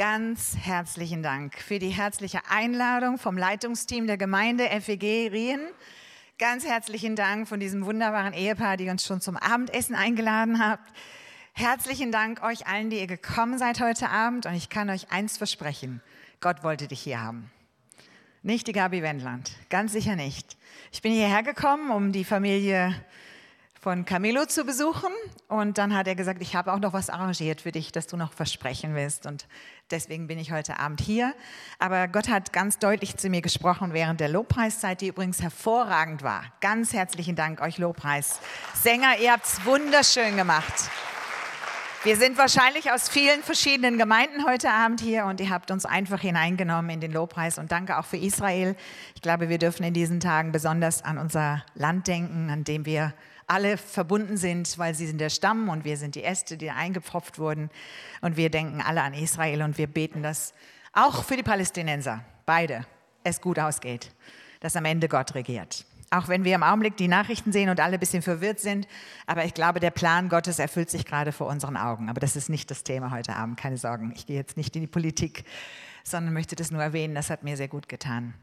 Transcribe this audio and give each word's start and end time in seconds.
Ganz 0.00 0.56
herzlichen 0.56 1.22
Dank 1.22 1.58
für 1.58 1.78
die 1.78 1.90
herzliche 1.90 2.40
Einladung 2.48 3.18
vom 3.18 3.36
Leitungsteam 3.36 4.06
der 4.06 4.16
Gemeinde 4.16 4.66
FEG 4.80 5.30
Rien. 5.30 5.60
Ganz 6.38 6.64
herzlichen 6.64 7.16
Dank 7.16 7.46
von 7.46 7.60
diesem 7.60 7.84
wunderbaren 7.84 8.32
Ehepaar, 8.32 8.78
die 8.78 8.88
uns 8.88 9.04
schon 9.04 9.20
zum 9.20 9.36
Abendessen 9.36 9.94
eingeladen 9.94 10.58
habt. 10.58 10.90
Herzlichen 11.52 12.12
Dank 12.12 12.42
euch 12.42 12.66
allen, 12.66 12.88
die 12.88 12.98
ihr 12.98 13.06
gekommen 13.06 13.58
seid 13.58 13.78
heute 13.82 14.08
Abend. 14.08 14.46
Und 14.46 14.54
ich 14.54 14.70
kann 14.70 14.88
euch 14.88 15.12
eins 15.12 15.36
versprechen. 15.36 16.00
Gott 16.40 16.64
wollte 16.64 16.88
dich 16.88 17.02
hier 17.02 17.20
haben. 17.20 17.50
Nicht 18.42 18.68
die 18.68 18.72
Gabi 18.72 19.02
Wendland. 19.02 19.52
Ganz 19.68 19.92
sicher 19.92 20.16
nicht. 20.16 20.56
Ich 20.92 21.02
bin 21.02 21.12
hierher 21.12 21.42
gekommen, 21.42 21.90
um 21.90 22.12
die 22.12 22.24
Familie 22.24 22.94
von 23.80 24.04
Camilo 24.04 24.44
zu 24.44 24.64
besuchen. 24.64 25.10
Und 25.48 25.78
dann 25.78 25.96
hat 25.96 26.06
er 26.06 26.14
gesagt, 26.14 26.42
ich 26.42 26.54
habe 26.54 26.72
auch 26.72 26.80
noch 26.80 26.92
was 26.92 27.08
arrangiert 27.08 27.62
für 27.62 27.72
dich, 27.72 27.92
dass 27.92 28.06
du 28.06 28.18
noch 28.18 28.32
versprechen 28.34 28.94
willst. 28.94 29.24
Und 29.24 29.46
deswegen 29.90 30.26
bin 30.26 30.38
ich 30.38 30.52
heute 30.52 30.78
Abend 30.78 31.00
hier. 31.00 31.34
Aber 31.78 32.06
Gott 32.06 32.28
hat 32.28 32.52
ganz 32.52 32.78
deutlich 32.78 33.16
zu 33.16 33.30
mir 33.30 33.40
gesprochen 33.40 33.94
während 33.94 34.20
der 34.20 34.28
Lobpreiszeit, 34.28 35.00
die 35.00 35.08
übrigens 35.08 35.40
hervorragend 35.40 36.22
war. 36.22 36.44
Ganz 36.60 36.92
herzlichen 36.92 37.36
Dank 37.36 37.62
euch 37.62 37.78
Lobpreis. 37.78 38.40
Sänger, 38.74 39.18
ihr 39.18 39.32
habt 39.32 39.46
es 39.46 39.64
wunderschön 39.64 40.36
gemacht. 40.36 40.90
Wir 42.02 42.16
sind 42.16 42.38
wahrscheinlich 42.38 42.92
aus 42.92 43.08
vielen 43.08 43.42
verschiedenen 43.42 43.98
Gemeinden 43.98 44.46
heute 44.46 44.70
Abend 44.70 45.00
hier 45.00 45.26
und 45.26 45.38
ihr 45.40 45.50
habt 45.50 45.70
uns 45.70 45.84
einfach 45.84 46.20
hineingenommen 46.20 46.90
in 46.90 47.00
den 47.00 47.12
Lobpreis 47.12 47.58
und 47.58 47.72
danke 47.72 47.98
auch 47.98 48.06
für 48.06 48.16
Israel. 48.16 48.74
Ich 49.14 49.20
glaube, 49.20 49.50
wir 49.50 49.58
dürfen 49.58 49.84
in 49.84 49.92
diesen 49.92 50.18
Tagen 50.18 50.50
besonders 50.50 51.02
an 51.02 51.18
unser 51.18 51.62
Land 51.74 52.06
denken, 52.06 52.48
an 52.48 52.64
dem 52.64 52.86
wir 52.86 53.12
alle 53.50 53.76
verbunden 53.76 54.36
sind, 54.36 54.78
weil 54.78 54.94
sie 54.94 55.06
sind 55.06 55.20
der 55.20 55.28
Stamm 55.28 55.68
und 55.68 55.84
wir 55.84 55.96
sind 55.96 56.14
die 56.14 56.22
Äste, 56.22 56.56
die 56.56 56.70
eingepfropft 56.70 57.38
wurden. 57.38 57.68
Und 58.20 58.36
wir 58.36 58.48
denken 58.48 58.80
alle 58.80 59.02
an 59.02 59.12
Israel 59.12 59.62
und 59.62 59.76
wir 59.76 59.88
beten, 59.88 60.22
dass 60.22 60.54
auch 60.92 61.24
für 61.24 61.36
die 61.36 61.42
Palästinenser, 61.42 62.24
beide, 62.46 62.86
es 63.24 63.40
gut 63.40 63.58
ausgeht, 63.58 64.12
dass 64.60 64.76
am 64.76 64.84
Ende 64.84 65.08
Gott 65.08 65.34
regiert. 65.34 65.84
Auch 66.10 66.28
wenn 66.28 66.44
wir 66.44 66.54
im 66.54 66.62
Augenblick 66.62 66.96
die 66.96 67.08
Nachrichten 67.08 67.52
sehen 67.52 67.68
und 67.68 67.80
alle 67.80 67.94
ein 67.94 68.00
bisschen 68.00 68.22
verwirrt 68.22 68.60
sind. 68.60 68.88
Aber 69.26 69.44
ich 69.44 69.54
glaube, 69.54 69.78
der 69.78 69.90
Plan 69.90 70.28
Gottes 70.28 70.58
erfüllt 70.58 70.90
sich 70.90 71.04
gerade 71.04 71.30
vor 71.30 71.46
unseren 71.48 71.76
Augen. 71.76 72.08
Aber 72.08 72.20
das 72.20 72.34
ist 72.34 72.48
nicht 72.48 72.70
das 72.70 72.82
Thema 72.82 73.10
heute 73.10 73.36
Abend, 73.36 73.56
keine 73.56 73.76
Sorgen. 73.76 74.12
Ich 74.16 74.26
gehe 74.26 74.36
jetzt 74.36 74.56
nicht 74.56 74.74
in 74.74 74.82
die 74.82 74.88
Politik, 74.88 75.44
sondern 76.02 76.34
möchte 76.34 76.56
das 76.56 76.70
nur 76.70 76.82
erwähnen. 76.82 77.14
Das 77.14 77.30
hat 77.30 77.44
mir 77.44 77.56
sehr 77.56 77.68
gut 77.68 77.88
getan. 77.88 78.34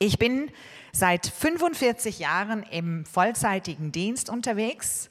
Ich 0.00 0.16
bin 0.16 0.52
seit 0.92 1.26
45 1.26 2.20
Jahren 2.20 2.62
im 2.62 3.04
vollzeitigen 3.04 3.90
Dienst 3.90 4.30
unterwegs. 4.30 5.08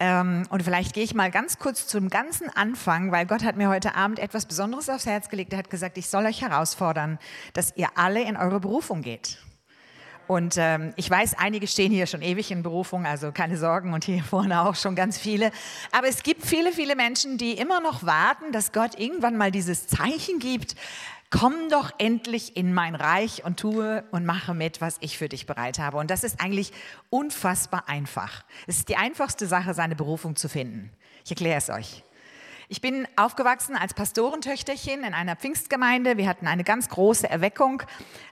Ähm, 0.00 0.42
und 0.50 0.64
vielleicht 0.64 0.92
gehe 0.92 1.04
ich 1.04 1.14
mal 1.14 1.30
ganz 1.30 1.60
kurz 1.60 1.86
zum 1.86 2.08
ganzen 2.08 2.50
Anfang, 2.50 3.12
weil 3.12 3.26
Gott 3.26 3.44
hat 3.44 3.56
mir 3.56 3.68
heute 3.68 3.94
Abend 3.94 4.18
etwas 4.18 4.46
Besonderes 4.46 4.88
aufs 4.88 5.06
Herz 5.06 5.28
gelegt. 5.28 5.52
Er 5.52 5.60
hat 5.60 5.70
gesagt, 5.70 5.98
ich 5.98 6.08
soll 6.08 6.26
euch 6.26 6.42
herausfordern, 6.42 7.20
dass 7.52 7.76
ihr 7.76 7.90
alle 7.94 8.22
in 8.22 8.36
eure 8.36 8.58
Berufung 8.58 9.02
geht. 9.02 9.38
Und 10.26 10.56
ähm, 10.58 10.92
ich 10.96 11.08
weiß, 11.08 11.38
einige 11.38 11.66
stehen 11.66 11.90
hier 11.90 12.06
schon 12.06 12.20
ewig 12.20 12.50
in 12.50 12.62
Berufung, 12.62 13.06
also 13.06 13.32
keine 13.32 13.56
Sorgen 13.56 13.94
und 13.94 14.04
hier 14.04 14.22
vorne 14.24 14.62
auch 14.62 14.74
schon 14.74 14.96
ganz 14.96 15.16
viele. 15.16 15.52
Aber 15.92 16.08
es 16.08 16.24
gibt 16.24 16.44
viele, 16.44 16.72
viele 16.72 16.96
Menschen, 16.96 17.38
die 17.38 17.52
immer 17.52 17.80
noch 17.80 18.04
warten, 18.04 18.50
dass 18.50 18.72
Gott 18.72 18.98
irgendwann 18.98 19.36
mal 19.36 19.50
dieses 19.52 19.86
Zeichen 19.86 20.38
gibt, 20.40 20.74
komm 21.30 21.68
doch 21.70 21.90
endlich 21.98 22.56
in 22.56 22.72
mein 22.72 22.94
Reich 22.94 23.44
und 23.44 23.58
tue 23.58 24.04
und 24.10 24.24
mache 24.24 24.54
mit, 24.54 24.80
was 24.80 24.96
ich 25.00 25.18
für 25.18 25.28
dich 25.28 25.46
bereit 25.46 25.78
habe. 25.78 25.98
Und 25.98 26.10
das 26.10 26.24
ist 26.24 26.40
eigentlich 26.40 26.72
unfassbar 27.10 27.88
einfach. 27.88 28.44
Es 28.66 28.78
ist 28.78 28.88
die 28.88 28.96
einfachste 28.96 29.46
Sache, 29.46 29.74
seine 29.74 29.96
Berufung 29.96 30.36
zu 30.36 30.48
finden. 30.48 30.90
Ich 31.24 31.30
erkläre 31.30 31.58
es 31.58 31.70
euch. 31.70 32.04
Ich 32.70 32.82
bin 32.82 33.08
aufgewachsen 33.16 33.76
als 33.76 33.94
Pastorentöchterchen 33.94 35.02
in 35.02 35.14
einer 35.14 35.36
Pfingstgemeinde. 35.36 36.18
Wir 36.18 36.28
hatten 36.28 36.46
eine 36.46 36.64
ganz 36.64 36.90
große 36.90 37.28
Erweckung, 37.28 37.82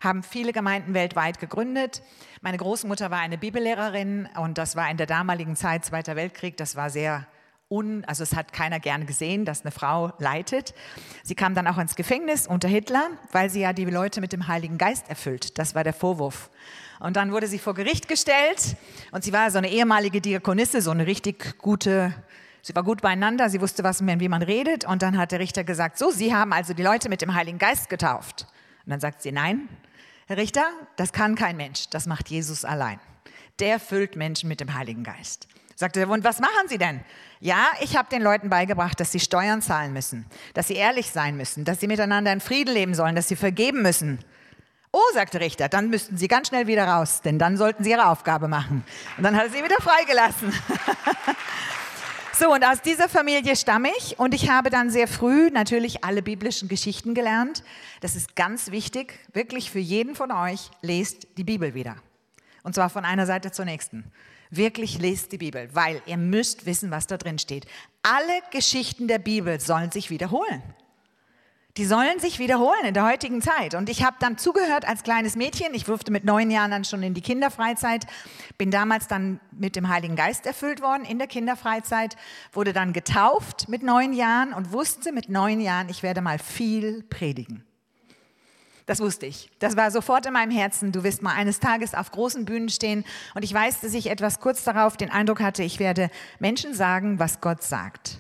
haben 0.03 0.23
viele 0.23 0.53
Gemeinden 0.53 0.93
weltweit 0.93 1.39
gegründet. 1.39 2.03
Meine 2.43 2.59
Großmutter 2.59 3.11
war 3.11 3.21
eine 3.21 3.39
Bibellehrerin 3.39 4.29
und 4.39 4.59
das 4.59 4.77
war 4.77 4.91
in 4.91 4.99
der 4.99 5.07
damaligen 5.07 5.57
Zeit, 5.57 5.87
Zweiter 5.87 6.17
Weltkrieg, 6.17 6.59
das 6.59 6.77
war 6.77 6.91
sehr 6.91 7.27
un, 7.69 8.05
also 8.05 8.23
es 8.23 8.35
hat 8.35 8.53
keiner 8.53 8.79
gerne 8.81 9.07
gesehen, 9.07 9.45
dass 9.45 9.63
eine 9.63 9.73
Frau 9.73 10.13
leitet. 10.19 10.75
Sie 11.25 11.35
kam 11.35 11.55
dann 11.55 11.67
auch 11.67 11.79
ins 11.79 11.97
Gefängnis 11.97 12.47
unter 12.47 12.69
Hitler, 12.69 13.11
weil 13.33 13.51
sie 13.51 13.61
ja 13.61 13.73
die 13.73 13.85
Leute 13.85 14.21
mit 14.21 14.33
dem 14.33 14.47
Heiligen 14.47 14.79
Geist 14.79 15.09
erfüllt. 15.09 15.59
Das 15.59 15.75
war 15.75 15.83
der 15.83 15.93
Vorwurf. 15.93 16.51
Und 17.01 17.17
dann 17.17 17.33
wurde 17.33 17.47
sie 17.47 17.59
vor 17.59 17.75
Gericht 17.75 18.09
gestellt 18.09 18.77
und 19.11 19.25
sie 19.25 19.33
war 19.33 19.51
so 19.51 19.59
eine 19.59 19.71
ehemalige 19.71 20.21
Diakonisse, 20.21 20.81
so 20.81 20.91
eine 20.91 21.07
richtig 21.07 21.59
gute, 21.59 22.15
sie 22.63 22.75
war 22.75 22.85
gut 22.85 23.03
beieinander, 23.03 23.51
sie 23.51 23.61
wusste, 23.61 23.85
was, 23.85 24.07
wie 24.07 24.29
man 24.29 24.43
redet. 24.43 24.87
Und 24.87 25.03
dann 25.03 25.19
hat 25.19 25.33
der 25.33 25.41
Richter 25.41 25.65
gesagt, 25.65 25.99
so, 25.99 26.11
Sie 26.11 26.35
haben 26.35 26.53
also 26.53 26.73
die 26.73 26.83
Leute 26.83 27.09
mit 27.09 27.21
dem 27.21 27.35
Heiligen 27.35 27.59
Geist 27.59 27.91
getauft. 27.91 28.47
Und 28.85 28.91
dann 28.91 29.01
sagt 29.01 29.21
sie, 29.23 29.33
nein, 29.33 29.69
Herr 30.27 30.39
Richter, 30.39 30.65
das 30.97 31.13
kann 31.13 31.35
kein 31.35 31.57
Mensch, 31.57 31.89
das 31.91 32.07
macht 32.07 32.31
Jesus 32.31 32.65
allein. 32.65 32.99
Der 33.59 33.79
füllt 33.79 34.17
Menschen 34.17 34.49
mit 34.49 34.61
dem 34.61 34.75
Heiligen 34.75 35.03
Geist. 35.03 35.49
Sagte 35.79 36.01
er, 36.01 36.09
und 36.09 36.25
was 36.25 36.41
machen 36.41 36.69
Sie 36.69 36.79
denn? 36.79 37.03
Ja, 37.39 37.67
ich 37.81 37.99
habe 37.99 38.09
den 38.09 38.23
Leuten 38.23 38.49
beigebracht, 38.49 38.99
dass 38.99 39.13
sie 39.13 39.21
Steuern 39.21 39.61
zahlen 39.61 39.93
müssen, 39.93 40.25
dass 40.55 40.69
sie 40.69 40.75
ehrlich 40.75 41.11
sein 41.11 41.37
müssen, 41.37 41.67
dass 41.67 41.81
sie 41.81 41.87
miteinander 41.87 42.33
in 42.33 42.41
Frieden 42.41 42.73
leben 42.73 42.95
sollen, 42.95 43.15
dass 43.15 43.29
sie 43.29 43.37
vergeben 43.37 43.83
müssen. 43.83 44.19
Oh, 44.91 45.03
sagte 45.13 45.39
Richter, 45.39 45.69
dann 45.69 45.91
müssten 45.91 46.17
Sie 46.17 46.29
ganz 46.29 46.49
schnell 46.49 46.67
wieder 46.67 46.87
raus, 46.89 47.21
denn 47.21 47.39
dann 47.39 47.59
sollten 47.59 47.85
Sie 47.85 47.91
Ihre 47.91 48.07
Aufgabe 48.07 48.49
machen. 48.49 48.83
Und 49.19 49.25
dann 49.25 49.37
hat 49.37 49.45
er 49.45 49.51
sie 49.51 49.63
wieder 49.63 49.77
freigelassen. 49.77 50.51
so, 52.33 52.51
und 52.51 52.65
aus 52.65 52.81
dieser 52.81 53.11
Familie 53.11 53.57
stamme 53.57 53.91
ich 53.99 54.19
und 54.19 54.33
ich 54.33 54.49
habe 54.49 54.71
dann 54.71 54.89
sehr 54.89 55.07
früh 55.07 55.51
natürlich 55.51 56.03
alle 56.03 56.23
biblischen 56.23 56.69
Geschichten 56.69 57.13
gelernt. 57.13 57.63
Das 58.01 58.17
ist 58.17 58.37
ganz 58.37 58.71
wichtig, 58.71 59.19
wirklich 59.35 59.71
für 59.71 59.81
jeden 59.81 60.15
von 60.15 60.33
euch, 60.33 60.71
lest 60.81 61.27
die 61.37 61.45
Bibel 61.45 61.75
wieder. 61.75 61.97
Und 62.63 62.75
zwar 62.75 62.89
von 62.89 63.05
einer 63.05 63.27
Seite 63.27 63.53
zur 63.53 63.67
nächsten. 63.67 64.11
Wirklich 64.51 64.99
lest 64.99 65.33
die 65.33 65.39
Bibel, 65.39 65.69
weil 65.73 66.03
ihr 66.07 66.17
müsst 66.17 66.67
wissen, 66.67 66.91
was 66.91 67.07
da 67.07 67.17
drin 67.17 67.39
steht. 67.39 67.67
Alle 68.03 68.41
Geschichten 68.53 69.09
der 69.09 69.19
Bibel 69.19 69.61
sollen 69.61 69.91
sich 69.91 70.11
wiederholen. 70.11 70.63
Die 71.77 71.85
sollen 71.85 72.19
sich 72.21 72.39
wiederholen 72.39 72.87
in 72.87 72.95
der 72.95 73.05
heutigen 73.05 73.43
Zeit. 73.43 73.75
Und 73.75 73.91
ich 73.91 74.03
habe 74.03 74.17
dann 74.19 74.39
zugehört 74.39 74.89
als 74.89 75.03
kleines 75.03 75.37
Mädchen. 75.37 75.75
Ich 75.75 75.85
durfte 75.85 76.11
mit 76.11 76.25
neun 76.25 76.51
Jahren 76.51 76.71
dann 76.71 76.85
schon 76.85 77.03
in 77.03 77.13
die 77.13 77.21
Kinderfreizeit, 77.21 78.07
bin 78.57 78.71
damals 78.71 79.09
dann 79.09 79.41
mit 79.51 79.77
dem 79.77 79.91
Heiligen 79.91 80.17
Geist 80.17 80.47
erfüllt 80.47 80.81
worden 80.81 81.05
in 81.05 81.19
der 81.19 81.27
Kinderfreizeit, 81.27 82.17
wurde 82.53 82.73
dann 82.73 82.95
getauft 82.95 83.69
mit 83.69 83.83
neun 83.83 84.15
Jahren 84.15 84.55
und 84.55 84.73
wusste 84.73 85.13
mit 85.13 85.29
neun 85.29 85.61
Jahren, 85.61 85.91
ich 85.91 86.03
werde 86.03 86.23
mal 86.23 86.39
viel 86.39 87.03
predigen. 87.03 87.66
Das 88.87 89.01
wusste 89.01 89.27
ich. 89.27 89.51
Das 89.59 89.77
war 89.77 89.91
sofort 89.91 90.27
in 90.27 90.33
meinem 90.33 90.53
Herzen. 90.53 90.93
Du 90.93 91.03
wirst 91.03 91.21
mal 91.21 91.35
eines 91.35 91.59
Tages 91.59 91.93
auf 91.95 92.13
großen 92.13 92.45
Bühnen 92.45 92.69
stehen. 92.69 93.05
Und 93.35 93.43
ich 93.43 93.53
weiß, 93.53 93.81
dass 93.81 93.95
ich 93.95 94.09
etwas 94.09 94.39
kurz 94.39 94.63
darauf 94.63 94.97
den 94.97 95.11
Eindruck 95.11 95.41
hatte, 95.41 95.65
ich 95.65 95.81
werde 95.81 96.09
Menschen 96.39 96.73
sagen, 96.73 97.19
was 97.19 97.41
Gott 97.41 97.65
sagt. 97.65 98.19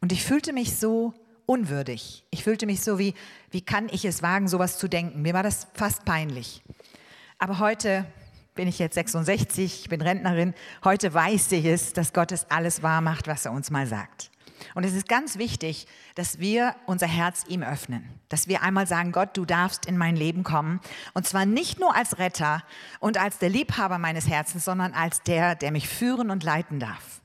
Und 0.00 0.10
ich 0.10 0.24
fühlte 0.24 0.54
mich 0.54 0.76
so 0.76 1.12
unwürdig. 1.44 2.24
Ich 2.30 2.42
fühlte 2.42 2.64
mich 2.64 2.80
so 2.80 2.98
wie, 2.98 3.14
wie 3.50 3.60
kann 3.60 3.88
ich 3.90 4.06
es 4.06 4.22
wagen, 4.22 4.48
sowas 4.48 4.78
zu 4.78 4.88
denken? 4.88 5.20
Mir 5.20 5.34
war 5.34 5.42
das 5.42 5.66
fast 5.74 6.06
peinlich. 6.06 6.62
Aber 7.38 7.58
heute 7.58 8.06
bin 8.54 8.66
ich 8.66 8.78
jetzt 8.78 8.94
66, 8.94 9.82
ich 9.82 9.88
bin 9.88 10.00
Rentnerin. 10.00 10.54
Heute 10.84 11.12
weiß 11.12 11.52
ich 11.52 11.64
es, 11.64 11.92
dass 11.92 12.12
Gott 12.12 12.32
es 12.32 12.50
alles 12.50 12.82
wahr 12.82 13.02
macht, 13.02 13.28
was 13.28 13.44
er 13.44 13.52
uns 13.52 13.70
mal 13.70 13.86
sagt. 13.86 14.30
Und 14.74 14.84
es 14.84 14.94
ist 14.94 15.08
ganz 15.08 15.38
wichtig, 15.38 15.86
dass 16.14 16.38
wir 16.38 16.74
unser 16.86 17.06
Herz 17.06 17.44
ihm 17.48 17.62
öffnen. 17.62 18.08
Dass 18.28 18.48
wir 18.48 18.62
einmal 18.62 18.86
sagen, 18.86 19.12
Gott, 19.12 19.36
du 19.36 19.44
darfst 19.44 19.86
in 19.86 19.96
mein 19.96 20.16
Leben 20.16 20.44
kommen. 20.44 20.80
Und 21.14 21.26
zwar 21.26 21.46
nicht 21.46 21.80
nur 21.80 21.94
als 21.94 22.18
Retter 22.18 22.62
und 23.00 23.18
als 23.18 23.38
der 23.38 23.48
Liebhaber 23.48 23.98
meines 23.98 24.28
Herzens, 24.28 24.64
sondern 24.64 24.94
als 24.94 25.22
der, 25.22 25.54
der 25.54 25.70
mich 25.70 25.88
führen 25.88 26.30
und 26.30 26.42
leiten 26.42 26.80
darf. 26.80 27.20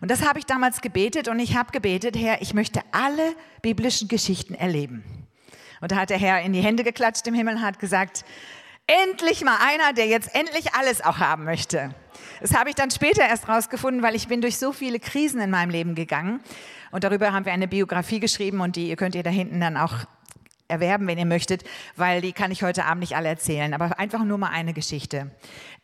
Und 0.00 0.10
das 0.10 0.26
habe 0.26 0.38
ich 0.38 0.46
damals 0.46 0.80
gebetet 0.80 1.28
und 1.28 1.40
ich 1.40 1.56
habe 1.56 1.72
gebetet, 1.72 2.16
Herr, 2.16 2.40
ich 2.40 2.54
möchte 2.54 2.80
alle 2.92 3.34
biblischen 3.62 4.08
Geschichten 4.08 4.54
erleben. 4.54 5.02
Und 5.80 5.92
da 5.92 5.96
hat 5.96 6.10
der 6.10 6.18
Herr 6.18 6.40
in 6.40 6.52
die 6.52 6.60
Hände 6.60 6.82
geklatscht 6.82 7.26
im 7.26 7.34
Himmel 7.34 7.56
und 7.56 7.62
hat 7.62 7.78
gesagt, 7.78 8.24
endlich 8.88 9.44
mal 9.44 9.58
einer, 9.60 9.92
der 9.92 10.06
jetzt 10.06 10.34
endlich 10.34 10.74
alles 10.74 11.04
auch 11.04 11.18
haben 11.18 11.44
möchte. 11.44 11.94
Das 12.40 12.54
habe 12.54 12.70
ich 12.70 12.74
dann 12.74 12.90
später 12.90 13.22
erst 13.22 13.48
rausgefunden, 13.48 14.02
weil 14.02 14.14
ich 14.14 14.28
bin 14.28 14.40
durch 14.40 14.58
so 14.58 14.72
viele 14.72 14.98
Krisen 14.98 15.40
in 15.40 15.50
meinem 15.50 15.70
Leben 15.70 15.94
gegangen. 15.94 16.40
Und 16.90 17.04
darüber 17.04 17.32
haben 17.32 17.44
wir 17.44 17.52
eine 17.52 17.68
Biografie 17.68 18.18
geschrieben 18.18 18.60
und 18.60 18.76
die 18.76 18.94
könnt 18.96 19.14
ihr 19.14 19.22
da 19.22 19.30
hinten 19.30 19.60
dann 19.60 19.76
auch 19.76 19.94
erwerben, 20.68 21.06
wenn 21.06 21.18
ihr 21.18 21.26
möchtet, 21.26 21.64
weil 21.96 22.20
die 22.20 22.32
kann 22.32 22.50
ich 22.50 22.62
heute 22.62 22.84
Abend 22.84 23.00
nicht 23.00 23.16
alle 23.16 23.28
erzählen, 23.28 23.72
aber 23.74 23.98
einfach 23.98 24.24
nur 24.24 24.38
mal 24.38 24.50
eine 24.50 24.74
Geschichte. 24.74 25.30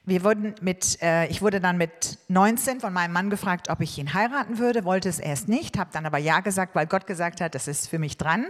Wir 0.06 0.22
wurden 0.22 0.54
mit, 0.60 1.00
äh, 1.00 1.26
ich 1.28 1.40
wurde 1.40 1.60
dann 1.60 1.78
mit 1.78 2.18
19 2.28 2.80
von 2.80 2.92
meinem 2.92 3.12
Mann 3.12 3.30
gefragt, 3.30 3.70
ob 3.70 3.80
ich 3.80 3.96
ihn 3.96 4.12
heiraten 4.12 4.58
würde, 4.58 4.84
wollte 4.84 5.08
es 5.08 5.18
erst 5.18 5.48
nicht, 5.48 5.78
habe 5.78 5.88
dann 5.92 6.04
aber 6.04 6.18
ja 6.18 6.40
gesagt, 6.40 6.74
weil 6.74 6.86
Gott 6.86 7.06
gesagt 7.06 7.40
hat, 7.40 7.54
das 7.54 7.68
ist 7.68 7.88
für 7.88 7.98
mich 7.98 8.18
dran. 8.18 8.46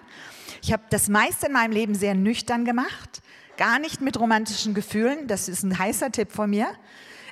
Ich 0.62 0.72
habe 0.72 0.82
das 0.90 1.08
meiste 1.08 1.46
in 1.46 1.52
meinem 1.52 1.70
Leben 1.70 1.94
sehr 1.94 2.14
nüchtern 2.16 2.64
gemacht, 2.64 3.22
gar 3.56 3.78
nicht 3.78 4.00
mit 4.00 4.18
romantischen 4.18 4.74
Gefühlen, 4.74 5.26
das 5.26 5.48
ist 5.48 5.62
ein 5.62 5.78
heißer 5.78 6.12
Tipp 6.12 6.32
von 6.32 6.50
mir. 6.50 6.68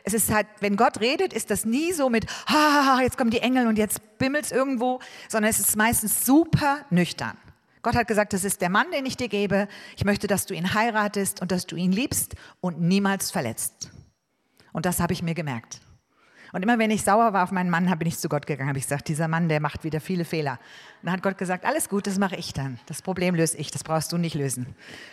Es 0.05 0.15
ist 0.15 0.33
halt, 0.33 0.47
wenn 0.61 0.77
Gott 0.77 1.01
redet, 1.01 1.33
ist 1.33 1.51
das 1.51 1.65
nie 1.65 1.93
so 1.93 2.11
mit, 2.11 2.27
ha, 2.49 3.01
jetzt 3.03 3.17
kommen 3.17 3.31
die 3.31 3.41
Engel 3.41 3.69
und 3.69 3.79
jetzt 3.79 4.01
bimmelt 4.19 4.47
es 4.47 4.53
irgendwo, 4.53 5.01
sondern 5.29 5.51
es 5.51 5.61
ist 5.61 5.77
meistens 5.77 6.27
super 6.27 6.85
nüchtern. 6.91 7.37
Gott 7.83 7.97
hat 7.97 8.07
gesagt, 8.07 8.33
das 8.33 8.45
ist 8.45 8.61
der 8.61 8.71
Mann, 8.71 8.91
den 8.93 9.07
ich 9.07 9.17
dir 9.17 9.29
gebe. 9.29 9.69
Ich 9.97 10.05
möchte, 10.05 10.27
dass 10.27 10.47
du 10.47 10.55
ihn 10.55 10.75
heiratest 10.75 11.41
und 11.41 11.51
dass 11.51 11.67
du 11.67 11.77
ihn 11.77 11.93
liebst 11.93 12.37
und 12.61 12.81
niemals 12.81 13.31
verletzt. 13.31 13.91
Und 14.73 14.87
das 14.87 15.01
habe 15.01 15.13
ich 15.13 15.23
mir 15.23 15.35
gemerkt. 15.35 15.81
Und 16.53 16.63
immer 16.63 16.79
wenn 16.79 16.91
ich 16.91 17.03
sauer 17.03 17.33
war 17.33 17.45
auf 17.45 17.51
meinen 17.51 17.71
Mann, 17.71 17.87
bin 17.99 18.09
ich 18.09 18.19
zu 18.19 18.29
Gott 18.29 18.47
gegangen, 18.47 18.69
habe 18.69 18.79
ich 18.79 18.85
gesagt, 18.85 19.09
dieser 19.09 19.27
Mann, 19.27 19.49
der 19.49 19.61
macht 19.61 19.85
wieder 19.85 20.01
viele 20.01 20.25
Fehler. 20.25 20.59
Dann 21.03 21.13
hat 21.13 21.23
Gott 21.23 21.37
gesagt, 21.37 21.65
alles 21.65 21.89
gut, 21.89 22.07
das 22.07 22.19
mache 22.19 22.37
ich 22.37 22.53
dann. 22.53 22.79
Das 22.87 23.03
Problem 23.03 23.35
löse 23.35 23.57
ich, 23.57 23.71
das 23.71 23.83
brauchst 23.83 24.13
du 24.13 24.19
nicht 24.19 24.35
lösen. 24.35 24.67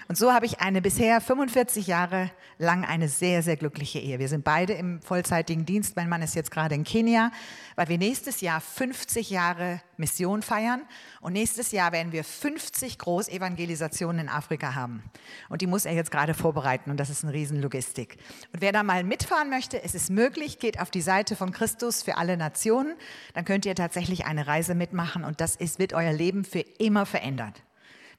Und 0.07 0.17
so 0.17 0.31
habe 0.31 0.45
ich 0.45 0.61
eine 0.61 0.81
bisher 0.81 1.19
45 1.19 1.87
Jahre 1.87 2.29
lang 2.59 2.85
eine 2.85 3.07
sehr, 3.07 3.41
sehr 3.41 3.57
glückliche 3.57 3.99
Ehe. 3.99 4.19
Wir 4.19 4.27
sind 4.27 4.43
beide 4.43 4.73
im 4.73 5.01
vollzeitigen 5.01 5.65
Dienst. 5.65 5.95
Mein 5.95 6.09
Mann 6.09 6.21
ist 6.21 6.35
jetzt 6.35 6.51
gerade 6.51 6.75
in 6.75 6.83
Kenia, 6.83 7.31
weil 7.75 7.87
wir 7.87 7.97
nächstes 7.97 8.41
Jahr 8.41 8.61
50 8.61 9.31
Jahre 9.31 9.81
Mission 9.97 10.41
feiern. 10.41 10.81
Und 11.21 11.33
nächstes 11.33 11.71
Jahr 11.71 11.91
werden 11.91 12.11
wir 12.11 12.23
50 12.23 12.99
Großevangelisationen 12.99 14.27
in 14.27 14.29
Afrika 14.29 14.75
haben. 14.75 15.03
Und 15.49 15.61
die 15.61 15.67
muss 15.67 15.85
er 15.85 15.93
jetzt 15.93 16.11
gerade 16.11 16.33
vorbereiten. 16.33 16.91
Und 16.91 16.99
das 16.99 17.09
ist 17.09 17.23
eine 17.23 17.33
Riesenlogistik. 17.33 18.17
Und 18.53 18.61
wer 18.61 18.71
da 18.71 18.83
mal 18.83 19.03
mitfahren 19.03 19.49
möchte, 19.49 19.81
es 19.81 19.95
ist 19.95 20.09
möglich, 20.09 20.59
geht 20.59 20.79
auf 20.79 20.91
die 20.91 21.01
Seite 21.01 21.35
von 21.35 21.51
Christus 21.51 22.03
für 22.03 22.17
alle 22.17 22.37
Nationen. 22.37 22.95
Dann 23.33 23.45
könnt 23.45 23.65
ihr 23.65 23.75
tatsächlich 23.75 24.25
eine 24.25 24.47
Reise 24.47 24.75
mitmachen. 24.75 25.23
Und 25.23 25.41
das 25.41 25.55
ist, 25.55 25.78
wird 25.79 25.93
euer 25.93 26.13
Leben 26.13 26.43
für 26.45 26.59
immer 26.59 27.05
verändert 27.05 27.63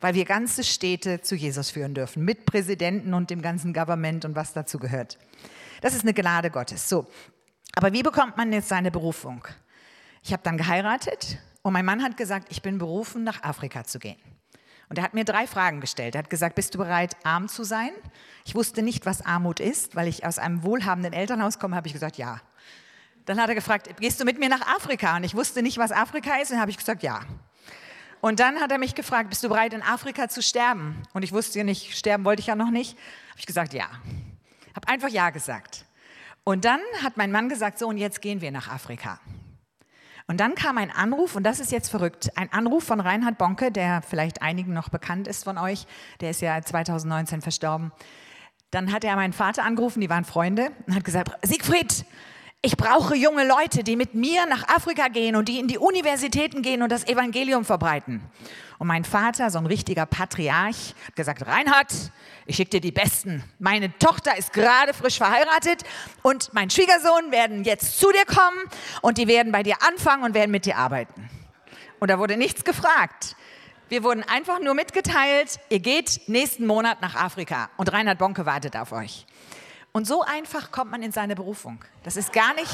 weil 0.01 0.15
wir 0.15 0.25
ganze 0.25 0.65
Städte 0.65 1.21
zu 1.21 1.35
Jesus 1.35 1.71
führen 1.71 1.95
dürfen, 1.95 2.25
mit 2.25 2.47
Präsidenten 2.47 3.15
und 3.15 3.31
dem 3.31 3.43
ganzen 3.43 3.73
Government 3.73 4.25
und 4.25 4.35
was 4.35 4.53
dazu 4.53 4.79
gehört. 4.79 5.19
Das 5.83 5.95
ist 5.95 6.03
eine 6.03 6.15
Gnade 6.15 6.51
Gottes. 6.51 6.89
So, 6.89 7.07
aber 7.75 7.93
wie 7.93 8.03
bekommt 8.03 8.37
man 8.37 8.53
jetzt 8.53 8.69
seine 8.69 8.91
Berufung? 8.91 9.47
Ich 10.23 10.33
habe 10.33 10.43
dann 10.43 10.57
geheiratet 10.57 11.39
und 11.63 11.73
mein 11.73 11.85
Mann 11.85 12.03
hat 12.03 12.17
gesagt, 12.17 12.49
ich 12.51 12.63
bin 12.63 12.79
berufen, 12.79 13.25
nach 13.25 13.43
Afrika 13.43 13.85
zu 13.85 13.99
gehen. 13.99 14.19
Und 14.89 14.99
er 14.99 15.05
hat 15.05 15.15
mir 15.15 15.25
drei 15.25 15.47
Fragen 15.47 15.81
gestellt. 15.81 16.17
Er 16.17 16.21
hat 16.21 16.31
gesagt, 16.31 16.57
bist 16.57 16.75
du 16.75 16.79
bereit, 16.79 17.17
arm 17.23 17.49
zu 17.49 17.63
sein? 17.63 17.91
Ich 18.45 18.57
wusste 18.57 18.83
nicht, 18.83 19.07
was 19.07 19.25
Armut 19.25 19.61
ist, 19.61 19.95
weil 19.95 20.09
ich 20.09 20.27
aus 20.27 20.39
einem 20.39 20.65
wohlhabenden 20.65 21.13
Elternhaus 21.13 21.61
komme, 21.61 21.77
habe 21.77 21.87
ich 21.87 21.93
gesagt, 21.93 22.17
ja. 22.17 22.41
Dann 23.25 23.41
hat 23.41 23.49
er 23.49 23.55
gefragt, 23.55 23.89
gehst 24.01 24.21
du 24.21 24.25
mit 24.25 24.41
mir 24.41 24.49
nach 24.49 24.67
Afrika? 24.67 25.17
Und 25.17 25.23
ich 25.23 25.37
wusste 25.37 25.63
nicht, 25.63 25.79
was 25.79 25.93
Afrika 25.93 26.37
ist, 26.43 26.51
und 26.51 26.59
habe 26.59 26.73
ich 26.73 26.77
gesagt, 26.77 27.05
ja. 27.05 27.21
Und 28.21 28.39
dann 28.41 28.61
hat 28.61 28.71
er 28.71 28.79
mich 28.79 28.95
gefragt, 28.95 29.31
bist 29.31 29.43
du 29.43 29.49
bereit, 29.49 29.73
in 29.73 29.83
Afrika 29.83 30.29
zu 30.29 30.43
sterben? 30.43 31.03
Und 31.15 31.23
ich 31.23 31.33
wusste 31.33 31.59
ja 31.59 31.65
nicht, 31.65 31.97
sterben 31.97 32.25
wollte 32.25 32.41
ich 32.41 32.47
ja 32.47 32.55
noch 32.55 32.71
nicht. 32.71 32.97
Habe 33.31 33.39
ich 33.39 33.47
gesagt, 33.47 33.73
ja. 33.73 33.87
Habe 34.75 34.89
einfach 34.89 35.09
ja 35.09 35.31
gesagt. 35.31 35.87
Und 36.45 36.65
dann 36.65 36.81
hat 37.03 37.17
mein 37.17 37.33
Mann 37.33 37.49
gesagt, 37.49 37.79
so 37.79 37.89
und 37.89 37.97
jetzt 37.97 38.21
gehen 38.21 38.41
wir 38.41 38.51
nach 38.51 38.69
Afrika. 38.69 39.21
Und 40.27 40.39
dann 40.39 40.55
kam 40.55 40.79
ein 40.79 40.93
Anruf, 40.93 41.35
und 41.35 41.43
das 41.43 41.59
ist 41.59 41.73
jetzt 41.73 41.89
verrückt, 41.89 42.31
ein 42.37 42.53
Anruf 42.53 42.85
von 42.85 43.01
Reinhard 43.01 43.37
Bonke, 43.37 43.73
der 43.73 44.01
vielleicht 44.03 44.43
einigen 44.43 44.73
noch 44.73 44.89
bekannt 44.89 45.27
ist 45.27 45.43
von 45.43 45.59
euch, 45.59 45.87
der 46.21 46.31
ist 46.31 46.41
ja 46.41 46.63
2019 46.63 47.41
verstorben. 47.41 47.91
Dann 48.71 48.93
hat 48.93 49.03
er 49.03 49.17
meinen 49.17 49.33
Vater 49.33 49.65
angerufen, 49.65 50.01
die 50.01 50.09
waren 50.09 50.25
Freunde, 50.25 50.71
und 50.87 50.95
hat 50.95 51.03
gesagt, 51.03 51.33
Siegfried, 51.45 52.05
ich 52.63 52.77
brauche 52.77 53.15
junge 53.15 53.47
Leute, 53.47 53.83
die 53.83 53.97
mit 53.97 54.15
mir 54.15 54.45
nach 54.45 54.69
Afrika 54.69 55.09
gehen 55.09 55.35
und 55.35 55.49
die 55.49 55.59
in 55.59 55.67
die 55.67 55.79
Universitäten 55.79 56.61
gehen 56.61 56.83
und 56.83 56.93
das 56.93 57.07
Evangelium 57.07 57.65
verbreiten. 57.65 58.21
Und 58.79 58.87
mein 58.87 59.05
Vater, 59.05 59.51
so 59.51 59.59
ein 59.59 59.67
richtiger 59.67 60.05
Patriarch, 60.05 60.95
hat 61.07 61.17
gesagt, 61.17 61.47
Reinhard, 61.47 61.93
ich 62.45 62.57
schicke 62.57 62.71
dir 62.71 62.81
die 62.81 62.93
Besten. 62.93 63.43
Meine 63.59 63.97
Tochter 63.99 64.37
ist 64.37 64.53
gerade 64.53 64.93
frisch 64.93 65.17
verheiratet 65.17 65.85
und 66.23 66.53
mein 66.53 66.69
Schwiegersohn 66.69 67.31
werden 67.31 67.65
jetzt 67.65 67.99
zu 67.99 68.11
dir 68.13 68.27
kommen 68.27 68.59
und 69.01 69.17
die 69.17 69.27
werden 69.27 69.53
bei 69.53 69.63
dir 69.63 69.77
anfangen 69.87 70.25
und 70.25 70.35
werden 70.35 70.51
mit 70.51 70.67
dir 70.67 70.77
arbeiten. 70.77 71.31
Und 71.99 72.11
da 72.11 72.19
wurde 72.19 72.37
nichts 72.37 72.65
gefragt. 72.65 73.37
Wir 73.89 74.05
wurden 74.05 74.23
einfach 74.23 74.61
nur 74.61 74.75
mitgeteilt, 74.75 75.61
ihr 75.71 75.81
geht 75.81 76.29
nächsten 76.29 76.67
Monat 76.67 77.01
nach 77.01 77.15
Afrika 77.15 77.71
und 77.79 77.91
Reinhard 77.91 78.19
Bonke 78.19 78.45
wartet 78.45 78.77
auf 78.77 78.93
euch. 78.93 79.27
Und 79.93 80.07
so 80.07 80.23
einfach 80.23 80.71
kommt 80.71 80.93
man 80.93 81.03
in 81.03 81.11
seine 81.11 81.35
Berufung. 81.35 81.85
Das 82.05 82.17
ist 82.17 82.33
gar 82.33 82.55
nicht, 82.55 82.71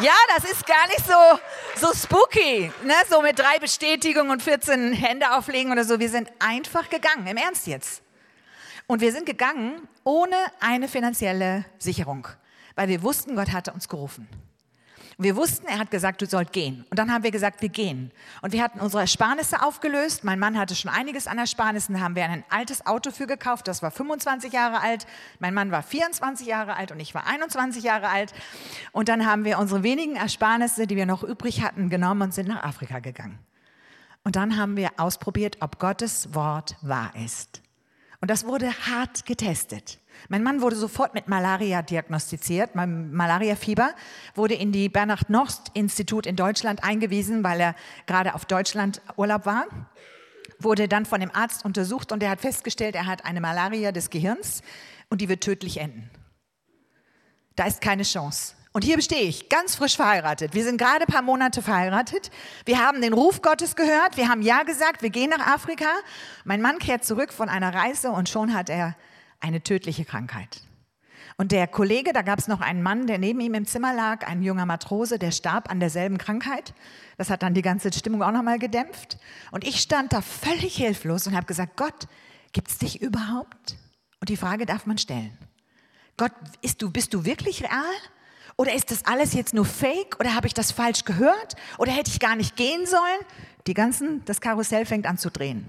ja, 0.00 0.12
das 0.36 0.50
ist 0.50 0.66
gar 0.66 0.86
nicht 0.88 1.06
so, 1.06 1.86
so 1.86 1.94
spooky, 1.94 2.70
ne? 2.84 2.94
so 3.08 3.22
mit 3.22 3.38
drei 3.38 3.58
Bestätigungen 3.58 4.30
und 4.30 4.42
14 4.42 4.92
Hände 4.92 5.32
auflegen 5.32 5.72
oder 5.72 5.84
so. 5.84 5.98
Wir 5.98 6.10
sind 6.10 6.30
einfach 6.38 6.90
gegangen, 6.90 7.26
im 7.26 7.38
Ernst 7.38 7.66
jetzt. 7.66 8.02
Und 8.86 9.00
wir 9.00 9.12
sind 9.12 9.24
gegangen 9.24 9.88
ohne 10.04 10.36
eine 10.58 10.88
finanzielle 10.88 11.64
Sicherung, 11.78 12.28
weil 12.74 12.88
wir 12.88 13.02
wussten, 13.02 13.36
Gott 13.36 13.52
hatte 13.52 13.72
uns 13.72 13.88
gerufen. 13.88 14.28
Wir 15.22 15.36
wussten, 15.36 15.66
er 15.66 15.78
hat 15.78 15.90
gesagt, 15.90 16.22
du 16.22 16.26
sollst 16.26 16.54
gehen. 16.54 16.86
Und 16.88 16.98
dann 16.98 17.12
haben 17.12 17.22
wir 17.22 17.30
gesagt, 17.30 17.60
wir 17.60 17.68
gehen. 17.68 18.10
Und 18.40 18.54
wir 18.54 18.62
hatten 18.62 18.80
unsere 18.80 19.02
Ersparnisse 19.02 19.62
aufgelöst. 19.62 20.24
Mein 20.24 20.38
Mann 20.38 20.56
hatte 20.56 20.74
schon 20.74 20.90
einiges 20.90 21.26
an 21.26 21.36
Ersparnissen. 21.36 21.94
Da 21.94 22.00
haben 22.00 22.16
wir 22.16 22.24
ein 22.24 22.42
altes 22.48 22.86
Auto 22.86 23.10
für 23.10 23.26
gekauft. 23.26 23.68
Das 23.68 23.82
war 23.82 23.90
25 23.90 24.50
Jahre 24.50 24.80
alt. 24.80 25.06
Mein 25.38 25.52
Mann 25.52 25.70
war 25.72 25.82
24 25.82 26.46
Jahre 26.46 26.74
alt 26.74 26.90
und 26.90 27.00
ich 27.00 27.14
war 27.14 27.26
21 27.26 27.84
Jahre 27.84 28.08
alt. 28.08 28.32
Und 28.92 29.10
dann 29.10 29.26
haben 29.26 29.44
wir 29.44 29.58
unsere 29.58 29.82
wenigen 29.82 30.16
Ersparnisse, 30.16 30.86
die 30.86 30.96
wir 30.96 31.04
noch 31.04 31.22
übrig 31.22 31.62
hatten, 31.62 31.90
genommen 31.90 32.22
und 32.22 32.32
sind 32.32 32.48
nach 32.48 32.64
Afrika 32.64 33.00
gegangen. 33.00 33.38
Und 34.24 34.36
dann 34.36 34.56
haben 34.56 34.78
wir 34.78 34.88
ausprobiert, 34.96 35.58
ob 35.60 35.78
Gottes 35.78 36.34
Wort 36.34 36.76
wahr 36.80 37.12
ist. 37.22 37.60
Und 38.22 38.30
das 38.30 38.46
wurde 38.46 38.72
hart 38.86 39.26
getestet. 39.26 39.98
Mein 40.28 40.42
Mann 40.42 40.60
wurde 40.60 40.76
sofort 40.76 41.14
mit 41.14 41.28
Malaria 41.28 41.82
diagnostiziert. 41.82 42.74
Mein 42.74 43.12
Malariafieber 43.12 43.94
wurde 44.34 44.54
in 44.54 44.72
die 44.72 44.88
Bernhard-Norst-Institut 44.88 46.26
in 46.26 46.36
Deutschland 46.36 46.84
eingewiesen, 46.84 47.42
weil 47.42 47.60
er 47.60 47.74
gerade 48.06 48.34
auf 48.34 48.44
Deutschland 48.44 49.00
Urlaub 49.16 49.46
war. 49.46 49.66
Wurde 50.58 50.88
dann 50.88 51.06
von 51.06 51.20
dem 51.20 51.34
Arzt 51.34 51.64
untersucht 51.64 52.12
und 52.12 52.22
er 52.22 52.30
hat 52.30 52.40
festgestellt, 52.40 52.94
er 52.94 53.06
hat 53.06 53.24
eine 53.24 53.40
Malaria 53.40 53.92
des 53.92 54.10
Gehirns 54.10 54.62
und 55.08 55.20
die 55.20 55.28
wird 55.28 55.42
tödlich 55.42 55.78
enden. 55.78 56.10
Da 57.56 57.66
ist 57.66 57.80
keine 57.80 58.02
Chance. 58.02 58.54
Und 58.72 58.84
hier 58.84 59.00
stehe 59.02 59.22
ich, 59.22 59.48
ganz 59.48 59.74
frisch 59.74 59.96
verheiratet. 59.96 60.54
Wir 60.54 60.62
sind 60.62 60.78
gerade 60.78 61.00
ein 61.02 61.12
paar 61.12 61.22
Monate 61.22 61.60
verheiratet. 61.60 62.30
Wir 62.64 62.78
haben 62.78 63.02
den 63.02 63.12
Ruf 63.12 63.42
Gottes 63.42 63.74
gehört. 63.74 64.16
Wir 64.16 64.28
haben 64.28 64.42
Ja 64.42 64.62
gesagt. 64.62 65.02
Wir 65.02 65.10
gehen 65.10 65.30
nach 65.30 65.44
Afrika. 65.44 65.88
Mein 66.44 66.62
Mann 66.62 66.78
kehrt 66.78 67.04
zurück 67.04 67.32
von 67.32 67.48
einer 67.48 67.74
Reise 67.74 68.12
und 68.12 68.28
schon 68.28 68.54
hat 68.54 68.70
er 68.70 68.94
eine 69.40 69.62
tödliche 69.62 70.04
Krankheit. 70.04 70.62
Und 71.36 71.52
der 71.52 71.66
Kollege, 71.66 72.12
da 72.12 72.22
gab 72.22 72.38
es 72.38 72.48
noch 72.48 72.60
einen 72.60 72.82
Mann, 72.82 73.06
der 73.06 73.18
neben 73.18 73.40
ihm 73.40 73.54
im 73.54 73.66
Zimmer 73.66 73.94
lag, 73.94 74.26
ein 74.26 74.42
junger 74.42 74.66
Matrose, 74.66 75.18
der 75.18 75.30
starb 75.30 75.70
an 75.70 75.80
derselben 75.80 76.18
Krankheit. 76.18 76.74
Das 77.16 77.30
hat 77.30 77.42
dann 77.42 77.54
die 77.54 77.62
ganze 77.62 77.92
Stimmung 77.92 78.22
auch 78.22 78.32
nochmal 78.32 78.58
gedämpft. 78.58 79.18
Und 79.50 79.66
ich 79.66 79.80
stand 79.80 80.12
da 80.12 80.20
völlig 80.20 80.76
hilflos 80.76 81.26
und 81.26 81.34
habe 81.34 81.46
gesagt, 81.46 81.76
Gott, 81.76 82.08
gibt 82.52 82.68
es 82.68 82.78
dich 82.78 83.00
überhaupt? 83.00 83.76
Und 84.20 84.28
die 84.28 84.36
Frage 84.36 84.66
darf 84.66 84.84
man 84.84 84.98
stellen. 84.98 85.36
Gott, 86.18 86.32
du, 86.78 86.90
bist 86.90 87.14
du 87.14 87.24
wirklich 87.24 87.62
real? 87.62 87.84
Oder 88.56 88.74
ist 88.74 88.90
das 88.90 89.06
alles 89.06 89.32
jetzt 89.32 89.54
nur 89.54 89.64
Fake? 89.64 90.20
Oder 90.20 90.34
habe 90.34 90.46
ich 90.46 90.52
das 90.52 90.72
falsch 90.72 91.06
gehört? 91.06 91.56
Oder 91.78 91.92
hätte 91.92 92.10
ich 92.10 92.20
gar 92.20 92.36
nicht 92.36 92.56
gehen 92.56 92.84
sollen? 92.84 93.20
Die 93.66 93.72
ganzen, 93.72 94.22
das 94.26 94.42
Karussell 94.42 94.84
fängt 94.84 95.06
an 95.06 95.16
zu 95.16 95.30
drehen. 95.30 95.66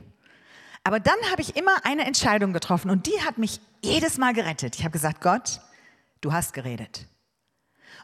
Aber 0.84 1.00
dann 1.00 1.18
habe 1.32 1.42
ich 1.42 1.56
immer 1.56 1.86
eine 1.86 2.06
Entscheidung 2.06 2.54
getroffen 2.54 2.90
und 2.90 3.06
die 3.06 3.22
hat 3.22 3.38
mich 3.38 3.60
jedes 3.84 4.18
Mal 4.18 4.34
gerettet. 4.34 4.76
Ich 4.76 4.84
habe 4.84 4.92
gesagt, 4.92 5.22
Gott, 5.22 5.62
du 6.22 6.34
hast 6.34 6.54
geredet. 6.54 7.08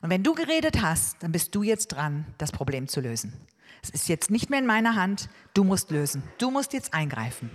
Und 0.01 0.09
wenn 0.09 0.23
du 0.23 0.33
geredet 0.33 0.81
hast, 0.81 1.21
dann 1.23 1.31
bist 1.31 1.55
du 1.55 1.63
jetzt 1.63 1.87
dran, 1.87 2.25
das 2.37 2.51
Problem 2.51 2.87
zu 2.87 3.01
lösen. 3.01 3.33
Es 3.81 3.89
ist 3.89 4.07
jetzt 4.09 4.29
nicht 4.29 4.49
mehr 4.49 4.59
in 4.59 4.65
meiner 4.65 4.95
Hand, 4.95 5.29
du 5.53 5.63
musst 5.63 5.91
lösen. 5.91 6.23
Du 6.37 6.51
musst 6.51 6.73
jetzt 6.73 6.93
eingreifen. 6.93 7.49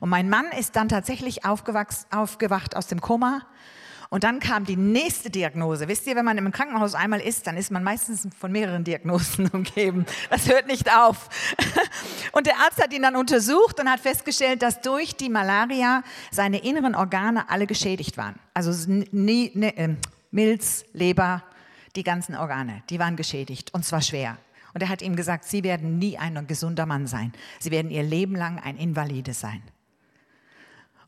Und 0.00 0.08
mein 0.08 0.28
Mann 0.28 0.46
ist 0.58 0.74
dann 0.76 0.88
tatsächlich 0.88 1.44
aufgewacht 1.44 2.76
aus 2.76 2.86
dem 2.88 3.00
Koma 3.00 3.46
und 4.14 4.22
dann 4.22 4.38
kam 4.38 4.64
die 4.64 4.76
nächste 4.76 5.28
Diagnose. 5.28 5.88
Wisst 5.88 6.06
ihr, 6.06 6.14
wenn 6.14 6.24
man 6.24 6.38
im 6.38 6.52
Krankenhaus 6.52 6.94
einmal 6.94 7.18
ist, 7.18 7.48
dann 7.48 7.56
ist 7.56 7.72
man 7.72 7.82
meistens 7.82 8.28
von 8.38 8.52
mehreren 8.52 8.84
Diagnosen 8.84 9.48
umgeben. 9.52 10.06
Das 10.30 10.48
hört 10.48 10.68
nicht 10.68 10.88
auf. 10.96 11.28
Und 12.30 12.46
der 12.46 12.54
Arzt 12.58 12.80
hat 12.80 12.92
ihn 12.92 13.02
dann 13.02 13.16
untersucht 13.16 13.80
und 13.80 13.90
hat 13.90 13.98
festgestellt, 13.98 14.62
dass 14.62 14.80
durch 14.80 15.16
die 15.16 15.28
Malaria 15.28 16.04
seine 16.30 16.58
inneren 16.58 16.94
Organe 16.94 17.50
alle 17.50 17.66
geschädigt 17.66 18.16
waren. 18.16 18.36
Also 18.54 18.88
ne, 18.88 19.50
äh, 19.76 19.96
Milz, 20.30 20.84
Leber, 20.92 21.42
die 21.96 22.04
ganzen 22.04 22.36
Organe, 22.36 22.84
die 22.90 23.00
waren 23.00 23.16
geschädigt 23.16 23.74
und 23.74 23.84
zwar 23.84 24.00
schwer. 24.00 24.38
Und 24.74 24.80
er 24.80 24.90
hat 24.90 25.02
ihm 25.02 25.16
gesagt, 25.16 25.44
Sie 25.44 25.64
werden 25.64 25.98
nie 25.98 26.18
ein 26.18 26.46
gesunder 26.46 26.86
Mann 26.86 27.08
sein. 27.08 27.32
Sie 27.58 27.72
werden 27.72 27.90
Ihr 27.90 28.04
Leben 28.04 28.36
lang 28.36 28.60
ein 28.60 28.76
Invalide 28.76 29.34
sein. 29.34 29.60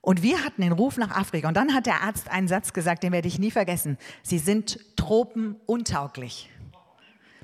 Und 0.07 0.23
wir 0.23 0.45
hatten 0.45 0.63
den 0.63 0.71
Ruf 0.71 0.99
nach 0.99 1.11
Afrika. 1.11 1.49
Und 1.49 1.57
dann 1.57 1.75
hat 1.75 1.87
der 1.87 2.03
Arzt 2.03 2.31
einen 2.31 2.47
Satz 2.47 2.73
gesagt, 2.73 3.03
den 3.03 3.11
werde 3.11 3.27
ich 3.27 3.41
nie 3.41 3.51
vergessen. 3.51 3.99
Sie 4.23 4.39
sind 4.39 4.79
tropenuntauglich. 4.97 6.49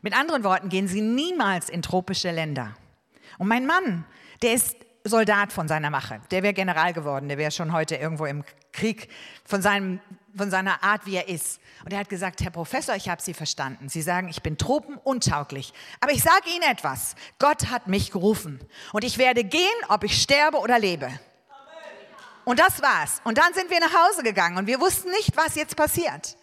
Mit 0.01 0.17
anderen 0.17 0.45
Worten, 0.45 0.69
gehen 0.69 0.87
Sie 0.87 1.01
niemals 1.01 1.69
in 1.69 1.83
tropische 1.83 2.31
Länder. 2.31 2.77
Und 3.39 3.49
mein 3.49 3.67
Mann, 3.67 4.05
der 4.43 4.55
ist 4.55 4.77
Soldat 5.03 5.53
von 5.53 5.67
seiner 5.67 5.91
Mache. 5.91 6.21
Der 6.31 6.45
wäre 6.45 6.55
General 6.55 6.93
geworden, 6.93 7.29
der 7.29 7.37
wäre 7.37 7.51
schon 7.51 7.73
heute 7.73 7.97
irgendwo 7.97 8.27
im 8.27 8.45
Krieg 8.71 9.09
von, 9.45 9.61
seinem, 9.61 9.99
von 10.37 10.49
seiner 10.49 10.85
Art, 10.85 11.05
wie 11.05 11.17
er 11.17 11.29
ist. 11.29 11.59
Und 11.85 11.93
er 11.93 11.99
hat 11.99 12.09
gesagt, 12.09 12.43
Herr 12.43 12.53
Professor, 12.53 12.95
ich 12.95 13.09
habe 13.09 13.21
Sie 13.21 13.35
verstanden. 13.35 13.89
Sie 13.89 14.03
sagen, 14.03 14.29
ich 14.29 14.41
bin 14.41 14.57
tropenuntauglich. 14.57 15.73
Aber 15.99 16.13
ich 16.13 16.23
sage 16.23 16.49
Ihnen 16.55 16.71
etwas. 16.71 17.17
Gott 17.41 17.73
hat 17.73 17.89
mich 17.89 18.13
gerufen. 18.13 18.61
Und 18.93 19.03
ich 19.03 19.19
werde 19.19 19.43
gehen, 19.43 19.67
ob 19.89 20.05
ich 20.05 20.23
sterbe 20.23 20.59
oder 20.59 20.79
lebe. 20.79 21.11
Und 22.45 22.59
das 22.59 22.83
war's. 22.83 23.21
Und 23.25 23.39
dann 23.39 23.55
sind 23.55 23.71
wir 23.71 23.81
nach 23.81 23.93
Hause 23.93 24.23
gegangen 24.23 24.59
und 24.59 24.67
wir 24.67 24.81
wussten 24.81 25.11
nicht, 25.11 25.37
was 25.37 25.55
jetzt 25.55 25.77
passiert. 25.77 26.37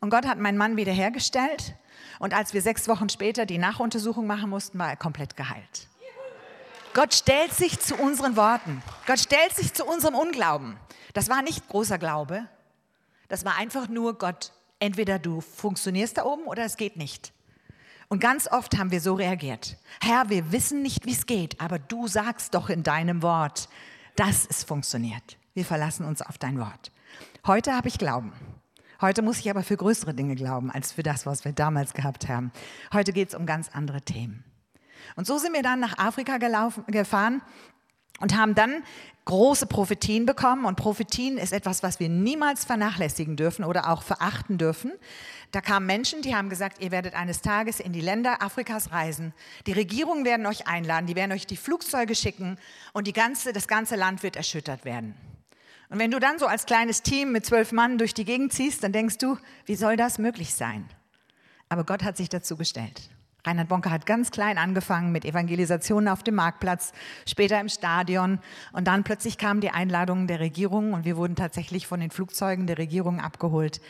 Und 0.00 0.10
Gott 0.10 0.26
hat 0.26 0.38
meinen 0.38 0.58
Mann 0.58 0.76
wiederhergestellt. 0.76 1.74
Und 2.18 2.34
als 2.34 2.54
wir 2.54 2.62
sechs 2.62 2.88
Wochen 2.88 3.08
später 3.08 3.44
die 3.46 3.58
Nachuntersuchung 3.58 4.26
machen 4.26 4.50
mussten, 4.50 4.78
war 4.78 4.88
er 4.88 4.96
komplett 4.96 5.36
geheilt. 5.36 5.88
Gott 6.94 7.12
stellt 7.12 7.52
sich 7.52 7.78
zu 7.78 7.94
unseren 7.96 8.36
Worten. 8.36 8.82
Gott 9.06 9.18
stellt 9.18 9.54
sich 9.54 9.74
zu 9.74 9.84
unserem 9.84 10.14
Unglauben. 10.14 10.78
Das 11.12 11.28
war 11.28 11.42
nicht 11.42 11.68
großer 11.68 11.98
Glaube. 11.98 12.46
Das 13.28 13.44
war 13.44 13.56
einfach 13.56 13.88
nur 13.88 14.16
Gott. 14.16 14.52
Entweder 14.78 15.18
du 15.18 15.42
funktionierst 15.42 16.16
da 16.16 16.24
oben 16.24 16.44
oder 16.44 16.64
es 16.64 16.76
geht 16.76 16.96
nicht. 16.96 17.32
Und 18.08 18.20
ganz 18.20 18.50
oft 18.50 18.78
haben 18.78 18.92
wir 18.92 19.00
so 19.00 19.14
reagiert. 19.14 19.76
Herr, 20.00 20.30
wir 20.30 20.52
wissen 20.52 20.82
nicht, 20.82 21.06
wie 21.06 21.12
es 21.12 21.26
geht, 21.26 21.60
aber 21.60 21.78
du 21.78 22.06
sagst 22.06 22.54
doch 22.54 22.70
in 22.70 22.82
deinem 22.82 23.20
Wort, 23.22 23.68
dass 24.16 24.46
es 24.46 24.64
funktioniert. 24.64 25.38
Wir 25.54 25.64
verlassen 25.64 26.04
uns 26.04 26.22
auf 26.22 26.38
dein 26.38 26.58
Wort. 26.58 26.90
Heute 27.46 27.74
habe 27.74 27.88
ich 27.88 27.98
Glauben. 27.98 28.32
Heute 29.00 29.22
muss 29.22 29.38
ich 29.38 29.50
aber 29.50 29.62
für 29.62 29.76
größere 29.76 30.14
Dinge 30.14 30.34
glauben, 30.34 30.70
als 30.70 30.92
für 30.92 31.02
das, 31.02 31.26
was 31.26 31.44
wir 31.44 31.52
damals 31.52 31.92
gehabt 31.92 32.28
haben. 32.28 32.50
Heute 32.92 33.12
geht 33.12 33.28
es 33.28 33.34
um 33.34 33.44
ganz 33.46 33.68
andere 33.72 34.00
Themen. 34.00 34.42
Und 35.16 35.26
so 35.26 35.38
sind 35.38 35.52
wir 35.52 35.62
dann 35.62 35.80
nach 35.80 35.98
Afrika 35.98 36.38
gelaufen, 36.38 36.84
gefahren 36.88 37.42
und 38.20 38.36
haben 38.36 38.54
dann 38.54 38.82
große 39.26 39.66
Prophetien 39.66 40.24
bekommen. 40.24 40.64
Und 40.64 40.76
Prophetien 40.76 41.36
ist 41.36 41.52
etwas, 41.52 41.82
was 41.82 42.00
wir 42.00 42.08
niemals 42.08 42.64
vernachlässigen 42.64 43.36
dürfen 43.36 43.64
oder 43.64 43.90
auch 43.90 44.02
verachten 44.02 44.56
dürfen. 44.56 44.92
Da 45.52 45.60
kamen 45.60 45.86
Menschen, 45.86 46.22
die 46.22 46.34
haben 46.34 46.48
gesagt, 46.48 46.82
ihr 46.82 46.90
werdet 46.90 47.14
eines 47.14 47.42
Tages 47.42 47.78
in 47.78 47.92
die 47.92 48.00
Länder 48.00 48.42
Afrikas 48.42 48.90
reisen. 48.92 49.34
Die 49.66 49.72
Regierungen 49.72 50.24
werden 50.24 50.46
euch 50.46 50.66
einladen, 50.66 51.06
die 51.06 51.14
werden 51.14 51.32
euch 51.32 51.46
die 51.46 51.56
Flugzeuge 51.56 52.14
schicken 52.14 52.58
und 52.94 53.06
die 53.06 53.12
ganze, 53.12 53.52
das 53.52 53.68
ganze 53.68 53.96
Land 53.96 54.22
wird 54.22 54.36
erschüttert 54.36 54.84
werden. 54.84 55.14
Und 55.88 55.98
wenn 55.98 56.10
du 56.10 56.18
dann 56.18 56.38
so 56.38 56.46
als 56.46 56.66
kleines 56.66 57.02
Team 57.02 57.30
mit 57.30 57.46
zwölf 57.46 57.70
Mann 57.70 57.98
durch 57.98 58.14
die 58.14 58.24
Gegend 58.24 58.52
ziehst, 58.52 58.82
dann 58.82 58.92
denkst 58.92 59.18
du, 59.18 59.36
wie 59.66 59.76
soll 59.76 59.96
das 59.96 60.18
möglich 60.18 60.54
sein? 60.54 60.88
Aber 61.68 61.84
Gott 61.84 62.02
hat 62.02 62.16
sich 62.16 62.28
dazu 62.28 62.56
gestellt. 62.56 63.10
Reinhard 63.46 63.68
Bonke 63.68 63.90
hat 63.90 64.06
ganz 64.06 64.32
klein 64.32 64.58
angefangen 64.58 65.12
mit 65.12 65.24
Evangelisationen 65.24 66.08
auf 66.08 66.24
dem 66.24 66.34
Marktplatz, 66.34 66.92
später 67.26 67.60
im 67.60 67.68
Stadion 67.68 68.40
und 68.72 68.88
dann 68.88 69.04
plötzlich 69.04 69.38
kamen 69.38 69.60
die 69.60 69.70
Einladungen 69.70 70.26
der 70.26 70.40
Regierung 70.40 70.92
und 70.92 71.04
wir 71.04 71.16
wurden 71.16 71.36
tatsächlich 71.36 71.86
von 71.86 72.00
den 72.00 72.10
Flugzeugen 72.10 72.66
der 72.66 72.78
Regierung 72.78 73.20
abgeholt 73.20 73.80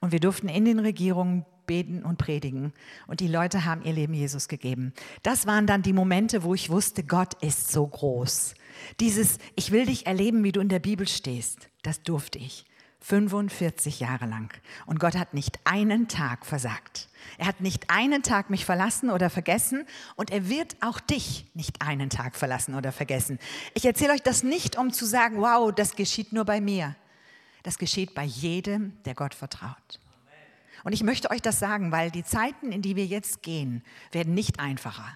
und 0.00 0.10
wir 0.10 0.18
durften 0.18 0.48
in 0.48 0.64
den 0.64 0.80
Regierungen 0.80 1.46
beten 1.66 2.02
und 2.02 2.18
predigen 2.18 2.72
und 3.06 3.20
die 3.20 3.28
Leute 3.28 3.64
haben 3.64 3.84
ihr 3.84 3.92
Leben 3.92 4.14
Jesus 4.14 4.48
gegeben. 4.48 4.92
Das 5.22 5.46
waren 5.46 5.66
dann 5.66 5.82
die 5.82 5.92
Momente, 5.92 6.42
wo 6.42 6.52
ich 6.52 6.68
wusste, 6.68 7.04
Gott 7.04 7.34
ist 7.42 7.70
so 7.70 7.86
groß. 7.86 8.54
Dieses, 8.98 9.38
ich 9.54 9.70
will 9.70 9.86
dich 9.86 10.06
erleben, 10.06 10.42
wie 10.42 10.52
du 10.52 10.60
in 10.60 10.68
der 10.68 10.80
Bibel 10.80 11.06
stehst, 11.06 11.68
das 11.82 12.02
durfte 12.02 12.38
ich. 12.38 12.66
45 13.04 14.00
Jahre 14.00 14.24
lang. 14.24 14.50
Und 14.86 14.98
Gott 14.98 15.14
hat 15.16 15.34
nicht 15.34 15.58
einen 15.64 16.08
Tag 16.08 16.46
versagt. 16.46 17.10
Er 17.36 17.46
hat 17.46 17.60
nicht 17.60 17.90
einen 17.90 18.22
Tag 18.22 18.48
mich 18.48 18.64
verlassen 18.64 19.10
oder 19.10 19.28
vergessen 19.28 19.84
und 20.16 20.30
er 20.30 20.48
wird 20.48 20.76
auch 20.80 21.00
dich 21.00 21.44
nicht 21.52 21.82
einen 21.82 22.08
Tag 22.08 22.34
verlassen 22.34 22.74
oder 22.74 22.92
vergessen. 22.92 23.38
Ich 23.74 23.84
erzähle 23.84 24.14
euch 24.14 24.22
das 24.22 24.42
nicht, 24.42 24.78
um 24.78 24.90
zu 24.90 25.04
sagen, 25.04 25.36
wow, 25.36 25.70
das 25.70 25.96
geschieht 25.96 26.32
nur 26.32 26.46
bei 26.46 26.62
mir. 26.62 26.96
Das 27.62 27.76
geschieht 27.76 28.14
bei 28.14 28.24
jedem, 28.24 28.94
der 29.04 29.14
Gott 29.14 29.34
vertraut. 29.34 30.00
Und 30.82 30.94
ich 30.94 31.02
möchte 31.02 31.30
euch 31.30 31.42
das 31.42 31.58
sagen, 31.58 31.92
weil 31.92 32.10
die 32.10 32.24
Zeiten, 32.24 32.72
in 32.72 32.80
die 32.80 32.96
wir 32.96 33.06
jetzt 33.06 33.42
gehen, 33.42 33.82
werden 34.12 34.32
nicht 34.32 34.60
einfacher. 34.60 35.14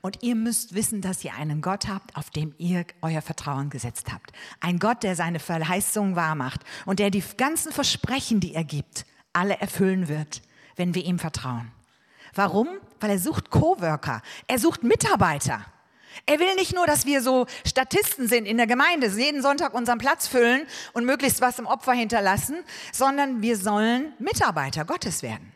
Und 0.00 0.22
ihr 0.22 0.34
müsst 0.34 0.74
wissen, 0.74 1.00
dass 1.00 1.24
ihr 1.24 1.34
einen 1.34 1.60
Gott 1.60 1.88
habt, 1.88 2.16
auf 2.16 2.30
dem 2.30 2.54
ihr 2.58 2.84
euer 3.02 3.22
Vertrauen 3.22 3.70
gesetzt 3.70 4.12
habt. 4.12 4.32
Ein 4.60 4.78
Gott, 4.78 5.02
der 5.02 5.16
seine 5.16 5.38
Verheißungen 5.38 6.16
wahrmacht 6.16 6.60
und 6.86 6.98
der 6.98 7.10
die 7.10 7.22
ganzen 7.36 7.72
Versprechen, 7.72 8.40
die 8.40 8.54
er 8.54 8.64
gibt, 8.64 9.04
alle 9.32 9.58
erfüllen 9.58 10.08
wird, 10.08 10.42
wenn 10.76 10.94
wir 10.94 11.04
ihm 11.04 11.18
vertrauen. 11.18 11.70
Warum? 12.34 12.68
Weil 13.00 13.10
er 13.10 13.18
sucht 13.18 13.50
Coworker, 13.50 14.22
er 14.46 14.58
sucht 14.58 14.82
Mitarbeiter. 14.82 15.64
Er 16.26 16.38
will 16.38 16.54
nicht 16.56 16.74
nur, 16.74 16.86
dass 16.86 17.06
wir 17.06 17.22
so 17.22 17.46
Statisten 17.66 18.28
sind 18.28 18.46
in 18.46 18.58
der 18.58 18.66
Gemeinde, 18.66 19.06
jeden 19.08 19.42
Sonntag 19.42 19.74
unseren 19.74 19.98
Platz 19.98 20.28
füllen 20.28 20.66
und 20.92 21.06
möglichst 21.06 21.40
was 21.40 21.58
im 21.58 21.66
Opfer 21.66 21.92
hinterlassen, 21.92 22.56
sondern 22.92 23.40
wir 23.40 23.56
sollen 23.56 24.12
Mitarbeiter 24.18 24.84
Gottes 24.84 25.22
werden 25.22 25.52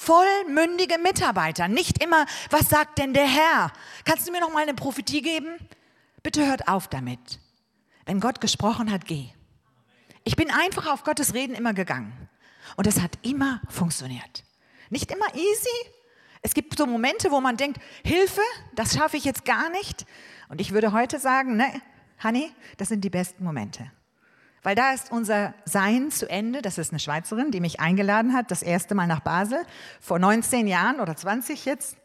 vollmündige 0.00 0.98
Mitarbeiter. 0.98 1.68
Nicht 1.68 2.02
immer, 2.02 2.24
was 2.48 2.70
sagt 2.70 2.98
denn 2.98 3.12
der 3.12 3.26
Herr? 3.26 3.70
Kannst 4.04 4.26
du 4.26 4.32
mir 4.32 4.40
noch 4.40 4.52
mal 4.52 4.62
eine 4.62 4.74
Prophetie 4.74 5.20
geben? 5.20 5.58
Bitte 6.22 6.46
hört 6.46 6.68
auf 6.68 6.88
damit. 6.88 7.38
Wenn 8.06 8.18
Gott 8.18 8.40
gesprochen 8.40 8.90
hat, 8.90 9.04
geh. 9.04 9.28
Ich 10.24 10.36
bin 10.36 10.50
einfach 10.50 10.86
auf 10.86 11.04
Gottes 11.04 11.34
Reden 11.34 11.54
immer 11.54 11.74
gegangen. 11.74 12.12
Und 12.76 12.86
es 12.86 13.00
hat 13.00 13.18
immer 13.22 13.60
funktioniert. 13.68 14.44
Nicht 14.88 15.12
immer 15.12 15.34
easy. 15.34 15.90
Es 16.40 16.54
gibt 16.54 16.78
so 16.78 16.86
Momente, 16.86 17.30
wo 17.30 17.40
man 17.40 17.58
denkt, 17.58 17.78
Hilfe, 18.02 18.40
das 18.74 18.94
schaffe 18.94 19.18
ich 19.18 19.24
jetzt 19.24 19.44
gar 19.44 19.68
nicht. 19.68 20.06
Und 20.48 20.62
ich 20.62 20.72
würde 20.72 20.92
heute 20.92 21.18
sagen, 21.18 21.56
ne, 21.56 21.82
Honey, 22.22 22.50
das 22.78 22.88
sind 22.88 23.02
die 23.02 23.10
besten 23.10 23.44
Momente. 23.44 23.90
Weil 24.62 24.74
da 24.74 24.92
ist 24.92 25.10
unser 25.10 25.54
Sein 25.64 26.10
zu 26.10 26.28
Ende. 26.28 26.62
Das 26.62 26.78
ist 26.78 26.92
eine 26.92 27.00
Schweizerin, 27.00 27.50
die 27.50 27.60
mich 27.60 27.80
eingeladen 27.80 28.34
hat, 28.34 28.50
das 28.50 28.62
erste 28.62 28.94
Mal 28.94 29.06
nach 29.06 29.20
Basel, 29.20 29.62
vor 30.00 30.18
19 30.18 30.66
Jahren 30.66 31.00
oder 31.00 31.16
20 31.16 31.64
jetzt. 31.64 31.96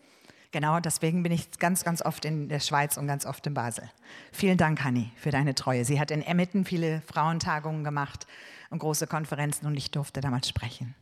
Genau, 0.52 0.80
deswegen 0.80 1.22
bin 1.22 1.34
ich 1.34 1.60
ganz, 1.60 1.84
ganz 1.84 2.02
oft 2.02 2.24
in 2.24 2.48
der 2.48 2.62
Schweiz 2.62 2.96
und 2.96 3.08
ganz 3.08 3.26
oft 3.26 3.46
in 3.46 3.54
Basel. 3.54 3.90
Vielen 4.32 4.58
Dank, 4.58 4.86
Hanni, 4.86 5.12
für 5.18 5.32
deine 5.32 5.54
Treue. 5.54 5.84
Sie 5.84 6.00
hat 6.00 6.12
in 6.12 6.22
Emmetten 6.22 6.64
viele 6.64 7.02
Frauentagungen 7.02 7.84
gemacht 7.84 8.26
und 8.70 8.80
große 8.80 9.06
Konferenzen 9.06 9.66
und 9.66 9.76
ich 9.76 9.92
durfte 9.92 10.22
damals 10.22 10.48
sprechen. 10.48 10.96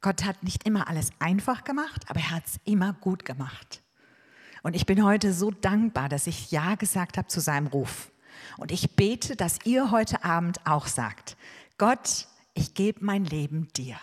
Gott 0.00 0.24
hat 0.24 0.42
nicht 0.42 0.66
immer 0.66 0.88
alles 0.88 1.10
einfach 1.20 1.62
gemacht, 1.62 2.02
aber 2.08 2.18
er 2.18 2.30
hat 2.32 2.46
es 2.46 2.58
immer 2.64 2.92
gut 2.94 3.24
gemacht. 3.24 3.80
Und 4.64 4.74
ich 4.74 4.86
bin 4.86 5.04
heute 5.04 5.32
so 5.32 5.50
dankbar, 5.50 6.08
dass 6.08 6.26
ich 6.26 6.50
Ja 6.50 6.74
gesagt 6.74 7.18
habe 7.18 7.28
zu 7.28 7.40
seinem 7.40 7.68
Ruf. 7.68 8.11
Und 8.56 8.72
ich 8.72 8.96
bete, 8.96 9.36
dass 9.36 9.58
ihr 9.64 9.90
heute 9.90 10.24
Abend 10.24 10.60
auch 10.66 10.86
sagt, 10.86 11.36
Gott, 11.78 12.26
ich 12.54 12.74
gebe 12.74 13.04
mein 13.04 13.24
Leben 13.24 13.68
dir. 13.76 13.96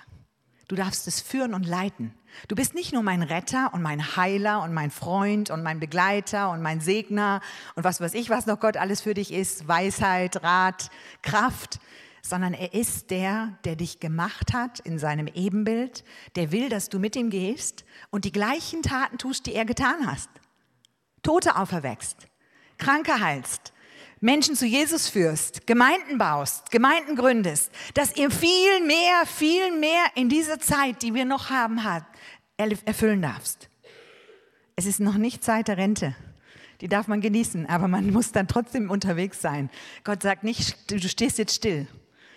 Du 0.68 0.76
darfst 0.76 1.08
es 1.08 1.20
führen 1.20 1.54
und 1.54 1.66
leiten. 1.66 2.14
Du 2.48 2.56
bist 2.56 2.76
nicht 2.76 2.94
nur 2.94 3.02
mein 3.02 3.24
Retter 3.24 3.74
und 3.74 3.82
mein 3.82 4.16
Heiler 4.16 4.62
und 4.62 4.74
mein 4.74 4.92
Freund 4.92 5.50
und 5.50 5.64
mein 5.64 5.80
Begleiter 5.80 6.52
und 6.52 6.62
mein 6.62 6.80
Segner 6.80 7.42
und 7.76 7.84
was 7.84 8.00
weiß 8.00 8.14
ich, 8.14 8.30
was 8.30 8.46
noch 8.46 8.60
Gott 8.60 8.78
alles 8.78 9.02
für 9.02 9.16
dich 9.16 9.34
ist, 9.34 9.68
Weisheit, 9.68 10.44
Rat, 10.44 10.92
Kraft, 11.24 11.80
sondern 12.22 12.54
er 12.54 12.74
ist 12.74 13.10
der, 13.10 13.58
der 13.66 13.76
dich 13.76 14.00
gemacht 14.00 14.54
hat 14.54 14.80
in 14.80 15.00
seinem 15.00 15.28
Ebenbild, 15.28 16.04
der 16.36 16.52
will, 16.52 16.70
dass 16.70 16.90
du 16.90 17.00
mit 17.00 17.16
ihm 17.16 17.32
gehst 17.32 17.84
und 18.12 18.26
die 18.26 18.32
gleichen 18.32 18.84
Taten 18.84 19.18
tust, 19.18 19.48
die 19.48 19.56
er 19.56 19.66
getan 19.66 20.06
hast. 20.06 20.30
Tote 21.24 21.56
auferwächst, 21.56 22.28
Kranke 22.78 23.20
heilst, 23.20 23.74
Menschen 24.22 24.56
zu 24.56 24.66
Jesus 24.66 25.08
führst, 25.08 25.66
Gemeinden 25.66 26.18
baust, 26.18 26.72
Gemeinden 26.72 27.16
gründest, 27.16 27.72
dass 27.94 28.16
ihr 28.18 28.30
viel 28.32 28.86
mehr, 28.86 29.26
viel 29.26 29.78
mehr 29.80 30.04
in 30.16 30.28
dieser 30.28 30.60
Zeit, 30.60 31.02
die 31.02 31.14
wir 31.14 31.26
noch 31.26 31.50
haben, 31.50 31.80
erfüllen 32.58 33.22
darfst. 33.22 33.70
Es 34.76 34.86
ist 34.86 35.00
noch 35.00 35.16
nicht 35.16 35.44
Zeit 35.44 35.68
der 35.68 35.78
Rente. 35.78 36.16
Die 36.82 36.88
darf 36.88 37.08
man 37.08 37.20
genießen, 37.20 37.66
aber 37.68 37.88
man 37.88 38.12
muss 38.12 38.32
dann 38.32 38.48
trotzdem 38.48 38.90
unterwegs 38.90 39.42
sein. 39.42 39.70
Gott 40.04 40.22
sagt 40.22 40.44
nicht, 40.44 40.92
du 40.92 41.00
stehst 41.00 41.38
jetzt 41.38 41.56
still. 41.56 41.88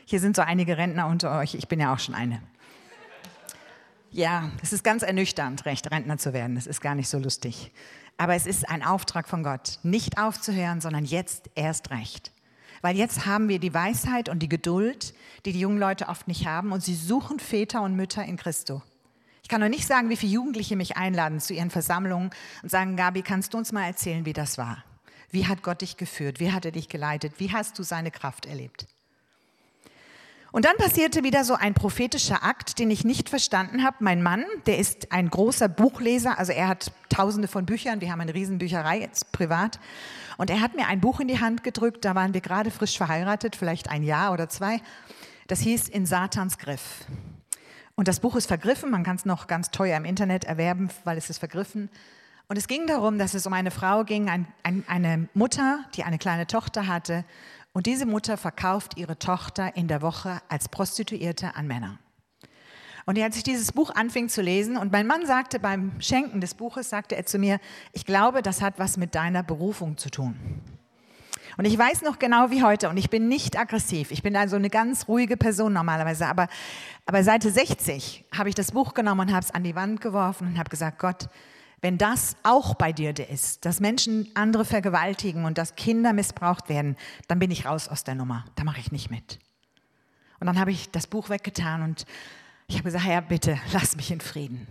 Hier 0.04 0.20
sind 0.20 0.34
so 0.36 0.42
einige 0.42 0.76
Rentner 0.76 1.06
unter 1.06 1.38
euch, 1.38 1.54
ich 1.54 1.68
bin 1.68 1.80
ja 1.80 1.92
auch 1.94 2.00
schon 2.00 2.14
eine. 2.14 2.42
Ja, 4.10 4.50
es 4.62 4.72
ist 4.72 4.84
ganz 4.84 5.02
ernüchternd, 5.02 5.64
recht 5.64 5.90
Rentner 5.90 6.18
zu 6.18 6.32
werden. 6.32 6.56
Das 6.56 6.66
ist 6.66 6.80
gar 6.80 6.94
nicht 6.94 7.08
so 7.08 7.18
lustig. 7.18 7.72
Aber 8.22 8.36
es 8.36 8.46
ist 8.46 8.68
ein 8.68 8.84
Auftrag 8.84 9.28
von 9.28 9.42
Gott, 9.42 9.80
nicht 9.82 10.16
aufzuhören, 10.16 10.80
sondern 10.80 11.04
jetzt 11.04 11.50
erst 11.56 11.90
recht. 11.90 12.30
Weil 12.80 12.96
jetzt 12.96 13.26
haben 13.26 13.48
wir 13.48 13.58
die 13.58 13.74
Weisheit 13.74 14.28
und 14.28 14.38
die 14.38 14.48
Geduld, 14.48 15.12
die 15.44 15.52
die 15.52 15.58
jungen 15.58 15.80
Leute 15.80 16.06
oft 16.06 16.28
nicht 16.28 16.46
haben, 16.46 16.70
und 16.70 16.84
sie 16.84 16.94
suchen 16.94 17.40
Väter 17.40 17.82
und 17.82 17.96
Mütter 17.96 18.24
in 18.24 18.36
Christo. 18.36 18.80
Ich 19.42 19.48
kann 19.48 19.60
noch 19.60 19.68
nicht 19.68 19.88
sagen, 19.88 20.08
wie 20.08 20.16
viele 20.16 20.34
Jugendliche 20.34 20.76
mich 20.76 20.96
einladen 20.96 21.40
zu 21.40 21.52
ihren 21.52 21.70
Versammlungen 21.70 22.30
und 22.62 22.68
sagen, 22.68 22.94
Gabi, 22.94 23.22
kannst 23.22 23.54
du 23.54 23.58
uns 23.58 23.72
mal 23.72 23.86
erzählen, 23.86 24.24
wie 24.24 24.32
das 24.32 24.56
war? 24.56 24.84
Wie 25.32 25.48
hat 25.48 25.64
Gott 25.64 25.80
dich 25.80 25.96
geführt? 25.96 26.38
Wie 26.38 26.52
hat 26.52 26.64
er 26.64 26.70
dich 26.70 26.88
geleitet? 26.88 27.32
Wie 27.38 27.50
hast 27.50 27.76
du 27.76 27.82
seine 27.82 28.12
Kraft 28.12 28.46
erlebt? 28.46 28.86
Und 30.52 30.66
dann 30.66 30.76
passierte 30.76 31.24
wieder 31.24 31.44
so 31.44 31.54
ein 31.54 31.72
prophetischer 31.72 32.44
Akt, 32.44 32.78
den 32.78 32.90
ich 32.90 33.06
nicht 33.06 33.30
verstanden 33.30 33.82
habe. 33.82 33.96
Mein 34.00 34.22
Mann, 34.22 34.44
der 34.66 34.76
ist 34.76 35.10
ein 35.10 35.30
großer 35.30 35.66
Buchleser, 35.66 36.38
also 36.38 36.52
er 36.52 36.68
hat 36.68 36.92
tausende 37.08 37.48
von 37.48 37.64
Büchern, 37.64 38.02
wir 38.02 38.12
haben 38.12 38.20
eine 38.20 38.34
Riesenbücherei 38.34 39.00
jetzt 39.00 39.32
privat. 39.32 39.80
Und 40.36 40.50
er 40.50 40.60
hat 40.60 40.76
mir 40.76 40.88
ein 40.88 41.00
Buch 41.00 41.20
in 41.20 41.28
die 41.28 41.40
Hand 41.40 41.64
gedrückt, 41.64 42.04
da 42.04 42.14
waren 42.14 42.34
wir 42.34 42.42
gerade 42.42 42.70
frisch 42.70 42.98
verheiratet, 42.98 43.56
vielleicht 43.56 43.88
ein 43.88 44.02
Jahr 44.02 44.30
oder 44.30 44.50
zwei. 44.50 44.82
Das 45.46 45.60
hieß 45.60 45.88
In 45.88 46.04
Satans 46.04 46.58
Griff. 46.58 47.06
Und 47.94 48.06
das 48.06 48.20
Buch 48.20 48.36
ist 48.36 48.46
vergriffen, 48.46 48.90
man 48.90 49.04
kann 49.04 49.16
es 49.16 49.24
noch 49.24 49.46
ganz 49.46 49.70
teuer 49.70 49.96
im 49.96 50.04
Internet 50.04 50.44
erwerben, 50.44 50.90
weil 51.04 51.16
es 51.16 51.30
ist 51.30 51.38
vergriffen. 51.38 51.88
Und 52.48 52.58
es 52.58 52.68
ging 52.68 52.86
darum, 52.86 53.18
dass 53.18 53.32
es 53.32 53.46
um 53.46 53.54
eine 53.54 53.70
Frau 53.70 54.04
ging, 54.04 54.28
ein, 54.28 54.46
ein, 54.62 54.84
eine 54.86 55.28
Mutter, 55.32 55.86
die 55.94 56.04
eine 56.04 56.18
kleine 56.18 56.46
Tochter 56.46 56.86
hatte 56.86 57.24
und 57.72 57.86
diese 57.86 58.06
Mutter 58.06 58.36
verkauft 58.36 58.96
ihre 58.96 59.18
Tochter 59.18 59.76
in 59.76 59.88
der 59.88 60.02
Woche 60.02 60.40
als 60.48 60.68
Prostituierte 60.68 61.54
an 61.56 61.66
Männer. 61.66 61.98
Und 63.04 63.18
als 63.18 63.36
ich 63.36 63.42
dieses 63.42 63.72
Buch 63.72 63.90
anfing 63.94 64.28
zu 64.28 64.42
lesen, 64.42 64.76
und 64.76 64.92
mein 64.92 65.06
Mann 65.06 65.26
sagte 65.26 65.58
beim 65.58 66.00
Schenken 66.00 66.40
des 66.40 66.54
Buches, 66.54 66.90
sagte 66.90 67.16
er 67.16 67.26
zu 67.26 67.38
mir, 67.38 67.58
ich 67.92 68.06
glaube, 68.06 68.42
das 68.42 68.62
hat 68.62 68.78
was 68.78 68.96
mit 68.96 69.14
deiner 69.14 69.42
Berufung 69.42 69.96
zu 69.96 70.08
tun. 70.08 70.36
Und 71.58 71.66
ich 71.66 71.76
weiß 71.76 72.02
noch 72.02 72.18
genau 72.18 72.50
wie 72.50 72.62
heute, 72.62 72.88
und 72.88 72.96
ich 72.96 73.10
bin 73.10 73.28
nicht 73.28 73.58
aggressiv, 73.58 74.10
ich 74.10 74.22
bin 74.22 74.36
also 74.36 74.56
eine 74.56 74.70
ganz 74.70 75.08
ruhige 75.08 75.36
Person 75.36 75.72
normalerweise, 75.72 76.26
aber, 76.26 76.48
aber 77.04 77.24
Seite 77.24 77.50
60 77.50 78.24
habe 78.36 78.48
ich 78.48 78.54
das 78.54 78.72
Buch 78.72 78.94
genommen 78.94 79.22
und 79.22 79.32
habe 79.32 79.44
es 79.44 79.50
an 79.50 79.64
die 79.64 79.74
Wand 79.74 80.00
geworfen 80.00 80.46
und 80.46 80.58
habe 80.58 80.70
gesagt, 80.70 80.98
Gott, 80.98 81.28
wenn 81.82 81.98
das 81.98 82.36
auch 82.44 82.74
bei 82.74 82.92
dir 82.92 83.12
ist, 83.28 83.66
dass 83.66 83.80
Menschen 83.80 84.30
andere 84.34 84.64
vergewaltigen 84.64 85.44
und 85.44 85.58
dass 85.58 85.74
Kinder 85.74 86.12
missbraucht 86.12 86.68
werden, 86.68 86.96
dann 87.26 87.40
bin 87.40 87.50
ich 87.50 87.66
raus 87.66 87.88
aus 87.88 88.04
der 88.04 88.14
Nummer. 88.14 88.44
Da 88.54 88.62
mache 88.62 88.80
ich 88.80 88.92
nicht 88.92 89.10
mit. 89.10 89.40
Und 90.38 90.46
dann 90.46 90.58
habe 90.58 90.70
ich 90.70 90.90
das 90.90 91.08
Buch 91.08 91.28
weggetan 91.28 91.82
und 91.82 92.06
ich 92.68 92.76
habe 92.76 92.84
gesagt, 92.84 93.04
Herr, 93.04 93.20
bitte, 93.20 93.58
lass 93.72 93.96
mich 93.96 94.12
in 94.12 94.20
Frieden. 94.20 94.66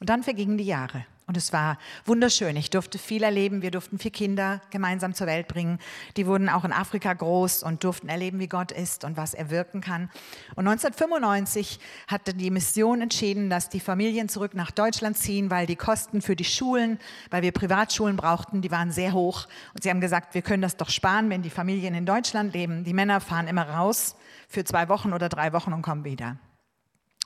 Und 0.00 0.08
dann 0.08 0.22
vergingen 0.22 0.56
die 0.56 0.64
Jahre. 0.64 1.06
Und 1.26 1.38
es 1.38 1.54
war 1.54 1.78
wunderschön. 2.04 2.54
Ich 2.56 2.68
durfte 2.68 2.98
viel 2.98 3.22
erleben. 3.22 3.62
Wir 3.62 3.70
durften 3.70 3.98
vier 3.98 4.10
Kinder 4.10 4.60
gemeinsam 4.70 5.14
zur 5.14 5.26
Welt 5.26 5.48
bringen. 5.48 5.78
Die 6.18 6.26
wurden 6.26 6.50
auch 6.50 6.64
in 6.64 6.72
Afrika 6.72 7.14
groß 7.14 7.62
und 7.62 7.82
durften 7.82 8.10
erleben, 8.10 8.40
wie 8.40 8.46
Gott 8.46 8.72
ist 8.72 9.04
und 9.04 9.16
was 9.16 9.32
er 9.32 9.48
wirken 9.48 9.80
kann. 9.80 10.10
Und 10.54 10.68
1995 10.68 11.80
hatte 12.08 12.34
die 12.34 12.50
Mission 12.50 13.00
entschieden, 13.00 13.48
dass 13.48 13.70
die 13.70 13.80
Familien 13.80 14.28
zurück 14.28 14.54
nach 14.54 14.70
Deutschland 14.70 15.16
ziehen, 15.16 15.50
weil 15.50 15.66
die 15.66 15.76
Kosten 15.76 16.20
für 16.20 16.36
die 16.36 16.44
Schulen, 16.44 16.98
weil 17.30 17.42
wir 17.42 17.52
Privatschulen 17.52 18.16
brauchten, 18.16 18.60
die 18.60 18.70
waren 18.70 18.92
sehr 18.92 19.14
hoch. 19.14 19.46
Und 19.72 19.82
sie 19.82 19.88
haben 19.88 20.02
gesagt, 20.02 20.34
wir 20.34 20.42
können 20.42 20.62
das 20.62 20.76
doch 20.76 20.90
sparen, 20.90 21.30
wenn 21.30 21.40
die 21.40 21.50
Familien 21.50 21.94
in 21.94 22.04
Deutschland 22.04 22.52
leben. 22.52 22.84
Die 22.84 22.92
Männer 22.92 23.22
fahren 23.22 23.48
immer 23.48 23.66
raus 23.66 24.14
für 24.46 24.64
zwei 24.64 24.90
Wochen 24.90 25.14
oder 25.14 25.30
drei 25.30 25.54
Wochen 25.54 25.72
und 25.72 25.80
kommen 25.80 26.04
wieder. 26.04 26.36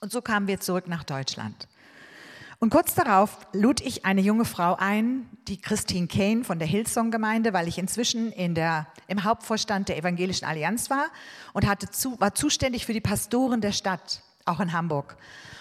Und 0.01 0.13
so 0.13 0.23
kamen 0.23 0.47
wir 0.47 0.61
zurück 0.61 0.87
nach 0.87 1.03
Deutschland. 1.03 1.67
Und 2.61 2.71
kurz 2.71 2.95
darauf 2.97 3.47
lud 3.53 3.81
ich 3.81 4.05
eine 4.05 4.21
junge 4.21 4.45
Frau 4.45 4.75
ein, 4.75 5.29
die 5.47 5.61
Christine 5.61 6.09
Kane 6.09 6.43
von 6.43 6.59
der 6.59 6.67
Hillsong-Gemeinde, 6.67 7.53
weil 7.53 7.69
ich 7.69 7.79
inzwischen 7.79 8.33
in 8.33 8.57
der, 8.57 8.89
im 9.07 9.23
Hauptvorstand 9.23 9.89
der 9.89 9.97
Evangelischen 9.97 10.45
Allianz 10.45 10.91
war 10.91 11.07
und 11.53 11.69
hatte 11.69 11.89
zu, 11.89 12.21
war 12.21 12.35
zuständig 12.35 12.85
für 12.85 12.93
die 12.93 13.01
Pastoren 13.01 13.61
der 13.61 13.71
Stadt, 13.71 14.23
auch 14.45 14.59
in 14.59 14.73
Hamburg. 14.73 15.17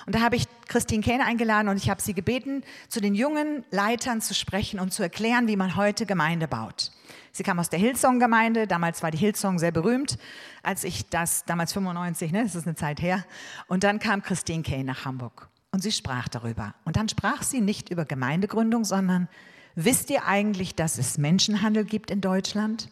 Und 0.07 0.15
da 0.15 0.21
habe 0.21 0.37
ich 0.37 0.45
Christine 0.67 1.03
Kane 1.03 1.23
eingeladen 1.23 1.67
und 1.67 1.77
ich 1.77 1.91
habe 1.91 2.01
sie 2.01 2.15
gebeten, 2.15 2.63
zu 2.89 2.99
den 2.99 3.13
jungen 3.13 3.63
Leitern 3.69 4.19
zu 4.19 4.33
sprechen 4.33 4.79
und 4.79 4.91
zu 4.91 5.03
erklären, 5.03 5.47
wie 5.47 5.55
man 5.55 5.75
heute 5.75 6.07
Gemeinde 6.07 6.47
baut. 6.47 6.91
Sie 7.31 7.43
kam 7.43 7.59
aus 7.59 7.69
der 7.69 7.77
Hillsong-Gemeinde, 7.77 8.65
damals 8.65 9.03
war 9.03 9.11
die 9.11 9.19
Hillsong 9.19 9.59
sehr 9.59 9.71
berühmt, 9.71 10.17
als 10.63 10.83
ich 10.83 11.07
das, 11.09 11.45
damals 11.45 11.73
95, 11.73 12.31
ne, 12.31 12.41
das 12.41 12.55
ist 12.55 12.65
eine 12.65 12.75
Zeit 12.75 13.03
her. 13.03 13.23
Und 13.67 13.83
dann 13.83 13.99
kam 13.99 14.23
Christine 14.23 14.63
Kane 14.63 14.85
nach 14.85 15.05
Hamburg. 15.05 15.47
Und 15.71 15.83
sie 15.83 15.91
sprach 15.91 16.27
darüber. 16.27 16.73
Und 16.85 16.95
dann 16.95 17.09
sprach 17.09 17.43
sie 17.43 17.61
nicht 17.61 17.89
über 17.89 18.05
Gemeindegründung, 18.05 18.85
sondern 18.85 19.27
wisst 19.75 20.09
ihr 20.09 20.25
eigentlich, 20.25 20.75
dass 20.75 20.97
es 20.97 21.17
Menschenhandel 21.17 21.85
gibt 21.85 22.09
in 22.09 22.21
Deutschland? 22.21 22.89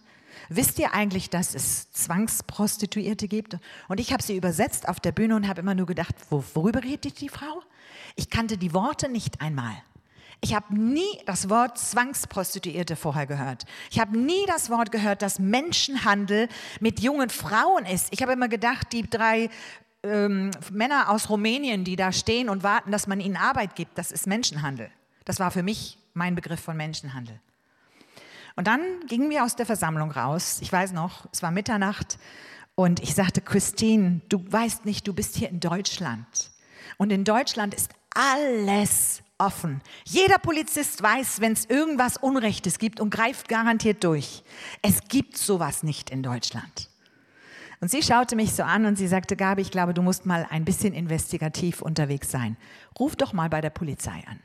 Wisst 0.49 0.77
ihr 0.79 0.93
eigentlich, 0.93 1.29
dass 1.29 1.55
es 1.55 1.91
Zwangsprostituierte 1.91 3.27
gibt? 3.27 3.57
Und 3.87 3.99
ich 3.99 4.11
habe 4.11 4.21
sie 4.21 4.35
übersetzt 4.35 4.87
auf 4.87 4.99
der 4.99 5.11
Bühne 5.11 5.35
und 5.35 5.47
habe 5.47 5.61
immer 5.61 5.75
nur 5.75 5.85
gedacht, 5.85 6.15
worüber 6.29 6.83
redet 6.83 7.21
die 7.21 7.29
Frau? 7.29 7.63
Ich 8.15 8.29
kannte 8.29 8.57
die 8.57 8.73
Worte 8.73 9.09
nicht 9.09 9.41
einmal. 9.41 9.73
Ich 10.41 10.53
habe 10.53 10.75
nie 10.75 11.01
das 11.25 11.49
Wort 11.49 11.79
Zwangsprostituierte 11.79 12.95
vorher 12.95 13.25
gehört. 13.25 13.65
Ich 13.89 13.99
habe 13.99 14.17
nie 14.17 14.45
das 14.47 14.69
Wort 14.69 14.91
gehört, 14.91 15.21
dass 15.21 15.39
Menschenhandel 15.39 16.49
mit 16.79 16.99
jungen 16.99 17.29
Frauen 17.29 17.85
ist. 17.85 18.09
Ich 18.11 18.21
habe 18.21 18.33
immer 18.33 18.49
gedacht, 18.49 18.91
die 18.91 19.09
drei 19.09 19.49
ähm, 20.05 20.51
Männer 20.71 21.09
aus 21.09 21.29
Rumänien, 21.29 21.83
die 21.83 21.95
da 21.95 22.11
stehen 22.11 22.49
und 22.49 22.63
warten, 22.63 22.91
dass 22.91 23.07
man 23.07 23.19
ihnen 23.19 23.37
Arbeit 23.37 23.75
gibt, 23.75 23.97
das 23.97 24.11
ist 24.11 24.27
Menschenhandel. 24.27 24.89
Das 25.25 25.39
war 25.39 25.51
für 25.51 25.63
mich 25.63 25.97
mein 26.13 26.35
Begriff 26.35 26.59
von 26.59 26.77
Menschenhandel. 26.77 27.39
Und 28.55 28.67
dann 28.67 28.81
gingen 29.07 29.29
wir 29.29 29.43
aus 29.43 29.55
der 29.55 29.65
Versammlung 29.65 30.11
raus. 30.11 30.59
Ich 30.61 30.71
weiß 30.71 30.93
noch, 30.93 31.27
es 31.33 31.43
war 31.43 31.51
Mitternacht 31.51 32.17
und 32.75 33.01
ich 33.01 33.15
sagte, 33.15 33.41
Christine, 33.41 34.21
du 34.29 34.45
weißt 34.49 34.85
nicht, 34.85 35.07
du 35.07 35.13
bist 35.13 35.35
hier 35.35 35.49
in 35.49 35.59
Deutschland. 35.59 36.51
Und 36.97 37.11
in 37.11 37.23
Deutschland 37.23 37.73
ist 37.73 37.91
alles 38.13 39.23
offen. 39.37 39.81
Jeder 40.05 40.37
Polizist 40.37 41.01
weiß, 41.01 41.41
wenn 41.41 41.53
es 41.53 41.65
irgendwas 41.65 42.15
Unrechtes 42.17 42.79
gibt 42.79 43.01
und 43.01 43.09
greift 43.09 43.49
garantiert 43.49 44.03
durch. 44.03 44.43
Es 44.81 45.01
gibt 45.09 45.37
sowas 45.37 45.83
nicht 45.83 46.09
in 46.09 46.23
Deutschland. 46.23 46.89
Und 47.81 47.91
sie 47.91 48.01
schaute 48.01 48.35
mich 48.35 48.53
so 48.53 48.63
an 48.63 48.85
und 48.85 48.97
sie 48.97 49.07
sagte, 49.07 49.35
Gabi, 49.35 49.61
ich 49.61 49.71
glaube, 49.71 49.93
du 49.93 50.01
musst 50.01 50.25
mal 50.25 50.47
ein 50.49 50.65
bisschen 50.65 50.93
investigativ 50.93 51.81
unterwegs 51.81 52.31
sein. 52.31 52.57
Ruf 52.99 53.15
doch 53.15 53.33
mal 53.33 53.49
bei 53.49 53.61
der 53.61 53.69
Polizei 53.69 54.23
an. 54.27 54.39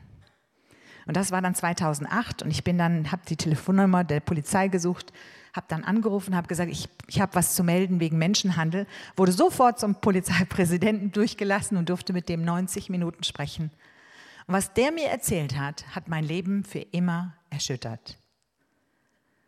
Und 1.07 1.17
das 1.17 1.31
war 1.31 1.41
dann 1.41 1.55
2008 1.55 2.43
und 2.43 2.51
ich 2.51 2.63
bin 2.63 2.77
dann, 2.77 3.11
habe 3.11 3.23
die 3.27 3.35
Telefonnummer 3.35 4.03
der 4.03 4.19
Polizei 4.19 4.67
gesucht, 4.67 5.11
habe 5.53 5.65
dann 5.67 5.83
angerufen, 5.83 6.35
habe 6.35 6.47
gesagt, 6.47 6.71
ich, 6.71 6.87
ich 7.07 7.19
habe 7.19 7.35
was 7.35 7.55
zu 7.55 7.63
melden 7.63 7.99
wegen 7.99 8.17
Menschenhandel, 8.17 8.87
wurde 9.15 9.31
sofort 9.31 9.79
zum 9.79 9.95
Polizeipräsidenten 9.95 11.11
durchgelassen 11.11 11.77
und 11.77 11.89
durfte 11.89 12.13
mit 12.13 12.29
dem 12.29 12.45
90 12.45 12.89
Minuten 12.89 13.23
sprechen. 13.23 13.71
Und 14.47 14.53
was 14.53 14.73
der 14.73 14.91
mir 14.91 15.07
erzählt 15.07 15.57
hat, 15.57 15.95
hat 15.95 16.07
mein 16.07 16.23
Leben 16.23 16.63
für 16.63 16.79
immer 16.79 17.33
erschüttert. 17.49 18.20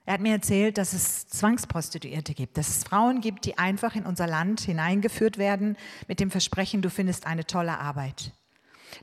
Er 0.06 0.16
hat 0.16 0.22
mir 0.22 0.34
erzählt, 0.34 0.78
dass 0.78 0.92
es 0.92 1.28
Zwangsprostituierte 1.28 2.34
gibt, 2.34 2.58
dass 2.58 2.68
es 2.68 2.84
Frauen 2.84 3.22
gibt, 3.22 3.46
die 3.46 3.58
einfach 3.58 3.96
in 3.96 4.06
unser 4.06 4.28
Land 4.28 4.60
hineingeführt 4.60 5.38
werden 5.38 5.78
mit 6.10 6.20
dem 6.20 6.30
Versprechen, 6.30 6.82
du 6.82 6.90
findest 6.90 7.26
eine 7.26 7.46
tolle 7.46 7.80
Arbeit, 7.80 8.34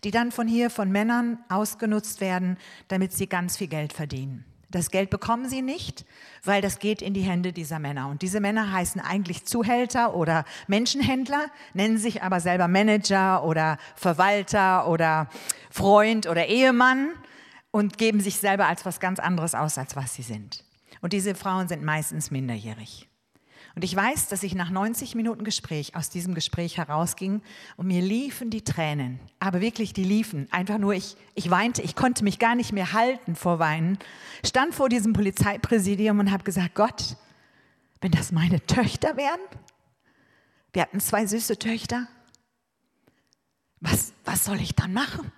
die 0.04 0.10
dann 0.10 0.30
von 0.30 0.46
hier 0.46 0.68
von 0.68 0.92
Männern 0.92 1.38
ausgenutzt 1.48 2.20
werden, 2.20 2.58
damit 2.88 3.14
sie 3.14 3.28
ganz 3.28 3.56
viel 3.56 3.68
Geld 3.68 3.94
verdienen. 3.94 4.44
Das 4.70 4.90
Geld 4.90 5.10
bekommen 5.10 5.48
sie 5.48 5.62
nicht, 5.62 6.04
weil 6.44 6.60
das 6.60 6.78
geht 6.78 7.02
in 7.02 7.14
die 7.14 7.22
Hände 7.22 7.52
dieser 7.52 7.80
Männer. 7.80 8.08
Und 8.08 8.22
diese 8.22 8.38
Männer 8.38 8.70
heißen 8.70 9.00
eigentlich 9.00 9.44
Zuhälter 9.44 10.14
oder 10.14 10.44
Menschenhändler, 10.68 11.46
nennen 11.72 11.98
sich 11.98 12.22
aber 12.22 12.40
selber 12.40 12.68
Manager 12.68 13.42
oder 13.42 13.78
Verwalter 13.96 14.86
oder 14.86 15.28
Freund 15.70 16.28
oder 16.28 16.46
Ehemann 16.46 17.08
und 17.72 17.98
geben 17.98 18.20
sich 18.20 18.36
selber 18.36 18.66
als 18.66 18.84
was 18.84 19.00
ganz 19.00 19.18
anderes 19.18 19.56
aus, 19.56 19.76
als 19.76 19.96
was 19.96 20.14
sie 20.14 20.22
sind. 20.22 20.62
Und 21.00 21.12
diese 21.12 21.34
Frauen 21.34 21.68
sind 21.68 21.82
meistens 21.82 22.30
minderjährig. 22.30 23.08
Und 23.74 23.84
ich 23.84 23.94
weiß, 23.94 24.28
dass 24.28 24.42
ich 24.42 24.54
nach 24.54 24.70
90 24.70 25.14
Minuten 25.14 25.44
Gespräch 25.44 25.94
aus 25.94 26.10
diesem 26.10 26.34
Gespräch 26.34 26.76
herausging 26.76 27.40
und 27.76 27.86
mir 27.86 28.02
liefen 28.02 28.50
die 28.50 28.64
Tränen. 28.64 29.20
Aber 29.38 29.60
wirklich, 29.60 29.92
die 29.92 30.04
liefen. 30.04 30.48
Einfach 30.50 30.78
nur, 30.78 30.94
ich, 30.94 31.16
ich 31.34 31.50
weinte, 31.50 31.80
ich 31.82 31.94
konnte 31.94 32.24
mich 32.24 32.38
gar 32.38 32.54
nicht 32.54 32.72
mehr 32.72 32.92
halten 32.92 33.36
vor 33.36 33.58
Weinen. 33.58 33.98
Stand 34.44 34.74
vor 34.74 34.88
diesem 34.88 35.12
Polizeipräsidium 35.12 36.18
und 36.18 36.32
habe 36.32 36.42
gesagt, 36.42 36.74
Gott, 36.74 37.16
wenn 38.00 38.10
das 38.10 38.32
meine 38.32 38.64
Töchter 38.66 39.16
wären, 39.16 39.40
wir 40.72 40.82
hatten 40.82 41.00
zwei 41.00 41.26
süße 41.26 41.58
Töchter, 41.58 42.08
was, 43.80 44.12
was 44.24 44.44
soll 44.44 44.60
ich 44.60 44.74
dann 44.74 44.92
machen? 44.92 45.32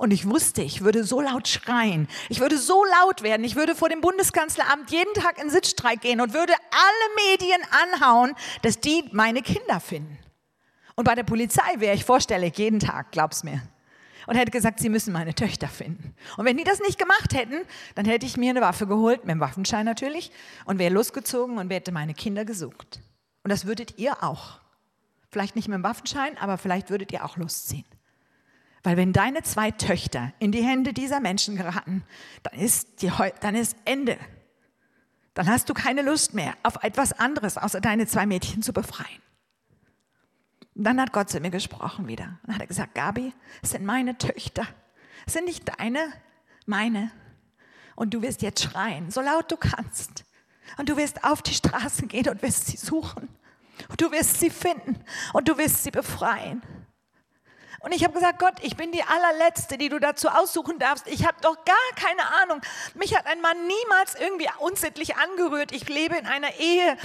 Und 0.00 0.12
ich 0.14 0.26
wusste, 0.26 0.62
ich 0.62 0.80
würde 0.80 1.04
so 1.04 1.20
laut 1.20 1.46
schreien, 1.46 2.08
ich 2.30 2.40
würde 2.40 2.56
so 2.56 2.86
laut 2.86 3.22
werden, 3.22 3.44
ich 3.44 3.54
würde 3.54 3.74
vor 3.74 3.90
dem 3.90 4.00
Bundeskanzleramt 4.00 4.90
jeden 4.90 5.12
Tag 5.12 5.38
in 5.38 5.50
Sitzstreik 5.50 6.00
gehen 6.00 6.22
und 6.22 6.32
würde 6.32 6.54
alle 6.54 7.28
Medien 7.28 7.60
anhauen, 7.92 8.32
dass 8.62 8.80
die 8.80 9.04
meine 9.12 9.42
Kinder 9.42 9.78
finden. 9.78 10.16
Und 10.94 11.04
bei 11.04 11.14
der 11.14 11.24
Polizei 11.24 11.74
wäre 11.76 11.94
ich 11.94 12.06
vorstellig 12.06 12.56
jeden 12.56 12.80
Tag, 12.80 13.12
glaub's 13.12 13.44
mir. 13.44 13.60
Und 14.26 14.36
hätte 14.36 14.50
gesagt, 14.50 14.80
sie 14.80 14.88
müssen 14.88 15.12
meine 15.12 15.34
Töchter 15.34 15.68
finden. 15.68 16.14
Und 16.38 16.46
wenn 16.46 16.56
die 16.56 16.64
das 16.64 16.80
nicht 16.80 16.98
gemacht 16.98 17.34
hätten, 17.34 17.60
dann 17.94 18.06
hätte 18.06 18.24
ich 18.24 18.38
mir 18.38 18.48
eine 18.48 18.62
Waffe 18.62 18.86
geholt, 18.86 19.26
mit 19.26 19.34
dem 19.34 19.40
Waffenschein 19.40 19.84
natürlich, 19.84 20.32
und 20.64 20.78
wäre 20.78 20.94
losgezogen 20.94 21.58
und 21.58 21.70
hätte 21.70 21.92
meine 21.92 22.14
Kinder 22.14 22.46
gesucht. 22.46 23.00
Und 23.42 23.50
das 23.50 23.66
würdet 23.66 23.98
ihr 23.98 24.22
auch. 24.22 24.60
Vielleicht 25.28 25.56
nicht 25.56 25.68
mit 25.68 25.74
dem 25.74 25.84
Waffenschein, 25.84 26.38
aber 26.38 26.56
vielleicht 26.56 26.88
würdet 26.88 27.12
ihr 27.12 27.22
auch 27.22 27.36
losziehen. 27.36 27.84
Weil 28.82 28.96
wenn 28.96 29.12
deine 29.12 29.42
zwei 29.42 29.70
Töchter 29.70 30.32
in 30.38 30.52
die 30.52 30.62
Hände 30.62 30.92
dieser 30.92 31.20
Menschen 31.20 31.56
geraten, 31.56 32.02
dann 32.42 32.58
ist, 32.58 33.02
die, 33.02 33.12
dann 33.40 33.54
ist 33.54 33.76
Ende. 33.84 34.18
Dann 35.34 35.48
hast 35.48 35.68
du 35.68 35.74
keine 35.74 36.02
Lust 36.02 36.34
mehr 36.34 36.54
auf 36.62 36.82
etwas 36.82 37.12
anderes, 37.12 37.56
außer 37.58 37.80
deine 37.80 38.06
zwei 38.06 38.26
Mädchen 38.26 38.62
zu 38.62 38.72
befreien. 38.72 39.20
Und 40.74 40.84
dann 40.84 41.00
hat 41.00 41.12
Gott 41.12 41.28
zu 41.28 41.40
mir 41.40 41.50
gesprochen 41.50 42.08
wieder. 42.08 42.38
Dann 42.44 42.54
hat 42.54 42.62
er 42.62 42.66
gesagt, 42.66 42.94
Gabi, 42.94 43.34
es 43.62 43.70
sind 43.70 43.84
meine 43.84 44.16
Töchter. 44.16 44.66
Es 45.26 45.34
sind 45.34 45.44
nicht 45.44 45.70
deine, 45.78 46.12
meine. 46.64 47.10
Und 47.96 48.14
du 48.14 48.22
wirst 48.22 48.40
jetzt 48.40 48.62
schreien, 48.62 49.10
so 49.10 49.20
laut 49.20 49.50
du 49.50 49.56
kannst. 49.56 50.24
Und 50.78 50.88
du 50.88 50.96
wirst 50.96 51.22
auf 51.24 51.42
die 51.42 51.52
Straße 51.52 52.06
gehen 52.06 52.28
und 52.28 52.40
wirst 52.42 52.68
sie 52.68 52.78
suchen. 52.78 53.28
Und 53.88 54.00
du 54.00 54.10
wirst 54.10 54.40
sie 54.40 54.50
finden 54.50 55.02
und 55.32 55.48
du 55.48 55.58
wirst 55.58 55.84
sie 55.84 55.90
befreien. 55.90 56.62
Und 57.80 57.92
ich 57.92 58.04
habe 58.04 58.12
gesagt, 58.12 58.38
Gott, 58.38 58.54
ich 58.62 58.76
bin 58.76 58.92
die 58.92 59.02
allerletzte, 59.02 59.78
die 59.78 59.88
du 59.88 59.98
dazu 59.98 60.28
aussuchen 60.28 60.78
darfst. 60.78 61.06
Ich 61.06 61.26
habe 61.26 61.38
doch 61.40 61.56
gar 61.64 61.76
keine 61.96 62.22
Ahnung. 62.42 62.60
Mich 62.94 63.16
hat 63.16 63.26
ein 63.26 63.40
Mann 63.40 63.56
niemals 63.66 64.14
irgendwie 64.14 64.48
unsittlich 64.58 65.16
angerührt. 65.16 65.72
Ich 65.72 65.88
lebe 65.88 66.16
in 66.16 66.26
einer 66.26 66.54
Ehe. 66.58 66.96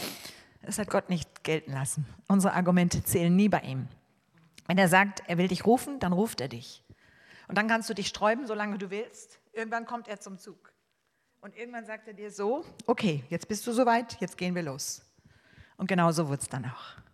Das 0.62 0.78
hat 0.78 0.90
Gott 0.90 1.10
nicht 1.10 1.44
gelten 1.44 1.72
lassen. 1.72 2.06
Unsere 2.28 2.54
Argumente 2.54 3.04
zählen 3.04 3.34
nie 3.34 3.50
bei 3.50 3.62
ihm. 3.62 3.88
Wenn 4.68 4.78
er 4.78 4.90
sagt, 4.90 5.24
er 5.28 5.38
will 5.38 5.48
dich 5.48 5.66
rufen, 5.66 6.00
dann 6.00 6.12
ruft 6.12 6.42
er 6.42 6.50
dich. 6.50 6.84
Und 7.48 7.58
dann 7.58 7.68
kannst 7.68 7.90
du 7.90 7.94
dich 7.94 8.08
sträuben, 8.08 8.48
solange 8.48 8.78
du 8.78 8.90
willst. 8.90 9.40
Irgendwann 9.54 9.86
kommt 9.86 10.08
er 10.08 10.20
zum 10.20 10.40
Zug. 10.40 10.74
Und 11.40 11.56
irgendwann 11.56 11.86
sagt 11.86 12.08
er 12.08 12.14
dir 12.14 12.32
so, 12.32 12.66
okay, 12.88 13.24
jetzt 13.30 13.48
bist 13.48 13.66
du 13.68 13.72
soweit, 13.72 14.20
jetzt 14.20 14.38
gehen 14.38 14.56
wir 14.56 14.64
los. 14.64 15.04
Und 15.78 15.88
genau 15.88 16.12
so 16.12 16.28
wurde 16.28 16.42
es 16.42 16.50
dann 16.50 16.66
auch. 16.66 17.05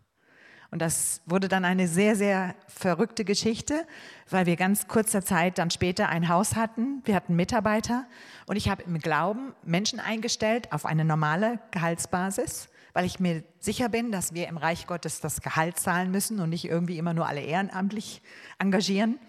Und 0.71 0.81
das 0.81 1.21
wurde 1.25 1.49
dann 1.49 1.65
eine 1.65 1.89
sehr, 1.89 2.15
sehr 2.15 2.55
verrückte 2.67 3.25
Geschichte, 3.25 3.85
weil 4.29 4.45
wir 4.45 4.55
ganz 4.55 4.87
kurzer 4.87 5.21
Zeit 5.21 5.57
dann 5.57 5.69
später 5.69 6.07
ein 6.07 6.29
Haus 6.29 6.55
hatten. 6.55 7.01
Wir 7.03 7.13
hatten 7.13 7.35
Mitarbeiter 7.35 8.05
und 8.47 8.55
ich 8.55 8.69
habe 8.69 8.83
im 8.83 8.97
Glauben 8.99 9.53
Menschen 9.63 9.99
eingestellt 9.99 10.71
auf 10.71 10.85
eine 10.85 11.03
normale 11.03 11.59
Gehaltsbasis, 11.71 12.69
weil 12.93 13.03
ich 13.05 13.19
mir 13.19 13.43
sicher 13.59 13.89
bin, 13.89 14.13
dass 14.13 14.33
wir 14.33 14.47
im 14.47 14.55
Reich 14.55 14.87
Gottes 14.87 15.19
das 15.19 15.41
Gehalt 15.41 15.77
zahlen 15.77 16.09
müssen 16.09 16.39
und 16.39 16.49
nicht 16.49 16.63
irgendwie 16.63 16.97
immer 16.97 17.13
nur 17.13 17.27
alle 17.27 17.41
ehrenamtlich 17.41 18.21
engagieren. 18.57 19.19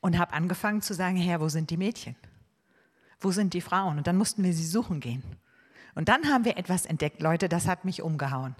Und 0.00 0.18
habe 0.18 0.34
angefangen 0.34 0.82
zu 0.82 0.92
sagen, 0.92 1.16
Herr, 1.16 1.40
wo 1.40 1.48
sind 1.48 1.70
die 1.70 1.78
Mädchen? 1.78 2.14
Wo 3.20 3.30
sind 3.30 3.54
die 3.54 3.62
Frauen? 3.62 3.96
Und 3.96 4.06
dann 4.06 4.18
mussten 4.18 4.42
wir 4.44 4.52
sie 4.52 4.66
suchen 4.66 5.00
gehen. 5.00 5.22
Und 5.94 6.10
dann 6.10 6.30
haben 6.30 6.44
wir 6.44 6.58
etwas 6.58 6.84
entdeckt, 6.84 7.22
Leute, 7.22 7.48
das 7.48 7.66
hat 7.66 7.86
mich 7.86 8.02
umgehauen. 8.02 8.54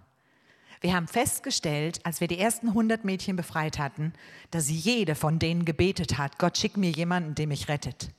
Wir 0.84 0.92
haben 0.92 1.08
festgestellt, 1.08 2.00
als 2.04 2.20
wir 2.20 2.28
die 2.28 2.38
ersten 2.38 2.68
100 2.68 3.06
Mädchen 3.06 3.36
befreit 3.36 3.78
hatten, 3.78 4.12
dass 4.50 4.68
jede 4.68 5.14
von 5.14 5.38
denen 5.38 5.64
gebetet 5.64 6.18
hat, 6.18 6.38
Gott 6.38 6.58
schick 6.58 6.76
mir 6.76 6.90
jemanden, 6.90 7.34
der 7.34 7.46
mich 7.46 7.68
rettet. 7.68 8.10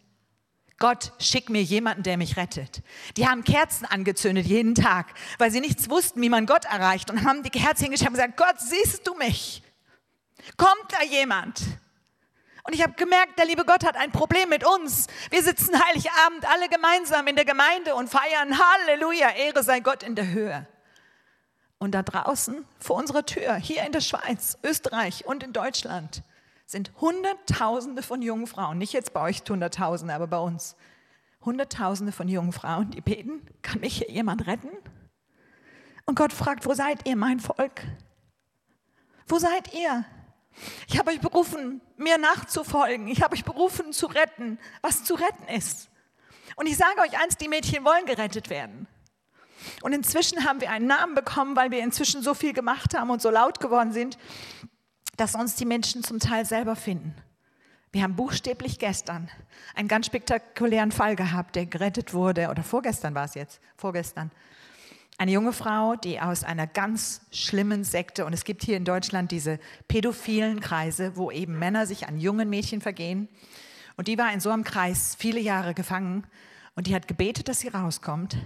Gott, 0.79 1.13
schick 1.19 1.51
mir 1.51 1.61
jemanden, 1.61 2.01
der 2.01 2.17
mich 2.17 2.37
rettet. 2.37 2.81
Die 3.17 3.27
haben 3.27 3.43
Kerzen 3.43 3.85
angezündet 3.85 4.47
jeden 4.47 4.73
Tag, 4.73 5.13
weil 5.37 5.51
sie 5.51 5.59
nichts 5.59 5.91
wussten, 5.91 6.19
wie 6.23 6.29
man 6.29 6.47
Gott 6.47 6.65
erreicht 6.65 7.11
und 7.11 7.23
haben 7.23 7.43
die 7.43 7.51
Kerzen 7.51 7.83
hingestellt 7.83 8.09
und 8.09 8.15
gesagt, 8.15 8.35
Gott, 8.37 8.59
siehst 8.59 9.05
du 9.05 9.13
mich? 9.13 9.61
Kommt 10.57 10.87
da 10.89 11.03
jemand? 11.03 11.61
Und 12.63 12.73
ich 12.73 12.81
habe 12.81 12.93
gemerkt, 12.93 13.37
der 13.37 13.45
liebe 13.45 13.63
Gott 13.65 13.85
hat 13.85 13.95
ein 13.95 14.11
Problem 14.11 14.49
mit 14.49 14.65
uns. 14.65 15.05
Wir 15.29 15.43
sitzen 15.43 15.79
Heiligabend 15.79 16.51
alle 16.51 16.67
gemeinsam 16.69 17.27
in 17.27 17.35
der 17.35 17.45
Gemeinde 17.45 17.93
und 17.93 18.09
feiern 18.09 18.57
Halleluja, 18.57 19.35
Ehre 19.35 19.61
sei 19.61 19.81
Gott 19.81 20.01
in 20.01 20.15
der 20.15 20.29
Höhe. 20.29 20.67
Und 21.85 21.91
da 21.91 22.01
draußen 22.01 22.65
vor 22.79 22.95
unserer 22.95 23.27
Tür, 23.27 23.57
hier 23.57 23.85
in 23.85 23.91
der 23.91 24.01
Schweiz, 24.01 24.57
Österreich 24.63 25.27
und 25.27 25.43
in 25.43 25.53
Deutschland, 25.53 26.23
sind 26.65 26.91
Hunderttausende 26.99 28.01
von 28.01 28.23
jungen 28.23 28.47
Frauen, 28.47 28.79
nicht 28.79 28.91
jetzt 28.91 29.13
bei 29.13 29.21
euch 29.21 29.43
Hunderttausende, 29.47 30.11
aber 30.11 30.25
bei 30.25 30.39
uns, 30.39 30.75
Hunderttausende 31.41 32.11
von 32.11 32.27
jungen 32.27 32.53
Frauen, 32.53 32.89
die 32.89 33.01
beten, 33.01 33.45
kann 33.61 33.81
mich 33.81 33.99
hier 33.99 34.09
jemand 34.09 34.47
retten? 34.47 34.69
Und 36.05 36.15
Gott 36.15 36.33
fragt, 36.33 36.65
wo 36.65 36.73
seid 36.73 37.07
ihr, 37.07 37.15
mein 37.15 37.39
Volk? 37.39 37.83
Wo 39.27 39.37
seid 39.37 39.71
ihr? 39.75 40.05
Ich 40.87 40.97
habe 40.97 41.11
euch 41.11 41.21
berufen, 41.21 41.81
mir 41.97 42.17
nachzufolgen. 42.17 43.07
Ich 43.09 43.21
habe 43.21 43.35
euch 43.35 43.45
berufen, 43.45 43.93
zu 43.93 44.07
retten, 44.07 44.57
was 44.81 45.03
zu 45.03 45.13
retten 45.13 45.47
ist. 45.49 45.91
Und 46.55 46.65
ich 46.65 46.77
sage 46.77 46.99
euch 47.01 47.21
eins, 47.21 47.37
die 47.37 47.47
Mädchen 47.47 47.85
wollen 47.85 48.07
gerettet 48.07 48.49
werden. 48.49 48.87
Und 49.85 49.93
inzwischen 49.93 50.43
haben 50.43 50.61
wir 50.61 50.71
einen 50.71 50.87
Namen 50.87 51.13
bekommen, 51.13 51.55
weil 51.55 51.69
wir 51.69 51.83
inzwischen 51.83 52.23
so 52.23 52.33
viel 52.33 52.53
gemacht 52.53 52.95
haben 52.95 53.11
und 53.11 53.21
so 53.21 53.29
laut 53.29 53.59
geworden 53.59 53.91
sind, 53.91 54.17
dass 55.15 55.35
uns 55.35 55.57
die 55.57 55.65
Menschen 55.65 56.03
zum 56.03 56.17
Teil 56.17 56.43
selber 56.43 56.75
finden. 56.75 57.13
Wir 57.91 58.01
haben 58.01 58.15
buchstäblich 58.15 58.79
gestern 58.79 59.29
einen 59.75 59.87
ganz 59.87 60.07
spektakulären 60.07 60.91
Fall 60.91 61.15
gehabt, 61.15 61.55
der 61.55 61.67
gerettet 61.67 62.15
wurde, 62.15 62.49
oder 62.49 62.63
vorgestern 62.63 63.13
war 63.13 63.25
es 63.25 63.35
jetzt, 63.35 63.61
vorgestern. 63.77 64.31
Eine 65.19 65.33
junge 65.33 65.53
Frau, 65.53 65.95
die 65.95 66.19
aus 66.19 66.43
einer 66.43 66.65
ganz 66.65 67.21
schlimmen 67.29 67.83
Sekte, 67.83 68.25
und 68.25 68.33
es 68.33 68.43
gibt 68.43 68.63
hier 68.63 68.77
in 68.77 68.85
Deutschland 68.85 69.29
diese 69.29 69.59
pädophilen 69.87 70.61
Kreise, 70.61 71.15
wo 71.15 71.29
eben 71.29 71.59
Männer 71.59 71.85
sich 71.85 72.07
an 72.07 72.17
jungen 72.17 72.49
Mädchen 72.49 72.81
vergehen. 72.81 73.29
Und 73.97 74.07
die 74.07 74.17
war 74.17 74.33
in 74.33 74.39
so 74.39 74.49
einem 74.49 74.63
Kreis 74.63 75.15
viele 75.15 75.39
Jahre 75.39 75.75
gefangen 75.75 76.25
und 76.75 76.87
die 76.87 76.95
hat 76.95 77.07
gebetet, 77.07 77.47
dass 77.47 77.61
sie 77.61 77.69
rauskommt. 77.69 78.37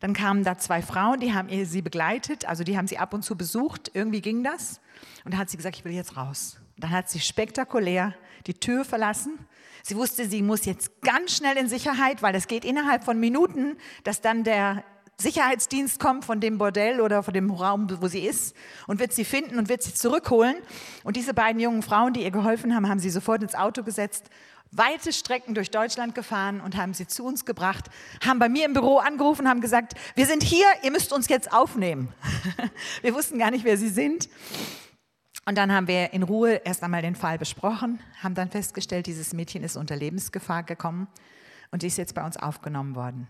Dann 0.00 0.12
kamen 0.12 0.42
da 0.44 0.58
zwei 0.58 0.82
Frauen, 0.82 1.20
die 1.20 1.32
haben 1.32 1.48
sie 1.64 1.82
begleitet, 1.82 2.44
also 2.46 2.64
die 2.64 2.76
haben 2.76 2.88
sie 2.88 2.98
ab 2.98 3.14
und 3.14 3.22
zu 3.22 3.36
besucht, 3.36 3.90
irgendwie 3.94 4.20
ging 4.20 4.42
das. 4.42 4.80
Und 5.24 5.34
da 5.34 5.38
hat 5.38 5.48
sie 5.48 5.56
gesagt, 5.56 5.76
ich 5.76 5.84
will 5.84 5.92
jetzt 5.92 6.16
raus. 6.16 6.58
dann 6.76 6.90
hat 6.90 7.08
sie 7.08 7.20
spektakulär 7.20 8.14
die 8.46 8.54
Tür 8.54 8.84
verlassen. 8.84 9.38
Sie 9.82 9.96
wusste, 9.96 10.28
sie 10.28 10.42
muss 10.42 10.64
jetzt 10.64 11.00
ganz 11.02 11.36
schnell 11.36 11.56
in 11.56 11.68
Sicherheit, 11.68 12.22
weil 12.22 12.34
es 12.34 12.46
geht 12.46 12.64
innerhalb 12.64 13.04
von 13.04 13.18
Minuten, 13.18 13.76
dass 14.04 14.20
dann 14.20 14.44
der 14.44 14.84
Sicherheitsdienst 15.20 15.98
kommt 15.98 16.24
von 16.24 16.40
dem 16.40 16.58
Bordell 16.58 17.00
oder 17.00 17.24
von 17.24 17.34
dem 17.34 17.50
Raum, 17.50 17.88
wo 18.00 18.06
sie 18.06 18.24
ist 18.24 18.54
und 18.86 19.00
wird 19.00 19.12
sie 19.12 19.24
finden 19.24 19.58
und 19.58 19.68
wird 19.68 19.82
sie 19.82 19.92
zurückholen. 19.92 20.56
Und 21.02 21.16
diese 21.16 21.34
beiden 21.34 21.60
jungen 21.60 21.82
Frauen, 21.82 22.12
die 22.12 22.22
ihr 22.22 22.30
geholfen 22.30 22.74
haben, 22.74 22.88
haben 22.88 23.00
sie 23.00 23.10
sofort 23.10 23.42
ins 23.42 23.56
Auto 23.56 23.82
gesetzt 23.82 24.30
weite 24.70 25.12
Strecken 25.12 25.54
durch 25.54 25.70
Deutschland 25.70 26.14
gefahren 26.14 26.60
und 26.60 26.76
haben 26.76 26.94
sie 26.94 27.06
zu 27.06 27.24
uns 27.24 27.44
gebracht, 27.44 27.86
haben 28.24 28.38
bei 28.38 28.48
mir 28.48 28.66
im 28.66 28.74
Büro 28.74 28.98
angerufen, 28.98 29.48
haben 29.48 29.60
gesagt, 29.60 29.94
wir 30.14 30.26
sind 30.26 30.42
hier, 30.42 30.66
ihr 30.82 30.90
müsst 30.90 31.12
uns 31.12 31.28
jetzt 31.28 31.52
aufnehmen. 31.52 32.12
wir 33.02 33.14
wussten 33.14 33.38
gar 33.38 33.50
nicht, 33.50 33.64
wer 33.64 33.76
sie 33.76 33.88
sind. 33.88 34.28
Und 35.46 35.56
dann 35.56 35.72
haben 35.72 35.88
wir 35.88 36.12
in 36.12 36.22
Ruhe 36.22 36.60
erst 36.64 36.82
einmal 36.82 37.00
den 37.00 37.14
Fall 37.14 37.38
besprochen, 37.38 38.00
haben 38.22 38.34
dann 38.34 38.50
festgestellt, 38.50 39.06
dieses 39.06 39.32
Mädchen 39.32 39.62
ist 39.62 39.76
unter 39.76 39.96
Lebensgefahr 39.96 40.62
gekommen 40.62 41.08
und 41.70 41.82
die 41.82 41.86
ist 41.86 41.96
jetzt 41.96 42.14
bei 42.14 42.24
uns 42.24 42.36
aufgenommen 42.36 42.94
worden. 42.94 43.28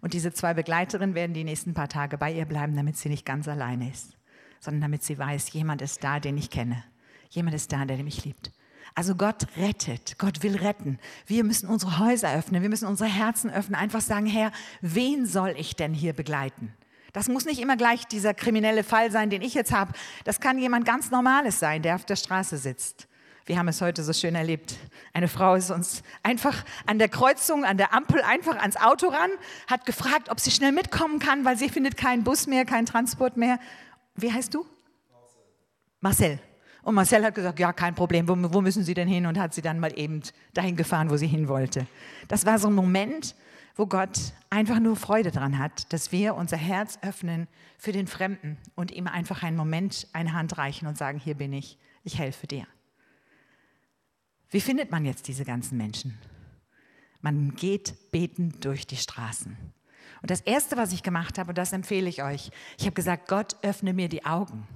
Und 0.00 0.14
diese 0.14 0.32
zwei 0.32 0.54
Begleiterinnen 0.54 1.14
werden 1.14 1.34
die 1.34 1.44
nächsten 1.44 1.74
paar 1.74 1.88
Tage 1.88 2.16
bei 2.16 2.32
ihr 2.32 2.46
bleiben, 2.46 2.74
damit 2.74 2.96
sie 2.96 3.08
nicht 3.08 3.26
ganz 3.26 3.48
alleine 3.48 3.90
ist, 3.90 4.16
sondern 4.60 4.80
damit 4.80 5.02
sie 5.02 5.18
weiß, 5.18 5.52
jemand 5.52 5.82
ist 5.82 6.02
da, 6.02 6.20
den 6.20 6.38
ich 6.38 6.50
kenne. 6.50 6.82
Jemand 7.30 7.54
ist 7.54 7.72
da, 7.72 7.84
der 7.84 8.02
mich 8.02 8.24
liebt. 8.24 8.50
Also 8.94 9.14
Gott 9.14 9.46
rettet, 9.56 10.18
Gott 10.18 10.42
will 10.42 10.56
retten. 10.56 10.98
Wir 11.26 11.44
müssen 11.44 11.68
unsere 11.68 11.98
Häuser 11.98 12.34
öffnen, 12.34 12.62
wir 12.62 12.68
müssen 12.68 12.86
unsere 12.86 13.08
Herzen 13.08 13.50
öffnen, 13.50 13.74
einfach 13.74 14.02
sagen, 14.02 14.26
Herr, 14.26 14.52
wen 14.80 15.26
soll 15.26 15.54
ich 15.56 15.76
denn 15.76 15.94
hier 15.94 16.12
begleiten? 16.12 16.74
Das 17.12 17.28
muss 17.28 17.44
nicht 17.44 17.60
immer 17.60 17.76
gleich 17.76 18.06
dieser 18.06 18.34
kriminelle 18.34 18.84
Fall 18.84 19.10
sein, 19.10 19.30
den 19.30 19.42
ich 19.42 19.54
jetzt 19.54 19.72
habe. 19.72 19.92
Das 20.24 20.40
kann 20.40 20.58
jemand 20.58 20.84
ganz 20.84 21.10
Normales 21.10 21.58
sein, 21.58 21.82
der 21.82 21.94
auf 21.94 22.04
der 22.04 22.16
Straße 22.16 22.56
sitzt. 22.58 23.06
Wir 23.44 23.58
haben 23.58 23.68
es 23.68 23.80
heute 23.80 24.04
so 24.04 24.12
schön 24.12 24.34
erlebt. 24.34 24.76
Eine 25.12 25.28
Frau 25.28 25.54
ist 25.56 25.70
uns 25.70 26.02
einfach 26.22 26.64
an 26.86 26.98
der 26.98 27.08
Kreuzung, 27.08 27.64
an 27.64 27.76
der 27.76 27.92
Ampel 27.92 28.22
einfach 28.22 28.56
ans 28.56 28.76
Auto 28.76 29.08
ran, 29.08 29.30
hat 29.66 29.84
gefragt, 29.84 30.30
ob 30.30 30.38
sie 30.38 30.50
schnell 30.50 30.72
mitkommen 30.72 31.18
kann, 31.18 31.44
weil 31.44 31.58
sie 31.58 31.68
findet 31.68 31.96
keinen 31.96 32.24
Bus 32.24 32.46
mehr, 32.46 32.64
keinen 32.64 32.86
Transport 32.86 33.36
mehr. 33.36 33.58
Wie 34.14 34.32
heißt 34.32 34.54
du? 34.54 34.64
Marcel. 36.00 36.38
Marcel. 36.38 36.51
Und 36.82 36.96
Marcel 36.96 37.24
hat 37.24 37.34
gesagt, 37.34 37.60
ja, 37.60 37.72
kein 37.72 37.94
Problem, 37.94 38.28
wo, 38.28 38.36
wo, 38.52 38.60
müssen 38.60 38.82
Sie 38.82 38.94
denn 38.94 39.08
hin? 39.08 39.26
Und 39.26 39.38
hat 39.38 39.54
sie 39.54 39.62
dann 39.62 39.78
mal 39.78 39.96
eben 39.96 40.20
dahin 40.52 40.76
gefahren, 40.76 41.10
wo 41.10 41.16
sie 41.16 41.28
hin 41.28 41.48
wollte. 41.48 41.86
Das 42.28 42.44
war 42.44 42.58
so 42.58 42.68
ein 42.68 42.74
Moment, 42.74 43.36
wo 43.76 43.86
Gott 43.86 44.18
einfach 44.50 44.80
nur 44.80 44.96
Freude 44.96 45.30
dran 45.30 45.58
hat, 45.58 45.92
dass 45.92 46.12
wir 46.12 46.34
unser 46.34 46.56
Herz 46.56 46.98
öffnen 47.02 47.46
für 47.78 47.92
den 47.92 48.06
Fremden 48.06 48.58
und 48.74 48.90
ihm 48.90 49.06
einfach 49.06 49.42
einen 49.42 49.56
Moment 49.56 50.08
eine 50.12 50.32
Hand 50.32 50.58
reichen 50.58 50.86
und 50.86 50.98
sagen, 50.98 51.18
hier 51.18 51.34
bin 51.34 51.52
ich, 51.52 51.78
ich 52.02 52.18
helfe 52.18 52.46
dir. 52.46 52.66
Wie 54.50 54.60
findet 54.60 54.90
man 54.90 55.04
jetzt 55.04 55.28
diese 55.28 55.44
ganzen 55.44 55.78
Menschen? 55.78 56.18
Man 57.20 57.54
geht 57.54 58.10
betend 58.10 58.64
durch 58.64 58.86
die 58.86 58.96
Straßen. 58.96 59.56
Und 60.20 60.30
das 60.30 60.40
Erste, 60.40 60.76
was 60.76 60.92
ich 60.92 61.02
gemacht 61.02 61.38
habe, 61.38 61.50
und 61.50 61.58
das 61.58 61.72
empfehle 61.72 62.08
ich 62.08 62.22
euch, 62.22 62.50
ich 62.76 62.84
habe 62.84 62.94
gesagt, 62.94 63.28
Gott 63.28 63.56
öffne 63.62 63.94
mir 63.94 64.08
die 64.08 64.26
Augen 64.26 64.66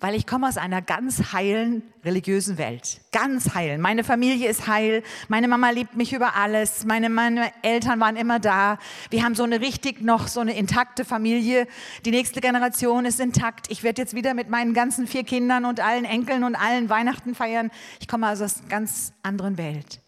weil 0.00 0.14
ich 0.14 0.26
komme 0.26 0.46
aus 0.46 0.56
einer 0.56 0.80
ganz 0.80 1.32
heilen 1.32 1.82
religiösen 2.04 2.56
Welt. 2.56 3.00
Ganz 3.10 3.54
heilen. 3.54 3.80
Meine 3.80 4.04
Familie 4.04 4.48
ist 4.48 4.68
heil. 4.68 5.02
Meine 5.26 5.48
Mama 5.48 5.70
liebt 5.70 5.96
mich 5.96 6.12
über 6.12 6.36
alles. 6.36 6.84
Meine, 6.84 7.08
meine 7.08 7.50
Eltern 7.62 7.98
waren 7.98 8.14
immer 8.14 8.38
da. 8.38 8.78
Wir 9.10 9.24
haben 9.24 9.34
so 9.34 9.42
eine 9.42 9.60
richtig 9.60 10.00
noch 10.00 10.28
so 10.28 10.38
eine 10.38 10.56
intakte 10.56 11.04
Familie. 11.04 11.66
Die 12.04 12.12
nächste 12.12 12.40
Generation 12.40 13.06
ist 13.06 13.18
intakt. 13.18 13.70
Ich 13.70 13.82
werde 13.82 14.00
jetzt 14.00 14.14
wieder 14.14 14.34
mit 14.34 14.48
meinen 14.48 14.72
ganzen 14.72 15.08
vier 15.08 15.24
Kindern 15.24 15.64
und 15.64 15.80
allen 15.80 16.04
Enkeln 16.04 16.44
und 16.44 16.54
allen 16.54 16.88
Weihnachten 16.88 17.34
feiern. 17.34 17.70
Ich 18.00 18.06
komme 18.06 18.28
also 18.28 18.44
aus 18.44 18.60
einer 18.60 18.68
ganz 18.68 19.12
anderen 19.22 19.58
Welt. 19.58 20.00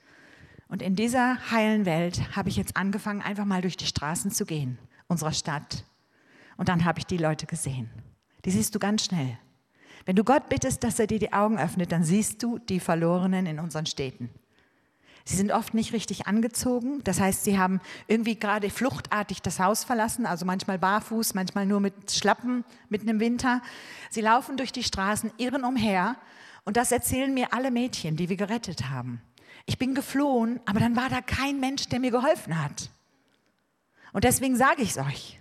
Und 0.68 0.82
in 0.82 0.94
dieser 0.94 1.50
heilen 1.50 1.84
Welt 1.84 2.36
habe 2.36 2.48
ich 2.48 2.56
jetzt 2.56 2.76
angefangen, 2.76 3.22
einfach 3.22 3.44
mal 3.44 3.60
durch 3.60 3.76
die 3.76 3.86
Straßen 3.86 4.30
zu 4.30 4.44
gehen, 4.46 4.78
unserer 5.08 5.32
Stadt. 5.32 5.84
Und 6.56 6.68
dann 6.68 6.84
habe 6.84 7.00
ich 7.00 7.06
die 7.06 7.16
Leute 7.16 7.46
gesehen. 7.46 7.90
Die 8.44 8.52
siehst 8.52 8.72
du 8.76 8.78
ganz 8.78 9.04
schnell. 9.06 9.36
Wenn 10.10 10.16
du 10.16 10.24
Gott 10.24 10.48
bittest, 10.48 10.82
dass 10.82 10.98
er 10.98 11.06
dir 11.06 11.20
die 11.20 11.32
Augen 11.32 11.56
öffnet, 11.56 11.92
dann 11.92 12.02
siehst 12.02 12.42
du 12.42 12.58
die 12.58 12.80
Verlorenen 12.80 13.46
in 13.46 13.60
unseren 13.60 13.86
Städten. 13.86 14.28
Sie 15.24 15.36
sind 15.36 15.52
oft 15.52 15.72
nicht 15.72 15.92
richtig 15.92 16.26
angezogen. 16.26 17.00
Das 17.04 17.20
heißt, 17.20 17.44
sie 17.44 17.60
haben 17.60 17.80
irgendwie 18.08 18.34
gerade 18.34 18.70
fluchtartig 18.70 19.40
das 19.40 19.60
Haus 19.60 19.84
verlassen, 19.84 20.26
also 20.26 20.44
manchmal 20.44 20.80
barfuß, 20.80 21.34
manchmal 21.34 21.64
nur 21.64 21.78
mit 21.78 22.10
Schlappen 22.10 22.64
mitten 22.88 23.08
im 23.08 23.20
Winter. 23.20 23.62
Sie 24.10 24.20
laufen 24.20 24.56
durch 24.56 24.72
die 24.72 24.82
Straßen, 24.82 25.30
irren 25.36 25.62
umher. 25.62 26.16
Und 26.64 26.76
das 26.76 26.90
erzählen 26.90 27.32
mir 27.32 27.54
alle 27.54 27.70
Mädchen, 27.70 28.16
die 28.16 28.28
wir 28.28 28.36
gerettet 28.36 28.90
haben. 28.90 29.22
Ich 29.64 29.78
bin 29.78 29.94
geflohen, 29.94 30.58
aber 30.66 30.80
dann 30.80 30.96
war 30.96 31.08
da 31.08 31.20
kein 31.20 31.60
Mensch, 31.60 31.88
der 31.88 32.00
mir 32.00 32.10
geholfen 32.10 32.60
hat. 32.60 32.90
Und 34.12 34.24
deswegen 34.24 34.56
sage 34.56 34.82
ich 34.82 34.90
es 34.90 34.98
euch. 34.98 35.39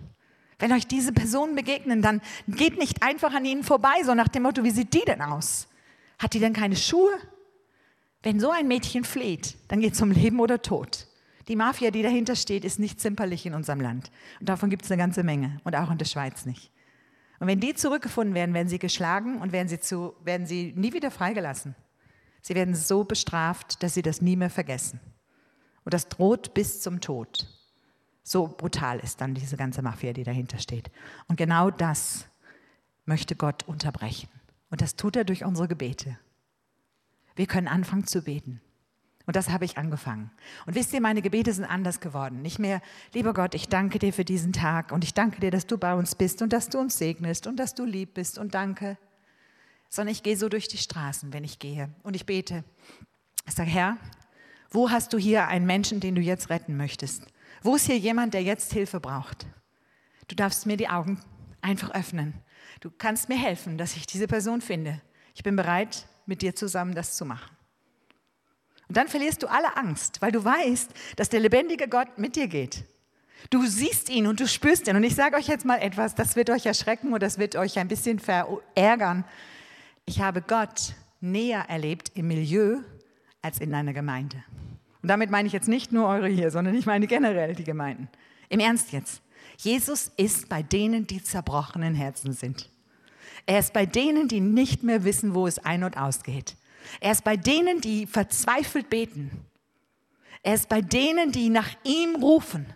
Wenn 0.60 0.72
euch 0.72 0.86
diese 0.86 1.12
Personen 1.12 1.56
begegnen, 1.56 2.02
dann 2.02 2.20
geht 2.46 2.78
nicht 2.78 3.02
einfach 3.02 3.34
an 3.34 3.44
ihnen 3.44 3.64
vorbei, 3.64 4.02
so 4.04 4.14
nach 4.14 4.28
dem 4.28 4.44
Motto, 4.44 4.62
wie 4.62 4.70
sieht 4.70 4.94
die 4.94 5.04
denn 5.06 5.22
aus? 5.22 5.66
Hat 6.18 6.34
die 6.34 6.38
denn 6.38 6.52
keine 6.52 6.76
Schuhe? 6.76 7.10
Wenn 8.22 8.38
so 8.38 8.50
ein 8.50 8.68
Mädchen 8.68 9.04
fleht, 9.04 9.56
dann 9.68 9.80
geht 9.80 9.94
es 9.94 10.02
um 10.02 10.10
Leben 10.10 10.38
oder 10.38 10.60
Tod. 10.60 11.08
Die 11.48 11.56
Mafia, 11.56 11.90
die 11.90 12.02
dahinter 12.02 12.36
steht, 12.36 12.64
ist 12.64 12.78
nicht 12.78 13.00
zimperlich 13.00 13.46
in 13.46 13.54
unserem 13.54 13.80
Land. 13.80 14.10
Und 14.38 14.48
davon 14.48 14.68
gibt 14.68 14.84
es 14.84 14.90
eine 14.90 14.98
ganze 14.98 15.22
Menge 15.22 15.60
und 15.64 15.74
auch 15.74 15.90
in 15.90 15.98
der 15.98 16.04
Schweiz 16.04 16.44
nicht. 16.44 16.70
Und 17.40 17.46
wenn 17.46 17.58
die 17.58 17.74
zurückgefunden 17.74 18.34
werden, 18.34 18.54
werden 18.54 18.68
sie 18.68 18.78
geschlagen 18.78 19.40
und 19.40 19.52
werden 19.52 19.68
sie, 19.68 19.80
zu, 19.80 20.14
werden 20.22 20.46
sie 20.46 20.74
nie 20.76 20.92
wieder 20.92 21.10
freigelassen. 21.10 21.74
Sie 22.42 22.54
werden 22.54 22.74
so 22.74 23.04
bestraft, 23.04 23.82
dass 23.82 23.94
sie 23.94 24.02
das 24.02 24.20
nie 24.20 24.36
mehr 24.36 24.50
vergessen. 24.50 25.00
Und 25.84 25.94
das 25.94 26.08
droht 26.08 26.52
bis 26.52 26.82
zum 26.82 27.00
Tod. 27.00 27.48
So 28.30 28.46
brutal 28.46 29.00
ist 29.00 29.20
dann 29.20 29.34
diese 29.34 29.56
ganze 29.56 29.82
Mafia, 29.82 30.12
die 30.12 30.22
dahinter 30.22 30.58
steht. 30.58 30.92
Und 31.26 31.34
genau 31.34 31.68
das 31.68 32.28
möchte 33.04 33.34
Gott 33.34 33.66
unterbrechen. 33.66 34.28
Und 34.70 34.82
das 34.82 34.94
tut 34.94 35.16
er 35.16 35.24
durch 35.24 35.44
unsere 35.44 35.66
Gebete. 35.66 36.16
Wir 37.34 37.48
können 37.48 37.66
anfangen 37.66 38.06
zu 38.06 38.22
beten. 38.22 38.60
Und 39.26 39.34
das 39.34 39.50
habe 39.50 39.64
ich 39.64 39.78
angefangen. 39.78 40.30
Und 40.64 40.76
wisst 40.76 40.92
ihr, 40.92 41.00
meine 41.00 41.22
Gebete 41.22 41.52
sind 41.52 41.64
anders 41.64 41.98
geworden. 41.98 42.40
Nicht 42.40 42.60
mehr, 42.60 42.80
lieber 43.14 43.34
Gott, 43.34 43.56
ich 43.56 43.68
danke 43.68 43.98
dir 43.98 44.12
für 44.12 44.24
diesen 44.24 44.52
Tag 44.52 44.92
und 44.92 45.02
ich 45.02 45.12
danke 45.12 45.40
dir, 45.40 45.50
dass 45.50 45.66
du 45.66 45.76
bei 45.76 45.92
uns 45.92 46.14
bist 46.14 46.40
und 46.40 46.52
dass 46.52 46.68
du 46.68 46.78
uns 46.78 46.98
segnest 46.98 47.48
und 47.48 47.56
dass 47.56 47.74
du 47.74 47.84
lieb 47.84 48.14
bist 48.14 48.38
und 48.38 48.54
danke. 48.54 48.96
Sondern 49.88 50.12
ich 50.12 50.22
gehe 50.22 50.36
so 50.36 50.48
durch 50.48 50.68
die 50.68 50.78
Straßen, 50.78 51.32
wenn 51.32 51.42
ich 51.42 51.58
gehe 51.58 51.90
und 52.04 52.14
ich 52.14 52.26
bete. 52.26 52.62
Ich 53.48 53.54
sage, 53.56 53.70
Herr, 53.70 53.96
wo 54.70 54.88
hast 54.88 55.12
du 55.14 55.18
hier 55.18 55.48
einen 55.48 55.66
Menschen, 55.66 55.98
den 55.98 56.14
du 56.14 56.20
jetzt 56.20 56.48
retten 56.48 56.76
möchtest? 56.76 57.26
Wo 57.62 57.76
ist 57.76 57.86
hier 57.86 57.98
jemand, 57.98 58.34
der 58.34 58.42
jetzt 58.42 58.72
Hilfe 58.72 59.00
braucht? 59.00 59.46
Du 60.28 60.34
darfst 60.34 60.66
mir 60.66 60.76
die 60.76 60.88
Augen 60.88 61.20
einfach 61.60 61.90
öffnen. 61.90 62.34
Du 62.80 62.90
kannst 62.90 63.28
mir 63.28 63.38
helfen, 63.38 63.76
dass 63.76 63.96
ich 63.96 64.06
diese 64.06 64.26
Person 64.26 64.60
finde. 64.60 65.00
Ich 65.34 65.42
bin 65.42 65.56
bereit, 65.56 66.06
mit 66.26 66.42
dir 66.42 66.54
zusammen 66.54 66.94
das 66.94 67.16
zu 67.16 67.24
machen. 67.24 67.54
Und 68.88 68.96
dann 68.96 69.08
verlierst 69.08 69.42
du 69.42 69.46
alle 69.46 69.76
Angst, 69.76 70.20
weil 70.22 70.32
du 70.32 70.44
weißt, 70.44 70.90
dass 71.16 71.28
der 71.28 71.40
lebendige 71.40 71.88
Gott 71.88 72.18
mit 72.18 72.36
dir 72.36 72.48
geht. 72.48 72.84
Du 73.48 73.64
siehst 73.66 74.10
ihn 74.10 74.26
und 74.26 74.40
du 74.40 74.46
spürst 74.46 74.88
ihn. 74.88 74.96
Und 74.96 75.04
ich 75.04 75.14
sage 75.14 75.36
euch 75.36 75.46
jetzt 75.46 75.64
mal 75.64 75.78
etwas, 75.78 76.14
das 76.14 76.36
wird 76.36 76.50
euch 76.50 76.66
erschrecken 76.66 77.12
und 77.12 77.22
das 77.22 77.38
wird 77.38 77.56
euch 77.56 77.78
ein 77.78 77.88
bisschen 77.88 78.18
verärgern. 78.18 79.24
Ich 80.06 80.20
habe 80.20 80.42
Gott 80.42 80.94
näher 81.20 81.66
erlebt 81.68 82.12
im 82.14 82.28
Milieu 82.28 82.78
als 83.42 83.60
in 83.60 83.74
einer 83.74 83.92
Gemeinde. 83.92 84.42
Und 85.02 85.08
damit 85.08 85.30
meine 85.30 85.46
ich 85.46 85.52
jetzt 85.52 85.68
nicht 85.68 85.92
nur 85.92 86.06
eure 86.08 86.28
hier, 86.28 86.50
sondern 86.50 86.74
ich 86.74 86.86
meine 86.86 87.06
generell 87.06 87.54
die 87.54 87.64
Gemeinden. 87.64 88.08
Im 88.48 88.60
Ernst 88.60 88.92
jetzt. 88.92 89.22
Jesus 89.56 90.10
ist 90.16 90.48
bei 90.48 90.62
denen, 90.62 91.06
die 91.06 91.22
zerbrochenen 91.22 91.94
Herzen 91.94 92.32
sind. 92.32 92.70
Er 93.46 93.58
ist 93.58 93.72
bei 93.72 93.86
denen, 93.86 94.28
die 94.28 94.40
nicht 94.40 94.82
mehr 94.82 95.04
wissen, 95.04 95.34
wo 95.34 95.46
es 95.46 95.58
ein- 95.58 95.84
und 95.84 95.96
ausgeht. 95.96 96.56
Er 97.00 97.12
ist 97.12 97.24
bei 97.24 97.36
denen, 97.36 97.80
die 97.80 98.06
verzweifelt 98.06 98.90
beten. 98.90 99.30
Er 100.42 100.54
ist 100.54 100.68
bei 100.68 100.80
denen, 100.80 101.32
die 101.32 101.50
nach 101.50 101.68
ihm 101.84 102.16
rufen. 102.16 102.66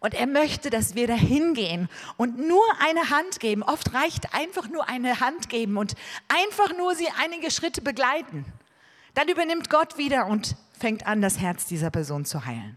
Und 0.00 0.12
er 0.12 0.26
möchte, 0.26 0.68
dass 0.68 0.94
wir 0.94 1.06
dahin 1.06 1.54
gehen 1.54 1.88
und 2.18 2.38
nur 2.38 2.62
eine 2.86 3.08
Hand 3.08 3.40
geben. 3.40 3.62
Oft 3.62 3.94
reicht 3.94 4.34
einfach 4.34 4.68
nur 4.68 4.86
eine 4.86 5.20
Hand 5.20 5.48
geben 5.48 5.78
und 5.78 5.94
einfach 6.28 6.76
nur 6.76 6.94
sie 6.94 7.08
einige 7.22 7.50
Schritte 7.50 7.80
begleiten. 7.80 8.44
Dann 9.14 9.28
übernimmt 9.28 9.70
Gott 9.70 9.96
wieder 9.96 10.26
und 10.26 10.56
fängt 10.78 11.06
an, 11.06 11.22
das 11.22 11.40
Herz 11.40 11.66
dieser 11.66 11.90
Person 11.90 12.24
zu 12.24 12.44
heilen 12.44 12.76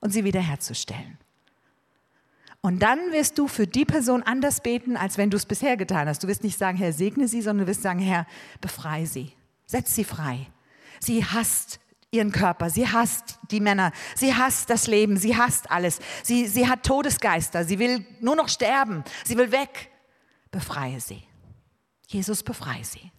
und 0.00 0.10
sie 0.10 0.24
wiederherzustellen. 0.24 1.18
Und 2.60 2.80
dann 2.80 2.98
wirst 3.12 3.38
du 3.38 3.46
für 3.46 3.66
die 3.66 3.84
Person 3.84 4.22
anders 4.22 4.60
beten, 4.60 4.96
als 4.96 5.16
wenn 5.16 5.30
du 5.30 5.36
es 5.36 5.46
bisher 5.46 5.76
getan 5.76 6.08
hast. 6.08 6.22
Du 6.22 6.28
wirst 6.28 6.42
nicht 6.42 6.58
sagen, 6.58 6.76
Herr, 6.76 6.92
segne 6.92 7.28
sie, 7.28 7.40
sondern 7.40 7.66
du 7.66 7.70
wirst 7.70 7.82
sagen, 7.82 8.00
Herr, 8.00 8.26
befreie 8.60 9.06
sie, 9.06 9.32
setz 9.66 9.94
sie 9.94 10.04
frei. 10.04 10.46
Sie 11.00 11.24
hasst 11.24 11.78
ihren 12.10 12.32
Körper, 12.32 12.70
sie 12.70 12.88
hasst 12.88 13.38
die 13.50 13.60
Männer, 13.60 13.92
sie 14.16 14.34
hasst 14.34 14.70
das 14.70 14.86
Leben, 14.86 15.16
sie 15.18 15.36
hasst 15.36 15.70
alles. 15.70 16.00
Sie, 16.24 16.46
sie 16.46 16.66
hat 16.68 16.82
Todesgeister, 16.82 17.64
sie 17.64 17.78
will 17.78 18.04
nur 18.20 18.34
noch 18.34 18.48
sterben, 18.48 19.04
sie 19.24 19.36
will 19.36 19.52
weg. 19.52 19.90
Befreie 20.50 21.00
sie. 21.00 21.22
Jesus, 22.08 22.42
befreie 22.42 22.84
sie. 22.84 23.12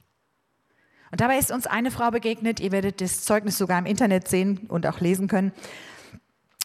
Und 1.11 1.21
dabei 1.21 1.37
ist 1.37 1.51
uns 1.51 1.67
eine 1.67 1.91
Frau 1.91 2.11
begegnet, 2.11 2.59
ihr 2.59 2.71
werdet 2.71 3.01
das 3.01 3.23
Zeugnis 3.23 3.57
sogar 3.57 3.79
im 3.79 3.85
Internet 3.85 4.27
sehen 4.27 4.67
und 4.67 4.85
auch 4.85 4.99
lesen 4.99 5.27
können. 5.27 5.51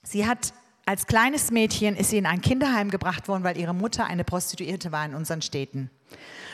Sie 0.02 0.26
hat 0.26 0.52
als 0.86 1.06
kleines 1.06 1.50
Mädchen 1.50 1.96
ist 1.96 2.10
sie 2.10 2.18
in 2.18 2.26
ein 2.26 2.42
Kinderheim 2.42 2.90
gebracht 2.90 3.26
worden, 3.26 3.42
weil 3.42 3.56
ihre 3.56 3.74
Mutter 3.74 4.04
eine 4.04 4.22
Prostituierte 4.22 4.92
war 4.92 5.06
in 5.06 5.14
unseren 5.14 5.40
Städten. 5.40 5.90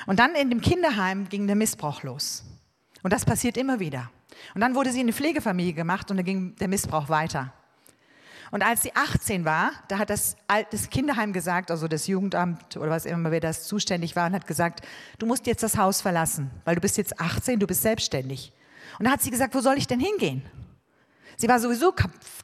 Und 0.07 0.20
dann 0.20 0.37
in 0.37 0.50
dem 0.50 0.61
Kinderheim 0.61 1.29
ging 1.29 1.48
der 1.48 1.57
Missbrauch 1.57 2.05
los. 2.05 2.44
Und 3.03 3.12
das 3.12 3.24
passiert 3.24 3.57
immer 3.57 3.81
wieder. 3.81 4.11
Und 4.55 4.61
dann 4.61 4.74
wurde 4.76 4.92
sie 4.92 5.00
in 5.00 5.07
eine 5.07 5.12
Pflegefamilie 5.12 5.72
gemacht 5.72 6.11
und 6.11 6.16
dann 6.16 6.24
ging 6.24 6.55
der 6.57 6.68
Missbrauch 6.68 7.09
weiter. 7.09 7.53
Und 8.50 8.62
als 8.62 8.82
sie 8.82 8.94
18 8.94 9.44
war, 9.44 9.70
da 9.88 9.98
hat 9.98 10.10
das, 10.10 10.36
das 10.70 10.90
Kinderheim 10.90 11.32
gesagt, 11.32 11.70
also 11.70 11.86
das 11.86 12.06
Jugendamt 12.06 12.76
oder 12.76 12.90
was 12.90 13.06
immer, 13.06 13.30
wer 13.30 13.40
das 13.40 13.64
zuständig 13.64 14.16
war, 14.16 14.26
und 14.26 14.34
hat 14.34 14.46
gesagt, 14.46 14.84
du 15.18 15.26
musst 15.26 15.46
jetzt 15.46 15.62
das 15.62 15.76
Haus 15.76 16.00
verlassen, 16.00 16.50
weil 16.64 16.74
du 16.74 16.80
bist 16.80 16.96
jetzt 16.96 17.20
18, 17.20 17.60
du 17.60 17.66
bist 17.66 17.82
selbstständig. 17.82 18.52
Und 18.98 19.06
da 19.06 19.12
hat 19.12 19.22
sie 19.22 19.30
gesagt, 19.30 19.54
wo 19.54 19.60
soll 19.60 19.78
ich 19.78 19.86
denn 19.86 20.00
hingehen? 20.00 20.42
Sie 21.36 21.48
war 21.48 21.58
sowieso 21.58 21.94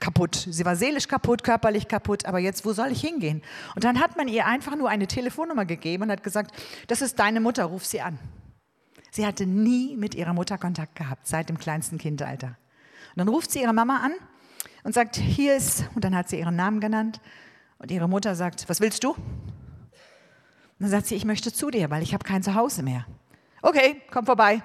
kaputt. 0.00 0.46
Sie 0.50 0.64
war 0.64 0.74
seelisch 0.74 1.06
kaputt, 1.06 1.44
körperlich 1.44 1.86
kaputt. 1.86 2.24
Aber 2.24 2.38
jetzt, 2.38 2.64
wo 2.64 2.72
soll 2.72 2.92
ich 2.92 3.00
hingehen? 3.02 3.42
Und 3.74 3.84
dann 3.84 4.00
hat 4.00 4.16
man 4.16 4.26
ihr 4.26 4.46
einfach 4.46 4.74
nur 4.74 4.88
eine 4.88 5.06
Telefonnummer 5.06 5.66
gegeben 5.66 6.04
und 6.04 6.10
hat 6.10 6.22
gesagt, 6.22 6.52
das 6.86 7.02
ist 7.02 7.18
deine 7.18 7.40
Mutter, 7.40 7.64
ruf 7.64 7.84
sie 7.84 8.00
an. 8.00 8.18
Sie 9.10 9.26
hatte 9.26 9.44
nie 9.44 9.96
mit 9.96 10.14
ihrer 10.14 10.32
Mutter 10.32 10.56
Kontakt 10.56 10.94
gehabt, 10.94 11.26
seit 11.26 11.50
dem 11.50 11.58
kleinsten 11.58 11.98
Kindalter. 11.98 12.56
Und 13.14 13.18
dann 13.18 13.28
ruft 13.28 13.50
sie 13.50 13.60
ihre 13.60 13.74
Mama 13.74 14.00
an 14.02 14.12
und 14.86 14.92
sagt, 14.92 15.16
hier 15.16 15.56
ist, 15.56 15.84
und 15.96 16.04
dann 16.04 16.14
hat 16.14 16.28
sie 16.28 16.38
ihren 16.38 16.54
Namen 16.54 16.78
genannt. 16.78 17.20
Und 17.78 17.90
ihre 17.90 18.08
Mutter 18.08 18.36
sagt, 18.36 18.68
was 18.68 18.80
willst 18.80 19.02
du? 19.02 19.14
Und 19.14 19.20
dann 20.78 20.90
sagt 20.90 21.06
sie, 21.06 21.16
ich 21.16 21.24
möchte 21.24 21.52
zu 21.52 21.72
dir, 21.72 21.90
weil 21.90 22.04
ich 22.04 22.14
habe 22.14 22.22
kein 22.22 22.40
Zuhause 22.44 22.84
mehr. 22.84 23.04
Okay, 23.62 24.00
komm 24.12 24.26
vorbei. 24.26 24.62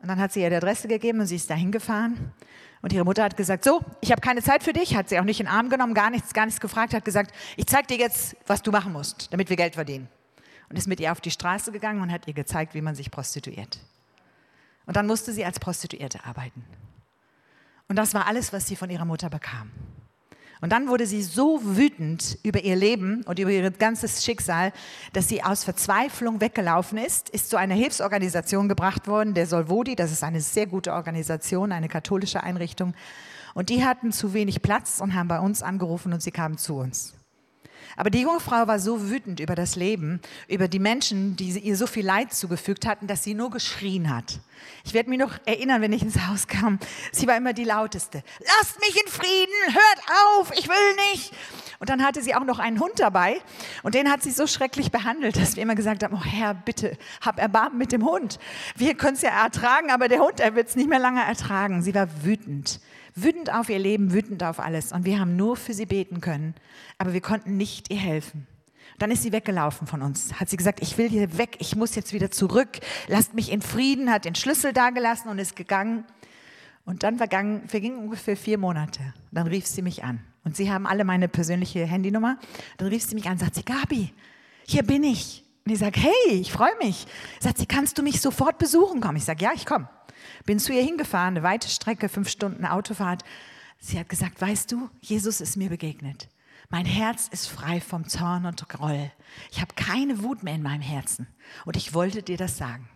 Und 0.00 0.08
dann 0.08 0.18
hat 0.18 0.32
sie 0.32 0.40
ihr 0.40 0.48
die 0.48 0.56
Adresse 0.56 0.88
gegeben 0.88 1.20
und 1.20 1.26
sie 1.26 1.36
ist 1.36 1.50
dahin 1.50 1.72
gefahren. 1.72 2.32
Und 2.80 2.90
ihre 2.90 3.04
Mutter 3.04 3.22
hat 3.22 3.36
gesagt, 3.36 3.64
so, 3.64 3.82
ich 4.00 4.12
habe 4.12 4.22
keine 4.22 4.42
Zeit 4.42 4.62
für 4.62 4.72
dich, 4.72 4.96
hat 4.96 5.10
sie 5.10 5.20
auch 5.20 5.24
nicht 5.24 5.40
in 5.40 5.46
den 5.46 5.52
Arm 5.52 5.68
genommen, 5.68 5.92
gar 5.92 6.08
nichts, 6.08 6.32
gar 6.32 6.46
nichts 6.46 6.62
gefragt, 6.62 6.94
hat 6.94 7.04
gesagt, 7.04 7.34
ich 7.58 7.66
zeige 7.66 7.88
dir 7.88 7.98
jetzt, 7.98 8.34
was 8.46 8.62
du 8.62 8.70
machen 8.70 8.94
musst, 8.94 9.30
damit 9.30 9.50
wir 9.50 9.58
Geld 9.58 9.74
verdienen. 9.74 10.08
Und 10.70 10.76
ist 10.78 10.88
mit 10.88 11.00
ihr 11.00 11.12
auf 11.12 11.20
die 11.20 11.30
Straße 11.30 11.70
gegangen 11.70 12.00
und 12.00 12.10
hat 12.10 12.26
ihr 12.28 12.34
gezeigt, 12.34 12.72
wie 12.72 12.80
man 12.80 12.94
sich 12.94 13.10
prostituiert. 13.10 13.78
Und 14.86 14.96
dann 14.96 15.06
musste 15.06 15.34
sie 15.34 15.44
als 15.44 15.60
Prostituierte 15.60 16.24
arbeiten. 16.24 16.64
Und 17.88 17.96
das 17.96 18.14
war 18.14 18.26
alles, 18.26 18.52
was 18.52 18.66
sie 18.66 18.76
von 18.76 18.90
ihrer 18.90 19.04
Mutter 19.04 19.30
bekam. 19.30 19.70
Und 20.60 20.72
dann 20.72 20.88
wurde 20.88 21.06
sie 21.06 21.22
so 21.22 21.60
wütend 21.62 22.38
über 22.42 22.62
ihr 22.62 22.76
Leben 22.76 23.22
und 23.24 23.38
über 23.38 23.50
ihr 23.50 23.70
ganzes 23.70 24.24
Schicksal, 24.24 24.72
dass 25.12 25.28
sie 25.28 25.42
aus 25.42 25.64
Verzweiflung 25.64 26.40
weggelaufen 26.40 26.98
ist, 26.98 27.28
ist 27.28 27.50
zu 27.50 27.58
einer 27.58 27.74
Hilfsorganisation 27.74 28.68
gebracht 28.68 29.06
worden, 29.06 29.34
der 29.34 29.46
Solvodi, 29.46 29.96
das 29.96 30.12
ist 30.12 30.24
eine 30.24 30.40
sehr 30.40 30.66
gute 30.66 30.94
Organisation, 30.94 31.72
eine 31.72 31.88
katholische 31.88 32.42
Einrichtung. 32.42 32.94
Und 33.54 33.68
die 33.68 33.84
hatten 33.84 34.12
zu 34.12 34.32
wenig 34.32 34.62
Platz 34.62 35.00
und 35.00 35.14
haben 35.14 35.28
bei 35.28 35.40
uns 35.40 35.62
angerufen 35.62 36.12
und 36.12 36.22
sie 36.22 36.30
kamen 36.30 36.56
zu 36.56 36.76
uns. 36.76 37.14
Aber 37.96 38.10
die 38.10 38.20
junge 38.20 38.40
Frau 38.40 38.66
war 38.66 38.78
so 38.78 39.08
wütend 39.08 39.40
über 39.40 39.54
das 39.54 39.74
Leben, 39.74 40.20
über 40.48 40.68
die 40.68 40.78
Menschen, 40.78 41.34
die 41.36 41.58
ihr 41.58 41.76
so 41.76 41.86
viel 41.86 42.04
Leid 42.04 42.32
zugefügt 42.32 42.86
hatten, 42.86 43.06
dass 43.06 43.24
sie 43.24 43.32
nur 43.32 43.50
geschrien 43.50 44.14
hat. 44.14 44.38
Ich 44.84 44.92
werde 44.94 45.08
mich 45.08 45.18
noch 45.18 45.32
erinnern, 45.46 45.80
wenn 45.80 45.92
ich 45.92 46.02
ins 46.02 46.26
Haus 46.26 46.46
kam. 46.46 46.78
Sie 47.10 47.26
war 47.26 47.36
immer 47.36 47.54
die 47.54 47.64
lauteste. 47.64 48.22
Lasst 48.40 48.78
mich 48.80 49.00
in 49.02 49.10
Frieden, 49.10 49.54
hört 49.68 50.38
auf, 50.38 50.52
ich 50.58 50.68
will 50.68 50.94
nicht. 51.12 51.32
Und 51.78 51.88
dann 51.88 52.04
hatte 52.04 52.22
sie 52.22 52.34
auch 52.34 52.44
noch 52.44 52.58
einen 52.58 52.80
Hund 52.80 52.98
dabei 52.98 53.40
und 53.82 53.94
den 53.94 54.10
hat 54.10 54.22
sie 54.22 54.30
so 54.30 54.46
schrecklich 54.46 54.90
behandelt, 54.90 55.36
dass 55.36 55.56
wir 55.56 55.62
immer 55.62 55.74
gesagt 55.74 56.02
haben, 56.02 56.14
oh 56.14 56.24
Herr, 56.24 56.54
bitte, 56.54 56.96
hab 57.20 57.38
Erbarmen 57.38 57.78
mit 57.78 57.92
dem 57.92 58.04
Hund. 58.04 58.38
Wir 58.76 58.94
können 58.94 59.16
es 59.16 59.22
ja 59.22 59.30
ertragen, 59.30 59.90
aber 59.90 60.08
der 60.08 60.20
Hund, 60.20 60.40
er 60.40 60.54
wird 60.54 60.68
es 60.68 60.76
nicht 60.76 60.88
mehr 60.88 60.98
lange 60.98 61.22
ertragen. 61.22 61.82
Sie 61.82 61.94
war 61.94 62.08
wütend 62.24 62.80
wütend 63.16 63.52
auf 63.52 63.68
ihr 63.68 63.78
Leben, 63.78 64.12
wütend 64.12 64.44
auf 64.44 64.60
alles. 64.60 64.92
Und 64.92 65.04
wir 65.04 65.18
haben 65.18 65.34
nur 65.34 65.56
für 65.56 65.74
sie 65.74 65.86
beten 65.86 66.20
können, 66.20 66.54
aber 66.98 67.12
wir 67.12 67.20
konnten 67.20 67.56
nicht 67.56 67.90
ihr 67.90 67.98
helfen. 67.98 68.46
Dann 68.98 69.10
ist 69.10 69.22
sie 69.22 69.32
weggelaufen 69.32 69.86
von 69.86 70.02
uns. 70.02 70.34
Hat 70.34 70.48
sie 70.48 70.56
gesagt, 70.56 70.80
ich 70.80 70.96
will 70.96 71.08
hier 71.08 71.36
weg, 71.36 71.56
ich 71.58 71.76
muss 71.76 71.94
jetzt 71.94 72.12
wieder 72.12 72.30
zurück. 72.30 72.78
Lasst 73.08 73.34
mich 73.34 73.50
in 73.50 73.60
Frieden, 73.60 74.10
hat 74.10 74.24
den 74.24 74.34
Schlüssel 74.34 74.72
dagelassen 74.72 75.30
und 75.30 75.38
ist 75.38 75.56
gegangen. 75.56 76.04
Und 76.84 77.02
dann 77.02 77.16
vergangen, 77.16 77.68
vergingen 77.68 77.98
ungefähr 77.98 78.36
vier 78.36 78.58
Monate. 78.58 79.00
Dann 79.32 79.48
rief 79.48 79.66
sie 79.66 79.82
mich 79.82 80.04
an. 80.04 80.20
Und 80.44 80.56
sie 80.56 80.70
haben 80.70 80.86
alle 80.86 81.04
meine 81.04 81.28
persönliche 81.28 81.84
Handynummer. 81.84 82.38
Dann 82.76 82.88
rief 82.88 83.02
sie 83.02 83.16
mich 83.16 83.28
an 83.28 83.36
sagt 83.36 83.56
sie, 83.56 83.64
Gabi, 83.64 84.12
hier 84.66 84.84
bin 84.84 85.02
ich. 85.02 85.44
Und 85.66 85.72
ich 85.72 85.80
sage, 85.80 85.98
hey, 85.98 86.40
ich 86.40 86.52
freue 86.52 86.76
mich. 86.78 87.06
Sagt 87.40 87.58
sie, 87.58 87.66
kannst 87.66 87.98
du 87.98 88.02
mich 88.02 88.20
sofort 88.20 88.58
besuchen 88.58 89.00
kommen? 89.00 89.16
Ich 89.16 89.24
sage, 89.24 89.44
ja, 89.44 89.50
ich 89.52 89.66
komme. 89.66 89.88
Bin 90.44 90.58
zu 90.58 90.72
ihr 90.72 90.82
hingefahren, 90.82 91.36
eine 91.36 91.42
weite 91.42 91.68
Strecke, 91.68 92.08
fünf 92.08 92.28
Stunden 92.28 92.64
Autofahrt. 92.64 93.22
Sie 93.78 93.98
hat 93.98 94.08
gesagt, 94.08 94.40
weißt 94.40 94.72
du, 94.72 94.90
Jesus 95.00 95.40
ist 95.40 95.56
mir 95.56 95.68
begegnet. 95.68 96.28
Mein 96.68 96.86
Herz 96.86 97.28
ist 97.28 97.46
frei 97.46 97.80
vom 97.80 98.08
Zorn 98.08 98.46
und 98.46 98.68
Groll. 98.68 99.12
Ich 99.52 99.60
habe 99.60 99.74
keine 99.76 100.22
Wut 100.22 100.42
mehr 100.42 100.54
in 100.54 100.62
meinem 100.62 100.82
Herzen. 100.82 101.28
Und 101.64 101.76
ich 101.76 101.94
wollte 101.94 102.22
dir 102.22 102.36
das 102.36 102.56
sagen. 102.56 102.88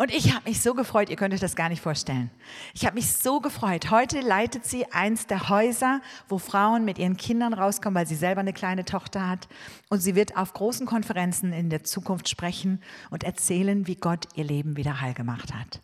Und 0.00 0.10
ich 0.14 0.34
habe 0.34 0.48
mich 0.48 0.62
so 0.62 0.72
gefreut, 0.72 1.10
ihr 1.10 1.16
könnt 1.16 1.34
euch 1.34 1.40
das 1.40 1.56
gar 1.56 1.68
nicht 1.68 1.82
vorstellen. 1.82 2.30
Ich 2.72 2.86
habe 2.86 2.94
mich 2.94 3.12
so 3.12 3.38
gefreut. 3.40 3.90
Heute 3.90 4.20
leitet 4.20 4.64
sie 4.64 4.90
eins 4.90 5.26
der 5.26 5.50
Häuser, 5.50 6.00
wo 6.26 6.38
Frauen 6.38 6.86
mit 6.86 6.98
ihren 6.98 7.18
Kindern 7.18 7.52
rauskommen, 7.52 7.94
weil 7.94 8.06
sie 8.06 8.14
selber 8.14 8.40
eine 8.40 8.54
kleine 8.54 8.86
Tochter 8.86 9.28
hat. 9.28 9.46
Und 9.90 10.00
sie 10.00 10.14
wird 10.14 10.38
auf 10.38 10.54
großen 10.54 10.86
Konferenzen 10.86 11.52
in 11.52 11.68
der 11.68 11.84
Zukunft 11.84 12.30
sprechen 12.30 12.82
und 13.10 13.24
erzählen, 13.24 13.86
wie 13.86 13.96
Gott 13.96 14.26
ihr 14.36 14.44
Leben 14.44 14.78
wieder 14.78 15.02
heil 15.02 15.12
gemacht 15.12 15.52
hat. 15.52 15.82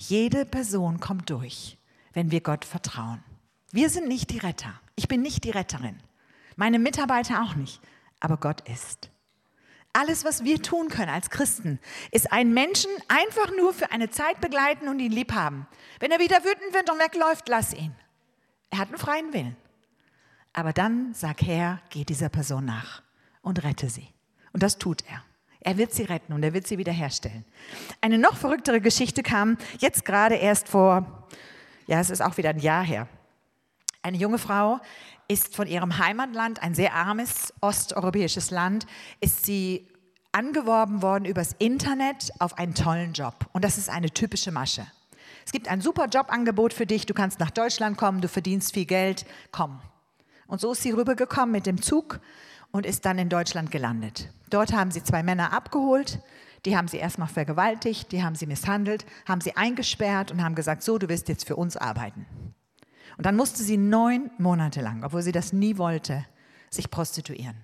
Jede 0.00 0.46
Person 0.46 0.98
kommt 0.98 1.28
durch, 1.28 1.76
wenn 2.14 2.30
wir 2.30 2.40
Gott 2.40 2.64
vertrauen. 2.64 3.22
Wir 3.70 3.90
sind 3.90 4.08
nicht 4.08 4.30
die 4.30 4.38
Retter. 4.38 4.72
Ich 4.96 5.08
bin 5.08 5.20
nicht 5.20 5.44
die 5.44 5.50
Retterin. 5.50 6.00
Meine 6.56 6.78
Mitarbeiter 6.78 7.42
auch 7.42 7.54
nicht. 7.54 7.82
Aber 8.18 8.38
Gott 8.38 8.66
ist. 8.66 9.10
Alles, 9.92 10.24
was 10.24 10.42
wir 10.42 10.62
tun 10.62 10.88
können 10.88 11.10
als 11.10 11.28
Christen, 11.28 11.78
ist 12.12 12.32
einen 12.32 12.54
Menschen 12.54 12.90
einfach 13.08 13.54
nur 13.54 13.74
für 13.74 13.90
eine 13.92 14.08
Zeit 14.08 14.40
begleiten 14.40 14.88
und 14.88 15.00
ihn 15.00 15.12
lieb 15.12 15.32
haben. 15.32 15.66
Wenn 15.98 16.10
er 16.10 16.18
wieder 16.18 16.38
wütend 16.44 16.72
wird 16.72 16.90
und 16.90 16.98
wegläuft, 16.98 17.46
lass 17.50 17.74
ihn. 17.74 17.94
Er 18.70 18.78
hat 18.78 18.88
einen 18.88 18.98
freien 18.98 19.34
Willen. 19.34 19.56
Aber 20.54 20.72
dann 20.72 21.12
sag 21.12 21.42
Herr, 21.42 21.82
geh 21.90 22.04
dieser 22.04 22.30
Person 22.30 22.64
nach 22.64 23.02
und 23.42 23.62
rette 23.64 23.90
sie. 23.90 24.08
Und 24.54 24.62
das 24.62 24.78
tut 24.78 25.04
er. 25.10 25.22
Er 25.60 25.76
wird 25.76 25.92
sie 25.92 26.04
retten 26.04 26.32
und 26.32 26.42
er 26.42 26.54
wird 26.54 26.66
sie 26.66 26.78
wiederherstellen. 26.78 27.44
Eine 28.00 28.18
noch 28.18 28.36
verrücktere 28.36 28.80
Geschichte 28.80 29.22
kam 29.22 29.58
jetzt 29.78 30.04
gerade 30.04 30.36
erst 30.36 30.68
vor, 30.68 31.28
ja, 31.86 32.00
es 32.00 32.10
ist 32.10 32.22
auch 32.22 32.36
wieder 32.36 32.50
ein 32.50 32.58
Jahr 32.58 32.84
her. 32.84 33.08
Eine 34.02 34.16
junge 34.16 34.38
Frau 34.38 34.80
ist 35.28 35.54
von 35.54 35.68
ihrem 35.68 35.98
Heimatland, 35.98 36.62
ein 36.62 36.74
sehr 36.74 36.94
armes 36.94 37.52
osteuropäisches 37.60 38.50
Land, 38.50 38.86
ist 39.20 39.44
sie 39.44 39.86
angeworben 40.32 41.02
worden 41.02 41.24
übers 41.24 41.54
Internet 41.58 42.32
auf 42.38 42.56
einen 42.58 42.74
tollen 42.74 43.12
Job. 43.12 43.46
Und 43.52 43.64
das 43.64 43.78
ist 43.78 43.90
eine 43.90 44.10
typische 44.10 44.52
Masche. 44.52 44.86
Es 45.44 45.52
gibt 45.52 45.68
ein 45.68 45.80
super 45.80 46.06
Jobangebot 46.06 46.72
für 46.72 46.86
dich, 46.86 47.06
du 47.06 47.14
kannst 47.14 47.40
nach 47.40 47.50
Deutschland 47.50 47.96
kommen, 47.96 48.20
du 48.20 48.28
verdienst 48.28 48.72
viel 48.72 48.86
Geld, 48.86 49.26
komm. 49.50 49.80
Und 50.46 50.60
so 50.60 50.72
ist 50.72 50.82
sie 50.82 50.90
rübergekommen 50.90 51.52
mit 51.52 51.66
dem 51.66 51.82
Zug 51.82 52.20
und 52.72 52.86
ist 52.86 53.04
dann 53.04 53.18
in 53.18 53.28
Deutschland 53.28 53.70
gelandet. 53.70 54.32
Dort 54.48 54.72
haben 54.72 54.90
sie 54.90 55.02
zwei 55.02 55.22
Männer 55.22 55.52
abgeholt, 55.52 56.20
die 56.64 56.76
haben 56.76 56.88
sie 56.88 56.98
erstmal 56.98 57.28
vergewaltigt, 57.28 58.12
die 58.12 58.22
haben 58.22 58.34
sie 58.34 58.46
misshandelt, 58.46 59.06
haben 59.26 59.40
sie 59.40 59.56
eingesperrt 59.56 60.30
und 60.30 60.42
haben 60.42 60.54
gesagt, 60.54 60.82
so, 60.82 60.98
du 60.98 61.08
wirst 61.08 61.28
jetzt 61.28 61.46
für 61.46 61.56
uns 61.56 61.76
arbeiten. 61.76 62.26
Und 63.16 63.26
dann 63.26 63.36
musste 63.36 63.62
sie 63.62 63.76
neun 63.76 64.30
Monate 64.38 64.80
lang, 64.80 65.04
obwohl 65.04 65.22
sie 65.22 65.32
das 65.32 65.52
nie 65.52 65.78
wollte, 65.78 66.24
sich 66.70 66.90
prostituieren. 66.90 67.56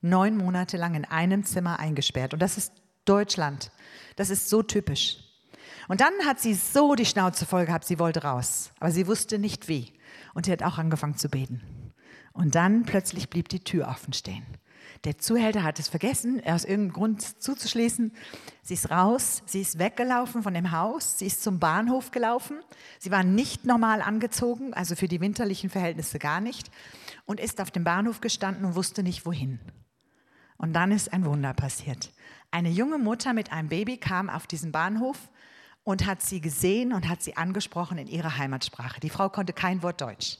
Neun 0.00 0.36
Monate 0.36 0.76
lang 0.76 0.94
in 0.94 1.04
einem 1.04 1.44
Zimmer 1.44 1.78
eingesperrt. 1.78 2.32
Und 2.32 2.40
das 2.40 2.56
ist 2.56 2.72
Deutschland. 3.04 3.70
Das 4.16 4.30
ist 4.30 4.48
so 4.48 4.62
typisch. 4.62 5.18
Und 5.88 6.00
dann 6.00 6.12
hat 6.24 6.40
sie 6.40 6.54
so 6.54 6.94
die 6.94 7.06
Schnauze 7.06 7.46
voll 7.46 7.66
gehabt, 7.66 7.84
sie 7.84 7.98
wollte 7.98 8.22
raus. 8.22 8.72
Aber 8.80 8.90
sie 8.90 9.06
wusste 9.06 9.38
nicht 9.38 9.68
wie. 9.68 9.92
Und 10.34 10.46
sie 10.46 10.52
hat 10.52 10.62
auch 10.62 10.78
angefangen 10.78 11.16
zu 11.16 11.28
beten. 11.28 11.85
Und 12.36 12.54
dann 12.54 12.84
plötzlich 12.84 13.30
blieb 13.30 13.48
die 13.48 13.60
Tür 13.60 13.88
offen 13.88 14.12
stehen. 14.12 14.44
Der 15.04 15.16
Zuhälter 15.18 15.62
hat 15.62 15.78
es 15.78 15.88
vergessen, 15.88 16.42
aus 16.44 16.64
irgendeinem 16.64 16.92
Grund 16.92 17.42
zuzuschließen. 17.42 18.12
Sie 18.62 18.74
ist 18.74 18.90
raus, 18.90 19.42
sie 19.46 19.62
ist 19.62 19.78
weggelaufen 19.78 20.42
von 20.42 20.52
dem 20.52 20.70
Haus, 20.70 21.18
sie 21.18 21.26
ist 21.26 21.42
zum 21.42 21.58
Bahnhof 21.58 22.10
gelaufen. 22.10 22.58
Sie 22.98 23.10
war 23.10 23.24
nicht 23.24 23.64
normal 23.64 24.02
angezogen, 24.02 24.74
also 24.74 24.96
für 24.96 25.08
die 25.08 25.20
winterlichen 25.20 25.70
Verhältnisse 25.70 26.18
gar 26.18 26.40
nicht, 26.40 26.70
und 27.24 27.40
ist 27.40 27.60
auf 27.60 27.70
dem 27.70 27.84
Bahnhof 27.84 28.20
gestanden 28.20 28.64
und 28.66 28.74
wusste 28.74 29.02
nicht 29.02 29.24
wohin. 29.24 29.58
Und 30.58 30.74
dann 30.74 30.92
ist 30.92 31.12
ein 31.12 31.24
Wunder 31.24 31.54
passiert. 31.54 32.12
Eine 32.50 32.70
junge 32.70 32.98
Mutter 32.98 33.32
mit 33.32 33.50
einem 33.50 33.68
Baby 33.68 33.96
kam 33.96 34.28
auf 34.28 34.46
diesen 34.46 34.72
Bahnhof 34.72 35.30
und 35.84 36.04
hat 36.04 36.20
sie 36.22 36.40
gesehen 36.40 36.92
und 36.92 37.08
hat 37.08 37.22
sie 37.22 37.36
angesprochen 37.36 37.96
in 37.96 38.08
ihrer 38.08 38.36
Heimatsprache. 38.36 39.00
Die 39.00 39.10
Frau 39.10 39.28
konnte 39.30 39.52
kein 39.52 39.82
Wort 39.82 40.00
Deutsch. 40.00 40.38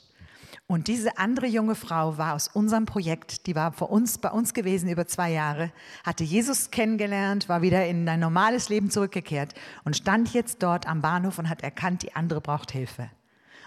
Und 0.66 0.88
diese 0.88 1.19
andere 1.19 1.47
junge 1.47 1.75
Frau 1.75 2.19
war 2.19 2.35
aus 2.35 2.49
unserem 2.49 2.87
Projekt, 2.87 3.47
die 3.47 3.55
war 3.55 3.73
vor 3.73 3.90
uns, 3.90 4.19
bei 4.19 4.31
uns 4.31 4.53
gewesen 4.53 4.88
über 4.88 5.07
zwei 5.07 5.31
Jahre, 5.31 5.71
hatte 6.05 6.25
Jesus 6.25 6.71
kennengelernt, 6.71 7.49
war 7.49 7.62
wieder 7.62 7.87
in 7.87 8.09
ein 8.09 8.21
normales 8.21 8.69
Leben 8.69 8.90
zurückgekehrt 8.90 9.55
und 9.85 9.97
stand 9.97 10.33
jetzt 10.33 10.62
dort 10.62 10.88
am 10.88 11.03
Bahnhof 11.03 11.38
und 11.38 11.49
hat 11.49 11.62
erkannt, 11.62 12.03
die 12.03 12.16
andere 12.16 12.40
braucht 12.40 12.73
Hilfe. 12.73 13.11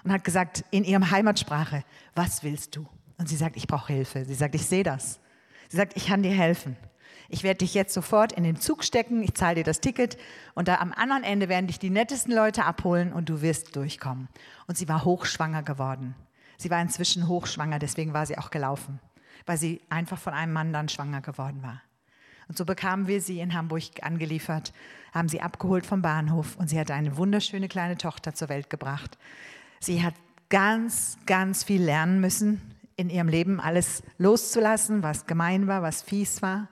Und 0.03 0.11
hat 0.11 0.23
gesagt 0.23 0.65
in 0.71 0.83
ihrem 0.83 1.11
Heimatsprache, 1.11 1.83
was 2.15 2.43
willst 2.43 2.75
du? 2.75 2.87
Und 3.17 3.27
sie 3.27 3.35
sagt, 3.35 3.57
ich 3.57 3.67
brauche 3.67 3.91
Hilfe. 3.91 4.23
Sie 4.25 4.33
sagt, 4.33 4.55
ich 4.55 4.65
sehe 4.65 4.83
das. 4.83 5.19
Sie 5.67 5.77
sagt, 5.77 5.95
ich 5.95 6.07
kann 6.07 6.23
dir 6.23 6.31
helfen. 6.31 6.77
Ich 7.29 7.43
werde 7.43 7.59
dich 7.59 7.75
jetzt 7.75 7.93
sofort 7.93 8.31
in 8.31 8.43
den 8.43 8.55
Zug 8.55 8.83
stecken, 8.83 9.21
ich 9.21 9.35
zahle 9.35 9.55
dir 9.55 9.63
das 9.63 9.81
Ticket 9.81 10.17
und 10.55 10.67
da 10.67 10.79
am 10.79 10.91
anderen 10.91 11.23
Ende 11.23 11.47
werden 11.47 11.67
dich 11.67 11.77
die 11.77 11.91
nettesten 11.91 12.33
Leute 12.33 12.65
abholen 12.65 13.13
und 13.13 13.29
du 13.29 13.41
wirst 13.41 13.75
durchkommen. 13.75 14.29
Und 14.67 14.77
sie 14.77 14.89
war 14.89 15.05
hochschwanger 15.05 15.61
geworden. 15.61 16.15
Sie 16.59 16.69
war 16.69 16.81
inzwischen 16.81 17.29
hochschwanger, 17.29 17.79
deswegen 17.79 18.13
war 18.13 18.25
sie 18.25 18.37
auch 18.37 18.51
gelaufen, 18.51 18.99
weil 19.45 19.57
sie 19.57 19.79
einfach 19.89 20.19
von 20.19 20.33
einem 20.33 20.51
Mann 20.51 20.73
dann 20.73 20.89
schwanger 20.89 21.21
geworden 21.21 21.63
war. 21.63 21.81
Und 22.49 22.57
so 22.57 22.65
bekamen 22.65 23.07
wir 23.07 23.21
sie 23.21 23.39
in 23.39 23.53
Hamburg 23.53 24.03
angeliefert, 24.03 24.73
haben 25.13 25.29
sie 25.29 25.41
abgeholt 25.41 25.85
vom 25.85 26.01
Bahnhof 26.01 26.57
und 26.57 26.69
sie 26.69 26.77
hat 26.77 26.91
eine 26.91 27.15
wunderschöne 27.15 27.69
kleine 27.69 27.97
Tochter 27.97 28.33
zur 28.33 28.49
Welt 28.49 28.69
gebracht. 28.69 29.17
Sie 29.79 30.03
hat 30.03 30.15
ganz, 30.49 31.17
ganz 31.25 31.63
viel 31.63 31.81
lernen 31.81 32.19
müssen, 32.19 32.59
in 32.97 33.09
ihrem 33.09 33.29
Leben 33.29 33.61
alles 33.61 34.03
loszulassen, 34.17 35.01
was 35.01 35.27
gemein 35.27 35.67
war, 35.67 35.81
was 35.81 36.01
fies 36.01 36.41
war. 36.41 36.67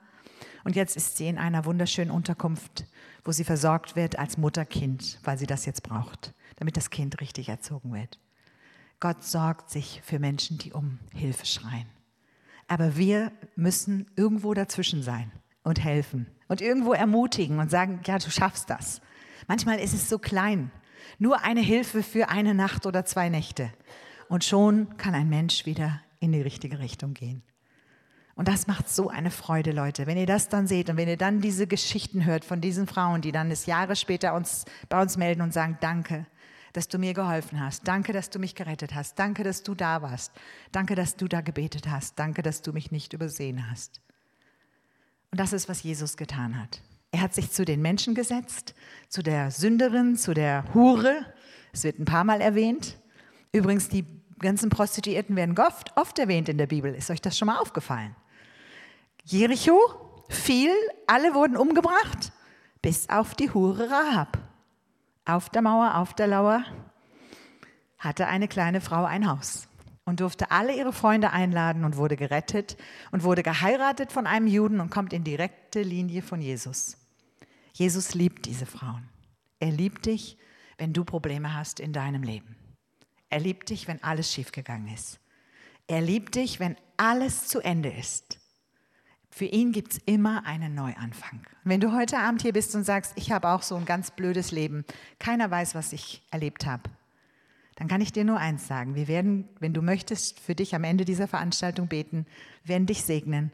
Und 0.65 0.75
jetzt 0.75 0.97
ist 0.97 1.15
sie 1.15 1.29
in 1.29 1.37
einer 1.37 1.63
wunderschönen 1.63 2.11
Unterkunft, 2.11 2.85
wo 3.23 3.31
sie 3.31 3.45
versorgt 3.45 3.95
wird 3.95 4.19
als 4.19 4.37
Mutter-Kind, 4.37 5.21
weil 5.23 5.37
sie 5.37 5.47
das 5.47 5.65
jetzt 5.65 5.83
braucht, 5.83 6.33
damit 6.57 6.75
das 6.75 6.89
Kind 6.89 7.21
richtig 7.21 7.47
erzogen 7.47 7.93
wird. 7.93 8.19
Gott 8.99 9.23
sorgt 9.23 9.69
sich 9.69 10.01
für 10.03 10.19
Menschen, 10.19 10.57
die 10.57 10.73
um 10.73 10.99
Hilfe 11.13 11.45
schreien. 11.45 11.87
Aber 12.67 12.97
wir 12.97 13.31
müssen 13.55 14.09
irgendwo 14.15 14.53
dazwischen 14.53 15.03
sein 15.03 15.31
und 15.63 15.83
helfen 15.83 16.27
und 16.47 16.61
irgendwo 16.61 16.93
ermutigen 16.93 17.59
und 17.59 17.69
sagen, 17.69 18.01
ja, 18.05 18.17
du 18.17 18.29
schaffst 18.29 18.69
das. 18.69 19.01
Manchmal 19.47 19.79
ist 19.79 19.93
es 19.93 20.09
so 20.09 20.19
klein, 20.19 20.71
nur 21.19 21.43
eine 21.43 21.61
Hilfe 21.61 22.03
für 22.03 22.29
eine 22.29 22.53
Nacht 22.53 22.85
oder 22.85 23.05
zwei 23.05 23.29
Nächte. 23.29 23.71
Und 24.29 24.43
schon 24.43 24.97
kann 24.97 25.15
ein 25.15 25.29
Mensch 25.29 25.65
wieder 25.65 26.01
in 26.19 26.31
die 26.31 26.41
richtige 26.41 26.79
Richtung 26.79 27.13
gehen. 27.13 27.43
Und 28.35 28.47
das 28.47 28.67
macht 28.67 28.87
so 28.87 29.09
eine 29.09 29.31
Freude, 29.31 29.71
Leute. 29.71 30.05
Wenn 30.05 30.17
ihr 30.17 30.27
das 30.27 30.47
dann 30.47 30.67
seht 30.67 30.89
und 30.89 30.97
wenn 30.97 31.07
ihr 31.07 31.17
dann 31.17 31.41
diese 31.41 31.65
Geschichten 31.65 32.25
hört 32.25 32.45
von 32.45 32.61
diesen 32.61 32.85
Frauen, 32.85 33.21
die 33.21 33.31
dann 33.31 33.49
es 33.49 33.65
Jahre 33.65 33.95
später 33.95 34.35
uns, 34.35 34.65
bei 34.89 35.01
uns 35.01 35.17
melden 35.17 35.41
und 35.41 35.53
sagen, 35.53 35.77
danke, 35.81 36.27
dass 36.73 36.87
du 36.87 36.97
mir 36.97 37.13
geholfen 37.13 37.59
hast. 37.59 37.87
Danke, 37.87 38.13
dass 38.13 38.29
du 38.29 38.39
mich 38.39 38.55
gerettet 38.55 38.93
hast. 38.93 39.17
Danke, 39.17 39.43
dass 39.43 39.63
du 39.63 39.75
da 39.75 40.01
warst. 40.01 40.31
Danke, 40.71 40.95
dass 40.95 41.15
du 41.15 41.27
da 41.27 41.41
gebetet 41.41 41.87
hast. 41.89 42.17
Danke, 42.19 42.41
dass 42.41 42.61
du 42.61 42.73
mich 42.73 42.91
nicht 42.91 43.13
übersehen 43.13 43.69
hast. 43.69 44.01
Und 45.31 45.39
das 45.39 45.53
ist, 45.53 45.69
was 45.69 45.83
Jesus 45.83 46.17
getan 46.17 46.59
hat. 46.59 46.81
Er 47.11 47.21
hat 47.21 47.33
sich 47.33 47.51
zu 47.51 47.65
den 47.65 47.81
Menschen 47.81 48.15
gesetzt, 48.15 48.75
zu 49.09 49.23
der 49.23 49.51
Sünderin, 49.51 50.17
zu 50.17 50.33
der 50.33 50.63
Hure. 50.73 51.25
Es 51.71 51.83
wird 51.83 51.99
ein 51.99 52.05
paar 52.05 52.23
Mal 52.23 52.41
erwähnt. 52.41 52.97
Übrigens, 53.51 53.89
die 53.89 54.05
ganzen 54.39 54.69
Prostituierten 54.69 55.35
werden 55.35 55.57
oft, 55.57 55.95
oft 55.95 56.19
erwähnt 56.19 56.49
in 56.49 56.57
der 56.57 56.67
Bibel. 56.67 56.93
Ist 56.93 57.09
euch 57.09 57.21
das 57.21 57.37
schon 57.37 57.47
mal 57.47 57.57
aufgefallen? 57.57 58.15
Jericho 59.23 59.77
fiel, 60.29 60.71
alle 61.07 61.33
wurden 61.33 61.57
umgebracht, 61.57 62.31
bis 62.81 63.09
auf 63.09 63.35
die 63.35 63.49
Hure 63.49 63.89
Rahab 63.89 64.46
auf 65.27 65.49
der 65.49 65.61
Mauer, 65.61 65.95
auf 65.95 66.13
der 66.13 66.27
Lauer, 66.27 66.63
hatte 67.97 68.27
eine 68.27 68.47
kleine 68.47 68.81
Frau 68.81 69.03
ein 69.05 69.27
Haus 69.29 69.67
und 70.05 70.21
durfte 70.21 70.51
alle 70.51 70.75
ihre 70.75 70.93
Freunde 70.93 71.31
einladen 71.31 71.83
und 71.83 71.97
wurde 71.97 72.15
gerettet 72.15 72.77
und 73.11 73.23
wurde 73.23 73.43
geheiratet 73.43 74.11
von 74.11 74.25
einem 74.25 74.47
Juden 74.47 74.79
und 74.79 74.89
kommt 74.89 75.11
in 75.11 75.23
direkte 75.23 75.81
Linie 75.81 76.21
von 76.21 76.41
Jesus. 76.41 76.97
Jesus 77.73 78.13
liebt 78.13 78.45
diese 78.45 78.65
Frauen. 78.65 79.09
Er 79.59 79.71
liebt 79.71 80.05
dich, 80.05 80.37
wenn 80.77 80.93
du 80.93 81.03
Probleme 81.03 81.53
hast 81.53 81.79
in 81.79 81.91
deinem 81.91 82.23
Leben. 82.23 82.55
Er 83.29 83.39
liebt 83.39 83.69
dich, 83.69 83.87
wenn 83.87 84.01
alles 84.03 84.31
schiefgegangen 84.31 84.87
ist. 84.93 85.19
Er 85.87 86.01
liebt 86.01 86.35
dich, 86.35 86.59
wenn 86.59 86.77
alles 86.95 87.47
zu 87.47 87.59
Ende 87.59 87.89
ist. 87.89 88.39
Für 89.37 89.45
ihn 89.45 89.71
gibt 89.71 89.91
es 89.91 89.99
immer 90.07 90.47
einen 90.47 90.73
Neuanfang. 90.73 91.45
Wenn 91.63 91.79
du 91.79 91.93
heute 91.93 92.17
Abend 92.17 92.41
hier 92.41 92.53
bist 92.53 92.73
und 92.73 92.83
sagst, 92.83 93.13
ich 93.17 93.31
habe 93.31 93.49
auch 93.49 93.61
so 93.61 93.75
ein 93.75 93.85
ganz 93.85 94.09
blödes 94.09 94.49
Leben, 94.49 94.83
keiner 95.19 95.51
weiß, 95.51 95.75
was 95.75 95.93
ich 95.93 96.23
erlebt 96.31 96.65
habe, 96.65 96.89
dann 97.75 97.87
kann 97.87 98.01
ich 98.01 98.11
dir 98.11 98.23
nur 98.23 98.39
eins 98.39 98.65
sagen. 98.65 98.95
Wir 98.95 99.07
werden, 99.07 99.47
wenn 99.59 99.75
du 99.75 99.83
möchtest, 99.83 100.39
für 100.39 100.55
dich 100.55 100.73
am 100.73 100.83
Ende 100.83 101.05
dieser 101.05 101.27
Veranstaltung 101.27 101.87
beten, 101.87 102.25
werden 102.63 102.87
dich 102.87 103.03
segnen 103.03 103.51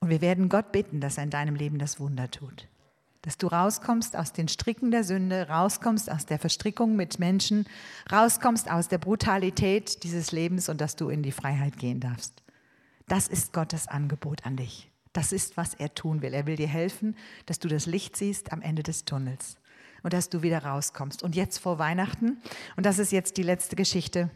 und 0.00 0.10
wir 0.10 0.20
werden 0.20 0.50
Gott 0.50 0.70
bitten, 0.70 1.00
dass 1.00 1.16
er 1.16 1.24
in 1.24 1.30
deinem 1.30 1.54
Leben 1.54 1.78
das 1.78 1.98
Wunder 1.98 2.30
tut. 2.30 2.68
Dass 3.22 3.38
du 3.38 3.46
rauskommst 3.46 4.14
aus 4.18 4.34
den 4.34 4.48
Stricken 4.48 4.90
der 4.90 5.02
Sünde, 5.02 5.48
rauskommst 5.48 6.12
aus 6.12 6.26
der 6.26 6.40
Verstrickung 6.40 6.94
mit 6.94 7.18
Menschen, 7.18 7.66
rauskommst 8.12 8.70
aus 8.70 8.88
der 8.88 8.98
Brutalität 8.98 10.04
dieses 10.04 10.30
Lebens 10.30 10.68
und 10.68 10.82
dass 10.82 10.94
du 10.94 11.08
in 11.08 11.22
die 11.22 11.32
Freiheit 11.32 11.78
gehen 11.78 12.00
darfst. 12.00 12.42
Das 13.08 13.28
ist 13.28 13.54
Gottes 13.54 13.88
Angebot 13.88 14.44
an 14.44 14.56
dich. 14.56 14.91
Das 15.12 15.32
ist, 15.32 15.56
was 15.56 15.74
er 15.74 15.94
tun 15.94 16.22
will. 16.22 16.32
Er 16.32 16.46
will 16.46 16.56
dir 16.56 16.68
helfen, 16.68 17.16
dass 17.46 17.58
du 17.58 17.68
das 17.68 17.86
Licht 17.86 18.16
siehst 18.16 18.52
am 18.52 18.62
Ende 18.62 18.82
des 18.82 19.04
Tunnels 19.04 19.56
und 20.02 20.12
dass 20.12 20.28
du 20.28 20.42
wieder 20.42 20.64
rauskommst. 20.64 21.22
Und 21.22 21.36
jetzt 21.36 21.58
vor 21.58 21.78
Weihnachten, 21.78 22.40
und 22.76 22.86
das 22.86 22.98
ist 22.98 23.12
jetzt 23.12 23.36
die 23.36 23.42
letzte 23.42 23.76
Geschichte. 23.76 24.30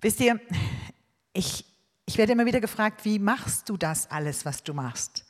Wisst 0.00 0.20
ihr, 0.20 0.40
ich, 1.32 1.64
ich 2.06 2.18
werde 2.18 2.32
immer 2.32 2.46
wieder 2.46 2.60
gefragt, 2.60 3.04
wie 3.04 3.18
machst 3.18 3.68
du 3.68 3.76
das 3.76 4.10
alles, 4.10 4.44
was 4.44 4.62
du 4.62 4.74
machst? 4.74 5.24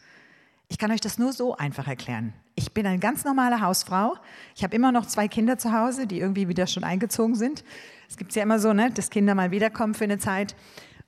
Ich 0.69 0.79
kann 0.79 0.91
euch 0.91 1.03
das 1.03 1.19
nur 1.19 1.35
so 1.35 1.55
einfach 1.55 1.87
erklären. 1.87 2.33
Ich 2.55 2.73
bin 2.73 2.87
eine 2.87 2.99
ganz 2.99 3.25
normale 3.25 3.61
Hausfrau. 3.61 4.15
Ich 4.57 4.65
habe 4.65 4.75
immer 4.75 4.91
noch 4.91 5.05
zwei 5.05 5.29
Kinder 5.29 5.59
zu 5.59 5.73
Hause, 5.73 6.07
die 6.07 6.19
irgendwie 6.19 6.49
wieder 6.49 6.67
schon 6.67 6.85
eingezogen 6.85 7.35
sind. 7.35 7.63
Es 8.09 8.17
gibt 8.17 8.35
ja 8.35 8.43
immer 8.43 8.59
so, 8.59 8.73
ne, 8.73 8.91
dass 8.91 9.11
Kinder 9.11 9.35
mal 9.35 9.51
wiederkommen 9.51 9.95
für 9.95 10.05
eine 10.05 10.19
Zeit. 10.19 10.57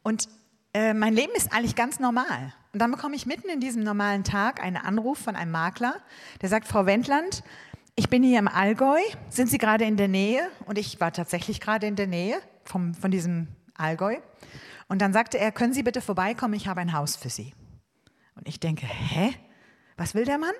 Und 0.02 0.28
äh, 0.74 0.92
mein 0.92 1.14
Leben 1.14 1.32
ist 1.34 1.52
eigentlich 1.52 1.76
ganz 1.76 2.00
normal. 2.00 2.52
Und 2.72 2.80
dann 2.80 2.90
bekomme 2.90 3.14
ich 3.14 3.24
mitten 3.24 3.48
in 3.48 3.60
diesem 3.60 3.84
normalen 3.84 4.24
Tag 4.24 4.62
einen 4.62 4.76
Anruf 4.76 5.18
von 5.18 5.36
einem 5.36 5.52
Makler, 5.52 5.94
der 6.42 6.48
sagt, 6.48 6.66
Frau 6.66 6.86
Wendland, 6.86 7.44
ich 7.94 8.08
bin 8.08 8.24
hier 8.24 8.40
im 8.40 8.48
Allgäu, 8.48 8.98
sind 9.28 9.48
Sie 9.48 9.58
gerade 9.58 9.84
in 9.84 9.96
der 9.96 10.08
Nähe? 10.08 10.50
Und 10.66 10.76
ich 10.76 11.00
war 11.00 11.12
tatsächlich 11.12 11.60
gerade 11.60 11.86
in 11.86 11.94
der 11.94 12.08
Nähe 12.08 12.40
vom, 12.64 12.92
von 12.94 13.12
diesem 13.12 13.46
Allgäu. 13.76 14.16
Und 14.88 15.00
dann 15.00 15.12
sagte 15.12 15.38
er, 15.38 15.52
können 15.52 15.72
Sie 15.72 15.84
bitte 15.84 16.00
vorbeikommen, 16.00 16.54
ich 16.54 16.66
habe 16.66 16.80
ein 16.80 16.92
Haus 16.92 17.14
für 17.14 17.30
Sie. 17.30 17.54
Und 18.34 18.48
ich 18.48 18.58
denke, 18.58 18.86
hä? 18.86 19.32
Was 19.96 20.16
will 20.16 20.24
der 20.24 20.38
Mann? 20.38 20.54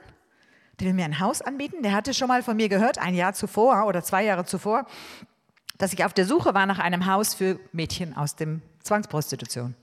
Der 0.78 0.86
will 0.86 0.94
mir 0.94 1.04
ein 1.04 1.18
Haus 1.18 1.42
anbieten? 1.42 1.82
Der 1.82 1.92
hatte 1.92 2.14
schon 2.14 2.28
mal 2.28 2.44
von 2.44 2.56
mir 2.56 2.68
gehört, 2.68 2.98
ein 2.98 3.14
Jahr 3.14 3.34
zuvor 3.34 3.86
oder 3.86 4.04
zwei 4.04 4.24
Jahre 4.24 4.44
zuvor, 4.44 4.86
dass 5.78 5.92
ich 5.92 6.04
auf 6.04 6.12
der 6.12 6.26
Suche 6.26 6.54
war 6.54 6.66
nach 6.66 6.78
einem 6.78 7.06
Haus 7.06 7.34
für 7.34 7.58
Mädchen 7.72 8.16
aus 8.16 8.36
dem 8.36 8.62
Zwangsprostitution. 8.82 9.74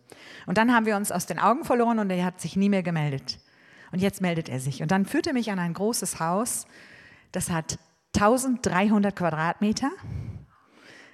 Und 0.45 0.57
dann 0.57 0.73
haben 0.73 0.85
wir 0.85 0.95
uns 0.95 1.11
aus 1.11 1.25
den 1.25 1.39
Augen 1.39 1.65
verloren 1.65 1.99
und 1.99 2.09
er 2.09 2.25
hat 2.25 2.39
sich 2.39 2.55
nie 2.55 2.69
mehr 2.69 2.83
gemeldet. 2.83 3.39
Und 3.91 4.01
jetzt 4.01 4.21
meldet 4.21 4.47
er 4.49 4.59
sich. 4.59 4.81
Und 4.81 4.91
dann 4.91 5.05
führt 5.05 5.27
er 5.27 5.33
mich 5.33 5.51
an 5.51 5.59
ein 5.59 5.73
großes 5.73 6.19
Haus, 6.19 6.65
das 7.31 7.49
hat 7.49 7.77
1300 8.15 9.15
Quadratmeter. 9.15 9.89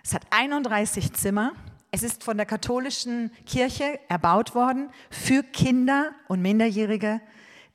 Es 0.04 0.14
hat 0.14 0.24
31 0.32 1.14
Zimmer. 1.14 1.54
Es 1.92 2.04
ist 2.04 2.24
von 2.24 2.38
der 2.38 2.46
katholischen 2.46 3.32
Kirche 3.46 4.00
erbaut 4.10 4.56
worden 4.56 4.90
für 5.10 5.44
Kinder 5.44 6.12
und 6.28 6.42
Minderjährige, 6.42 7.22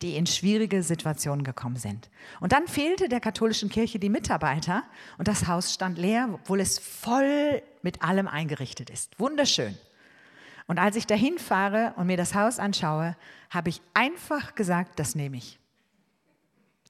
die 0.03 0.17
in 0.17 0.27
schwierige 0.27 0.83
Situationen 0.83 1.45
gekommen 1.45 1.77
sind. 1.77 2.11
Und 2.41 2.53
dann 2.53 2.67
fehlte 2.67 3.09
der 3.09 3.21
katholischen 3.21 3.69
Kirche 3.69 3.99
die 3.99 4.09
Mitarbeiter 4.09 4.83
und 5.19 5.29
das 5.29 5.47
Haus 5.47 5.73
stand 5.73 5.99
leer, 5.99 6.29
obwohl 6.33 6.61
es 6.61 6.79
voll 6.79 7.63
mit 7.83 8.03
allem 8.03 8.29
eingerichtet 8.29 8.91
ist. 8.91 9.19
Wunderschön. 9.19 9.79
Und 10.67 10.79
als 10.79 10.97
ich 10.97 11.07
dahin 11.07 11.39
fahre 11.39 11.95
und 11.97 12.07
mir 12.07 12.17
das 12.17 12.35
Haus 12.35 12.59
anschaue, 12.59 13.17
habe 13.51 13.69
ich 13.69 13.81
einfach 13.95 14.55
gesagt, 14.55 14.99
das 14.99 15.15
nehme 15.15 15.37
ich. 15.37 15.59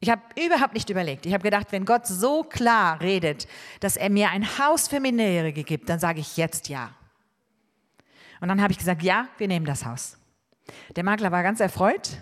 Ich 0.01 0.11
habe 0.11 0.23
überhaupt 0.45 0.75
nicht 0.75 0.91
überlegt. 0.91 1.27
Ich 1.27 1.33
habe 1.33 1.45
gedacht, 1.45 1.69
wenn 1.71 1.85
Gott 1.85 2.07
so 2.07 2.43
klar 2.43 3.01
redet, 3.01 3.47
dass 3.81 3.97
er 3.97 4.11
mir 4.11 4.31
ein 4.31 4.59
Haus 4.59 4.89
für 4.89 4.99
Minderjährige 4.99 5.63
gibt, 5.63 5.89
dann 5.89 6.01
sage 6.01 6.21
ich 6.21 6.37
jetzt 6.37 6.69
ja. 6.69 6.91
Und 8.41 8.49
dann 8.49 8.61
habe 8.61 8.73
ich 8.73 8.79
gesagt, 8.79 9.05
ja, 9.05 9.29
wir 9.39 9.47
nehmen 9.47 9.65
das 9.65 9.85
Haus. 9.85 10.19
Der 10.97 11.05
Makler 11.05 11.31
war 11.31 11.45
ganz 11.45 11.61
erfreut, 11.61 12.19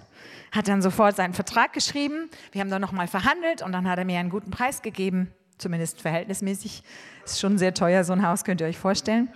hat 0.52 0.68
dann 0.68 0.82
sofort 0.82 1.16
seinen 1.16 1.34
Vertrag 1.34 1.72
geschrieben. 1.72 2.30
Wir 2.52 2.60
haben 2.60 2.70
dann 2.70 2.82
nochmal 2.82 3.06
verhandelt 3.06 3.62
und 3.62 3.72
dann 3.72 3.88
hat 3.88 3.98
er 3.98 4.04
mir 4.04 4.18
einen 4.18 4.30
guten 4.30 4.50
Preis 4.50 4.82
gegeben, 4.82 5.32
zumindest 5.58 6.00
verhältnismäßig. 6.00 6.82
Ist 7.24 7.40
schon 7.40 7.58
sehr 7.58 7.74
teuer, 7.74 8.04
so 8.04 8.12
ein 8.12 8.26
Haus, 8.26 8.44
könnt 8.44 8.60
ihr 8.60 8.66
euch 8.66 8.78
vorstellen. 8.78 9.28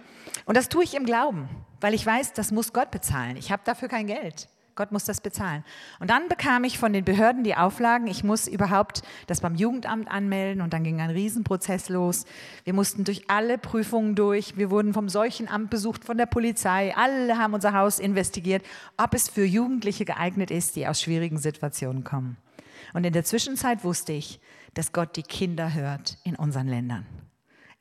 Und 0.46 0.56
das 0.56 0.68
tue 0.68 0.84
ich 0.84 0.94
im 0.94 1.04
Glauben, 1.04 1.48
weil 1.80 1.94
ich 1.94 2.04
weiß, 2.04 2.32
das 2.32 2.50
muss 2.50 2.72
Gott 2.72 2.90
bezahlen. 2.90 3.36
Ich 3.36 3.52
habe 3.52 3.62
dafür 3.64 3.88
kein 3.88 4.06
Geld. 4.06 4.48
Gott 4.76 4.92
muss 4.92 5.04
das 5.04 5.20
bezahlen. 5.20 5.64
Und 6.00 6.10
dann 6.10 6.28
bekam 6.28 6.64
ich 6.64 6.78
von 6.78 6.92
den 6.92 7.04
Behörden 7.04 7.44
die 7.44 7.54
Auflagen, 7.54 8.06
ich 8.06 8.24
muss 8.24 8.48
überhaupt 8.48 9.02
das 9.26 9.40
beim 9.40 9.54
Jugendamt 9.54 10.10
anmelden 10.10 10.62
und 10.62 10.72
dann 10.72 10.84
ging 10.84 11.00
ein 11.00 11.10
Riesenprozess 11.10 11.88
los. 11.88 12.24
Wir 12.64 12.74
mussten 12.74 13.04
durch 13.04 13.30
alle 13.30 13.58
Prüfungen 13.58 14.14
durch. 14.14 14.56
Wir 14.56 14.70
wurden 14.70 14.92
vom 14.92 15.08
Seuchenamt 15.08 15.70
besucht, 15.70 16.04
von 16.04 16.18
der 16.18 16.26
Polizei. 16.26 16.94
Alle 16.96 17.38
haben 17.38 17.54
unser 17.54 17.72
Haus 17.72 17.98
investigiert, 17.98 18.64
ob 18.96 19.14
es 19.14 19.28
für 19.28 19.44
Jugendliche 19.44 20.04
geeignet 20.04 20.50
ist, 20.50 20.76
die 20.76 20.86
aus 20.86 21.00
schwierigen 21.00 21.38
Situationen 21.38 22.04
kommen. 22.04 22.36
Und 22.92 23.04
in 23.04 23.12
der 23.12 23.24
Zwischenzeit 23.24 23.84
wusste 23.84 24.12
ich, 24.12 24.40
dass 24.74 24.92
Gott 24.92 25.16
die 25.16 25.22
Kinder 25.22 25.74
hört 25.74 26.18
in 26.24 26.36
unseren 26.36 26.68
Ländern. 26.68 27.06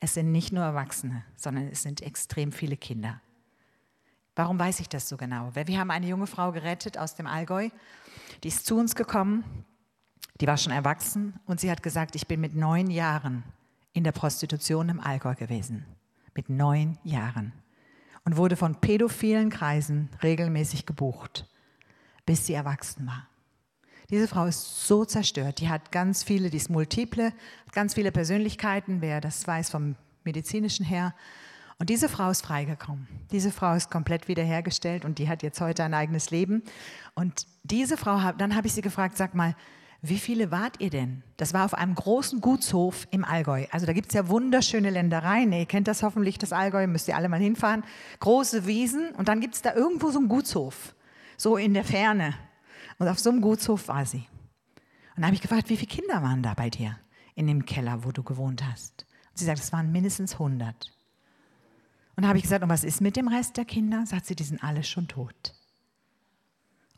Es 0.00 0.14
sind 0.14 0.32
nicht 0.32 0.52
nur 0.52 0.64
Erwachsene, 0.64 1.24
sondern 1.36 1.68
es 1.68 1.82
sind 1.82 2.02
extrem 2.02 2.52
viele 2.52 2.76
Kinder. 2.76 3.20
Warum 4.36 4.58
weiß 4.58 4.80
ich 4.80 4.88
das 4.88 5.08
so 5.08 5.16
genau? 5.16 5.50
Weil 5.54 5.66
wir 5.66 5.78
haben 5.78 5.90
eine 5.90 6.06
junge 6.06 6.26
Frau 6.26 6.52
gerettet 6.52 6.98
aus 6.98 7.14
dem 7.14 7.26
Allgäu, 7.26 7.68
die 8.42 8.48
ist 8.48 8.66
zu 8.66 8.76
uns 8.76 8.94
gekommen, 8.94 9.64
die 10.40 10.46
war 10.46 10.56
schon 10.56 10.72
erwachsen 10.72 11.38
und 11.46 11.60
sie 11.60 11.70
hat 11.70 11.82
gesagt, 11.82 12.16
ich 12.16 12.26
bin 12.26 12.40
mit 12.40 12.54
neun 12.54 12.90
Jahren 12.90 13.44
in 13.92 14.04
der 14.04 14.12
Prostitution 14.12 14.88
im 14.88 15.00
Allgäu 15.00 15.34
gewesen. 15.34 15.86
Mit 16.34 16.48
neun 16.48 16.98
Jahren. 17.04 17.52
Und 18.24 18.36
wurde 18.36 18.56
von 18.56 18.80
pädophilen 18.80 19.50
Kreisen 19.50 20.08
regelmäßig 20.22 20.86
gebucht, 20.86 21.46
bis 22.26 22.46
sie 22.46 22.54
erwachsen 22.54 23.06
war. 23.06 23.28
Diese 24.10 24.28
Frau 24.28 24.46
ist 24.46 24.86
so 24.86 25.04
zerstört. 25.04 25.60
Die 25.60 25.68
hat 25.68 25.92
ganz 25.92 26.22
viele, 26.24 26.50
die 26.50 26.56
ist 26.56 26.70
multiple, 26.70 27.32
ganz 27.72 27.94
viele 27.94 28.12
Persönlichkeiten, 28.12 29.00
wer 29.00 29.20
das 29.20 29.46
weiß 29.46 29.70
vom 29.70 29.94
medizinischen 30.24 30.84
her. 30.84 31.14
Und 31.78 31.90
diese 31.90 32.08
Frau 32.08 32.30
ist 32.30 32.44
freigekommen. 32.44 33.08
Diese 33.30 33.50
Frau 33.50 33.74
ist 33.74 33.90
komplett 33.90 34.28
wiederhergestellt 34.28 35.04
und 35.04 35.18
die 35.18 35.28
hat 35.28 35.42
jetzt 35.42 35.60
heute 35.60 35.84
ein 35.84 35.94
eigenes 35.94 36.30
Leben. 36.30 36.62
Und 37.14 37.46
diese 37.62 37.96
Frau, 37.96 38.32
dann 38.32 38.54
habe 38.54 38.66
ich 38.66 38.74
sie 38.74 38.82
gefragt, 38.82 39.16
sag 39.16 39.34
mal, 39.34 39.56
wie 40.06 40.18
viele 40.18 40.50
wart 40.50 40.80
ihr 40.80 40.90
denn? 40.90 41.22
Das 41.38 41.54
war 41.54 41.64
auf 41.64 41.72
einem 41.72 41.94
großen 41.94 42.42
Gutshof 42.42 43.08
im 43.10 43.24
Allgäu. 43.24 43.64
Also 43.70 43.86
da 43.86 43.94
gibt 43.94 44.08
es 44.08 44.14
ja 44.14 44.28
wunderschöne 44.28 44.90
Ländereien. 44.90 45.50
Ihr 45.50 45.64
kennt 45.64 45.88
das 45.88 46.02
hoffentlich, 46.02 46.36
das 46.36 46.52
Allgäu, 46.52 46.86
müsst 46.86 47.08
ihr 47.08 47.16
alle 47.16 47.30
mal 47.30 47.40
hinfahren. 47.40 47.84
Große 48.20 48.66
Wiesen 48.66 49.14
und 49.14 49.28
dann 49.28 49.40
gibt 49.40 49.54
es 49.54 49.62
da 49.62 49.74
irgendwo 49.74 50.10
so 50.10 50.18
einen 50.18 50.28
Gutshof, 50.28 50.94
so 51.38 51.56
in 51.56 51.72
der 51.72 51.84
Ferne. 51.84 52.34
Und 52.98 53.08
auf 53.08 53.18
so 53.18 53.30
einem 53.30 53.40
Gutshof 53.40 53.88
war 53.88 54.04
sie. 54.04 54.26
Und 55.16 55.22
da 55.22 55.26
habe 55.26 55.36
ich 55.36 55.42
gefragt, 55.42 55.70
wie 55.70 55.76
viele 55.76 55.88
Kinder 55.88 56.22
waren 56.22 56.42
da 56.42 56.52
bei 56.52 56.68
dir 56.68 56.98
in 57.34 57.46
dem 57.46 57.64
Keller, 57.64 58.04
wo 58.04 58.12
du 58.12 58.22
gewohnt 58.22 58.62
hast? 58.62 59.06
Und 59.30 59.38
sie 59.38 59.46
sagt, 59.46 59.60
es 59.60 59.72
waren 59.72 59.90
mindestens 59.90 60.34
100. 60.34 60.92
Und 62.16 62.22
da 62.22 62.28
habe 62.28 62.38
ich 62.38 62.44
gesagt, 62.44 62.62
und 62.62 62.68
was 62.68 62.84
ist 62.84 63.00
mit 63.00 63.16
dem 63.16 63.28
Rest 63.28 63.56
der 63.56 63.64
Kinder? 63.64 64.06
Sagt 64.06 64.26
sie, 64.26 64.36
die 64.36 64.44
sind 64.44 64.62
alle 64.62 64.84
schon 64.84 65.08
tot. 65.08 65.54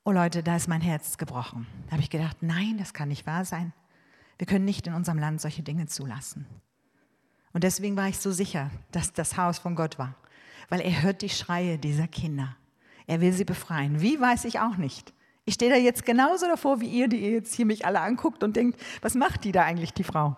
Oh 0.04 0.12
Leute, 0.12 0.42
da 0.42 0.56
ist 0.56 0.68
mein 0.68 0.80
Herz 0.80 1.18
gebrochen. 1.18 1.66
Da 1.86 1.92
habe 1.92 2.02
ich 2.02 2.10
gedacht, 2.10 2.36
nein, 2.40 2.76
das 2.78 2.94
kann 2.94 3.08
nicht 3.08 3.26
wahr 3.26 3.44
sein. 3.44 3.72
Wir 4.38 4.46
können 4.46 4.64
nicht 4.64 4.86
in 4.86 4.94
unserem 4.94 5.18
Land 5.18 5.40
solche 5.40 5.62
Dinge 5.62 5.86
zulassen. 5.86 6.46
Und 7.52 7.64
deswegen 7.64 7.96
war 7.96 8.08
ich 8.08 8.18
so 8.18 8.30
sicher, 8.30 8.70
dass 8.92 9.14
das 9.14 9.36
Haus 9.36 9.58
von 9.58 9.74
Gott 9.74 9.98
war, 9.98 10.14
weil 10.68 10.80
er 10.80 11.02
hört 11.02 11.22
die 11.22 11.30
Schreie 11.30 11.78
dieser 11.78 12.06
Kinder. 12.06 12.54
Er 13.06 13.20
will 13.20 13.32
sie 13.32 13.44
befreien. 13.44 14.00
Wie 14.00 14.20
weiß 14.20 14.44
ich 14.44 14.60
auch 14.60 14.76
nicht. 14.76 15.14
Ich 15.44 15.54
stehe 15.54 15.70
da 15.70 15.76
jetzt 15.76 16.04
genauso 16.04 16.46
davor 16.46 16.80
wie 16.80 16.88
ihr, 16.88 17.08
die 17.08 17.18
ihr 17.18 17.30
jetzt 17.30 17.54
hier 17.54 17.66
mich 17.66 17.86
alle 17.86 18.00
anguckt 18.00 18.42
und 18.44 18.56
denkt, 18.56 18.80
was 19.00 19.14
macht 19.14 19.44
die 19.44 19.52
da 19.52 19.62
eigentlich, 19.62 19.92
die 19.92 20.04
Frau? 20.04 20.36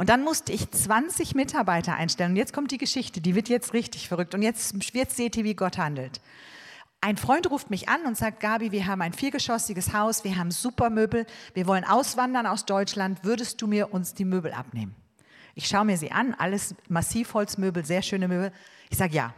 Und 0.00 0.08
dann 0.08 0.24
musste 0.24 0.50
ich 0.50 0.70
20 0.70 1.34
Mitarbeiter 1.34 1.94
einstellen. 1.94 2.30
Und 2.30 2.36
jetzt 2.36 2.54
kommt 2.54 2.70
die 2.70 2.78
Geschichte, 2.78 3.20
die 3.20 3.34
wird 3.34 3.50
jetzt 3.50 3.74
richtig 3.74 4.08
verrückt. 4.08 4.34
Und 4.34 4.40
jetzt, 4.40 4.74
jetzt 4.94 5.14
seht 5.14 5.36
ihr, 5.36 5.44
wie 5.44 5.52
Gott 5.52 5.76
handelt. 5.76 6.22
Ein 7.02 7.18
Freund 7.18 7.50
ruft 7.50 7.68
mich 7.68 7.90
an 7.90 8.06
und 8.06 8.16
sagt, 8.16 8.40
Gabi, 8.40 8.72
wir 8.72 8.86
haben 8.86 9.02
ein 9.02 9.12
viergeschossiges 9.12 9.92
Haus, 9.92 10.24
wir 10.24 10.38
haben 10.38 10.52
super 10.52 10.88
Möbel, 10.88 11.26
wir 11.52 11.66
wollen 11.66 11.84
auswandern 11.84 12.46
aus 12.46 12.64
Deutschland, 12.64 13.24
würdest 13.24 13.60
du 13.60 13.66
mir 13.66 13.92
uns 13.92 14.14
die 14.14 14.24
Möbel 14.24 14.54
abnehmen? 14.54 14.94
Ich 15.54 15.68
schaue 15.68 15.84
mir 15.84 15.98
sie 15.98 16.12
an, 16.12 16.34
alles 16.38 16.74
Massivholzmöbel, 16.88 17.84
sehr 17.84 18.00
schöne 18.00 18.26
Möbel. 18.26 18.52
Ich 18.88 18.96
sage 18.96 19.14
ja. 19.14 19.34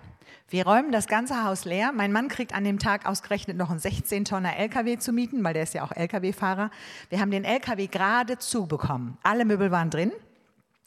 Wir 0.48 0.64
räumen 0.64 0.92
das 0.92 1.08
ganze 1.08 1.42
Haus 1.42 1.64
leer. 1.64 1.90
Mein 1.90 2.12
Mann 2.12 2.28
kriegt 2.28 2.54
an 2.54 2.62
dem 2.62 2.78
Tag 2.78 3.06
ausgerechnet 3.06 3.56
noch 3.56 3.70
einen 3.70 3.80
16-Tonner 3.80 4.56
LKW 4.58 4.96
zu 4.98 5.12
mieten, 5.12 5.42
weil 5.42 5.54
der 5.54 5.64
ist 5.64 5.74
ja 5.74 5.82
auch 5.82 5.90
LKW-Fahrer. 5.90 6.70
Wir 7.08 7.20
haben 7.20 7.32
den 7.32 7.44
LKW 7.44 7.88
gerade 7.88 8.38
zubekommen. 8.38 9.18
Alle 9.24 9.44
Möbel 9.44 9.72
waren 9.72 9.90
drin. 9.90 10.12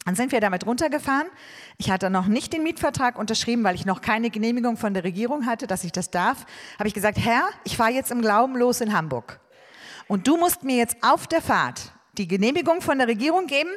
Dann 0.06 0.16
sind 0.16 0.32
wir 0.32 0.40
damit 0.40 0.68
runtergefahren. 0.68 1.28
Ich 1.78 1.90
hatte 1.90 2.12
noch 2.12 2.28
nicht 2.28 2.54
den 2.54 2.62
Mietvertrag 2.62 3.18
unterschrieben, 3.18 3.64
weil 3.64 3.74
ich 3.74 3.86
noch 3.86 4.02
keine 4.02 4.30
Genehmigung 4.30 4.78
von 4.78 4.94
der 4.94 5.04
Regierung 5.04 5.48
hatte, 5.48 5.66
dass 5.66 5.84
ich 5.84 5.92
das 5.92 6.12
darf. 6.12 6.46
Habe 6.78 6.88
ich 6.88 6.94
gesagt, 6.94 7.18
Herr, 7.18 7.44
ich 7.64 7.76
fahre 7.76 7.92
jetzt 7.92 8.12
im 8.12 8.22
Glauben 8.22 8.56
los 8.56 8.82
in 8.82 8.94
Hamburg. 8.94 9.40
Und 10.08 10.28
du 10.28 10.38
musst 10.38 10.64
mir 10.64 10.78
jetzt 10.78 10.98
auf 11.02 11.26
der 11.26 11.42
Fahrt 11.42 11.92
die 12.20 12.28
Genehmigung 12.28 12.82
von 12.82 13.00
der 13.00 13.08
Regierung 13.08 13.48
geben. 13.48 13.72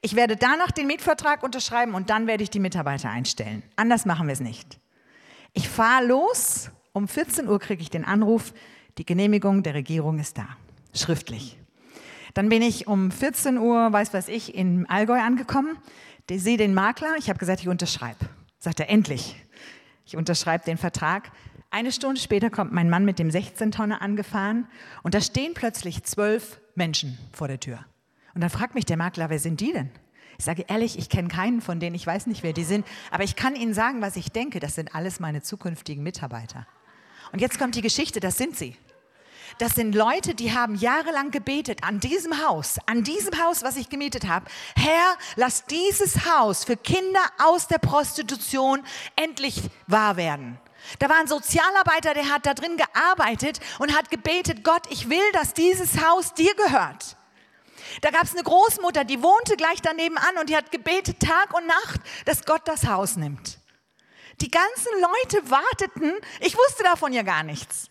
Ich 0.00 0.14
werde 0.14 0.36
danach 0.36 0.70
den 0.70 0.86
Mietvertrag 0.86 1.42
unterschreiben 1.42 1.94
und 1.94 2.10
dann 2.10 2.28
werde 2.28 2.44
ich 2.44 2.50
die 2.50 2.60
Mitarbeiter 2.60 3.10
einstellen. 3.10 3.64
Anders 3.74 4.04
machen 4.04 4.28
wir 4.28 4.32
es 4.32 4.40
nicht. 4.40 4.78
Ich 5.52 5.68
fahre 5.68 6.06
los. 6.06 6.70
Um 6.92 7.08
14 7.08 7.48
Uhr 7.48 7.58
kriege 7.58 7.82
ich 7.82 7.90
den 7.90 8.04
Anruf, 8.04 8.52
die 8.98 9.06
Genehmigung 9.06 9.62
der 9.62 9.74
Regierung 9.74 10.18
ist 10.18 10.36
da, 10.36 10.46
schriftlich. 10.94 11.58
Dann 12.34 12.48
bin 12.48 12.62
ich 12.62 12.86
um 12.86 13.10
14 13.10 13.58
Uhr, 13.58 13.92
weiß 13.92 14.14
was 14.14 14.28
ich, 14.28 14.54
in 14.54 14.86
Allgäu 14.88 15.20
angekommen. 15.20 15.76
Sehe 16.30 16.56
den 16.56 16.72
Makler, 16.72 17.16
ich 17.18 17.28
habe 17.28 17.38
gesagt, 17.38 17.60
ich 17.60 17.68
unterschreibe. 17.68 18.26
Sagt 18.58 18.80
er, 18.80 18.88
endlich. 18.88 19.36
Ich 20.06 20.16
unterschreibe 20.16 20.64
den 20.64 20.78
Vertrag. 20.78 21.30
Eine 21.70 21.92
Stunde 21.92 22.20
später 22.20 22.48
kommt 22.48 22.72
mein 22.72 22.88
Mann 22.88 23.04
mit 23.04 23.18
dem 23.18 23.28
16-Tonner 23.28 24.00
angefahren 24.00 24.66
und 25.02 25.14
da 25.14 25.20
stehen 25.20 25.52
plötzlich 25.54 26.04
zwölf 26.04 26.60
Menschen 26.74 27.18
vor 27.32 27.48
der 27.48 27.60
Tür. 27.60 27.80
Und 28.34 28.40
dann 28.40 28.50
fragt 28.50 28.74
mich 28.74 28.86
der 28.86 28.96
Makler, 28.96 29.30
wer 29.30 29.38
sind 29.38 29.60
die 29.60 29.72
denn? 29.72 29.90
Ich 30.38 30.44
sage 30.44 30.64
ehrlich, 30.68 30.98
ich 30.98 31.08
kenne 31.08 31.28
keinen 31.28 31.60
von 31.60 31.80
denen, 31.80 31.94
ich 31.94 32.06
weiß 32.06 32.26
nicht, 32.26 32.42
wer 32.42 32.52
die 32.52 32.64
sind, 32.64 32.86
aber 33.10 33.24
ich 33.24 33.36
kann 33.36 33.54
Ihnen 33.54 33.74
sagen, 33.74 34.00
was 34.00 34.16
ich 34.16 34.30
denke. 34.30 34.58
Das 34.58 34.74
sind 34.74 34.94
alles 34.94 35.20
meine 35.20 35.42
zukünftigen 35.42 36.02
Mitarbeiter. 36.02 36.66
Und 37.32 37.40
jetzt 37.40 37.58
kommt 37.58 37.74
die 37.74 37.82
Geschichte, 37.82 38.20
das 38.20 38.38
sind 38.38 38.56
sie. 38.56 38.76
Das 39.58 39.74
sind 39.74 39.94
Leute, 39.94 40.34
die 40.34 40.52
haben 40.52 40.74
jahrelang 40.74 41.30
gebetet 41.30 41.84
an 41.84 42.00
diesem 42.00 42.44
Haus, 42.44 42.76
an 42.86 43.04
diesem 43.04 43.42
Haus, 43.42 43.62
was 43.62 43.76
ich 43.76 43.88
gemietet 43.88 44.26
habe. 44.26 44.46
Herr, 44.76 45.16
lass 45.36 45.66
dieses 45.66 46.26
Haus 46.26 46.64
für 46.64 46.76
Kinder 46.76 47.20
aus 47.38 47.68
der 47.68 47.78
Prostitution 47.78 48.82
endlich 49.16 49.62
wahr 49.86 50.16
werden. 50.16 50.58
Da 50.98 51.08
war 51.08 51.16
ein 51.16 51.28
Sozialarbeiter, 51.28 52.14
der 52.14 52.28
hat 52.28 52.46
da 52.46 52.54
drin 52.54 52.76
gearbeitet 52.76 53.60
und 53.78 53.96
hat 53.96 54.10
gebetet, 54.10 54.64
Gott, 54.64 54.82
ich 54.90 55.08
will, 55.08 55.32
dass 55.32 55.54
dieses 55.54 56.04
Haus 56.04 56.34
dir 56.34 56.54
gehört. 56.54 57.16
Da 58.00 58.10
gab 58.10 58.24
es 58.24 58.32
eine 58.32 58.42
Großmutter, 58.42 59.04
die 59.04 59.22
wohnte 59.22 59.56
gleich 59.56 59.80
daneben 59.82 60.16
an 60.18 60.38
und 60.38 60.48
die 60.48 60.56
hat 60.56 60.72
gebetet 60.72 61.20
Tag 61.20 61.54
und 61.54 61.66
Nacht, 61.66 62.00
dass 62.24 62.44
Gott 62.44 62.62
das 62.64 62.86
Haus 62.86 63.16
nimmt. 63.16 63.58
Die 64.40 64.50
ganzen 64.50 64.92
Leute 65.00 65.50
warteten, 65.50 66.14
ich 66.40 66.56
wusste 66.56 66.82
davon 66.82 67.12
ja 67.12 67.22
gar 67.22 67.42
nichts. 67.42 67.88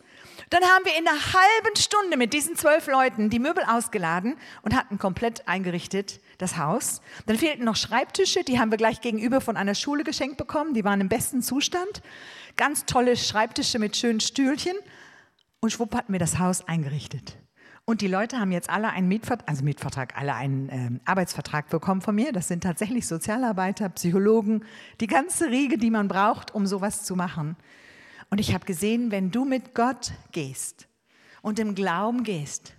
Dann 0.52 0.64
haben 0.64 0.84
wir 0.84 0.98
in 1.00 1.08
einer 1.08 1.18
halben 1.18 1.78
Stunde 1.78 2.18
mit 2.18 2.34
diesen 2.34 2.58
zwölf 2.58 2.86
Leuten 2.88 3.30
die 3.30 3.40
Möbel 3.40 3.64
ausgeladen 3.64 4.36
und 4.64 4.76
hatten 4.76 5.00
komplett 5.00 5.48
eingerichtet 5.48 6.20
das 6.40 6.58
Haus. 6.58 7.02
Dann 7.26 7.38
fehlten 7.38 7.64
noch 7.64 7.78
Schreibtische, 7.78 8.44
die 8.44 8.60
haben 8.60 8.70
wir 8.70 8.78
gleich 8.78 9.00
gegenüber 9.00 9.40
von 9.40 9.56
einer 9.56 9.76
Schule 9.76 10.04
geschenkt 10.04 10.36
bekommen. 10.36 10.74
Die 10.74 10.84
waren 10.84 11.00
im 11.00 11.08
besten 11.08 11.42
Zustand. 11.42 12.02
Ganz 12.58 12.86
tolle 12.86 13.16
Schreibtische 13.16 13.80
mit 13.80 13.96
schönen 13.96 14.20
Stühlchen. 14.20 14.76
Und 15.62 15.72
schwupp 15.72 15.96
hatten 15.96 16.12
wir 16.12 16.20
das 16.20 16.38
Haus 16.38 16.68
eingerichtet. 16.68 17.38
Und 17.86 18.02
die 18.02 18.08
Leute 18.08 18.38
haben 18.38 18.52
jetzt 18.52 18.70
alle 18.70 18.90
einen 18.90 19.08
Mietvertrag, 19.08 19.48
also 19.48 19.64
Mietvertrag, 19.64 20.18
alle 20.18 20.36
einen 20.36 20.68
äh, 20.68 21.00
Arbeitsvertrag 21.06 21.70
bekommen 21.70 22.02
von 22.02 22.14
mir. 22.14 22.34
Das 22.34 22.50
sind 22.50 22.62
tatsächlich 22.62 23.08
Sozialarbeiter, 23.08 23.88
Psychologen, 23.88 24.66
die 25.00 25.08
ganze 25.08 25.50
Riege, 25.50 25.78
die 25.78 25.92
man 25.92 26.10
braucht, 26.10 26.54
um 26.54 26.68
sowas 26.68 27.04
zu 27.06 27.16
machen. 27.16 27.56
Und 28.32 28.40
ich 28.40 28.54
habe 28.54 28.66
gesehen, 28.66 29.12
wenn 29.12 29.30
du 29.30 29.44
mit 29.44 29.76
Gott 29.76 30.14
gehst 30.32 30.88
und 31.42 31.60
im 31.60 31.76
Glauben 31.76 32.24
gehst, 32.24 32.74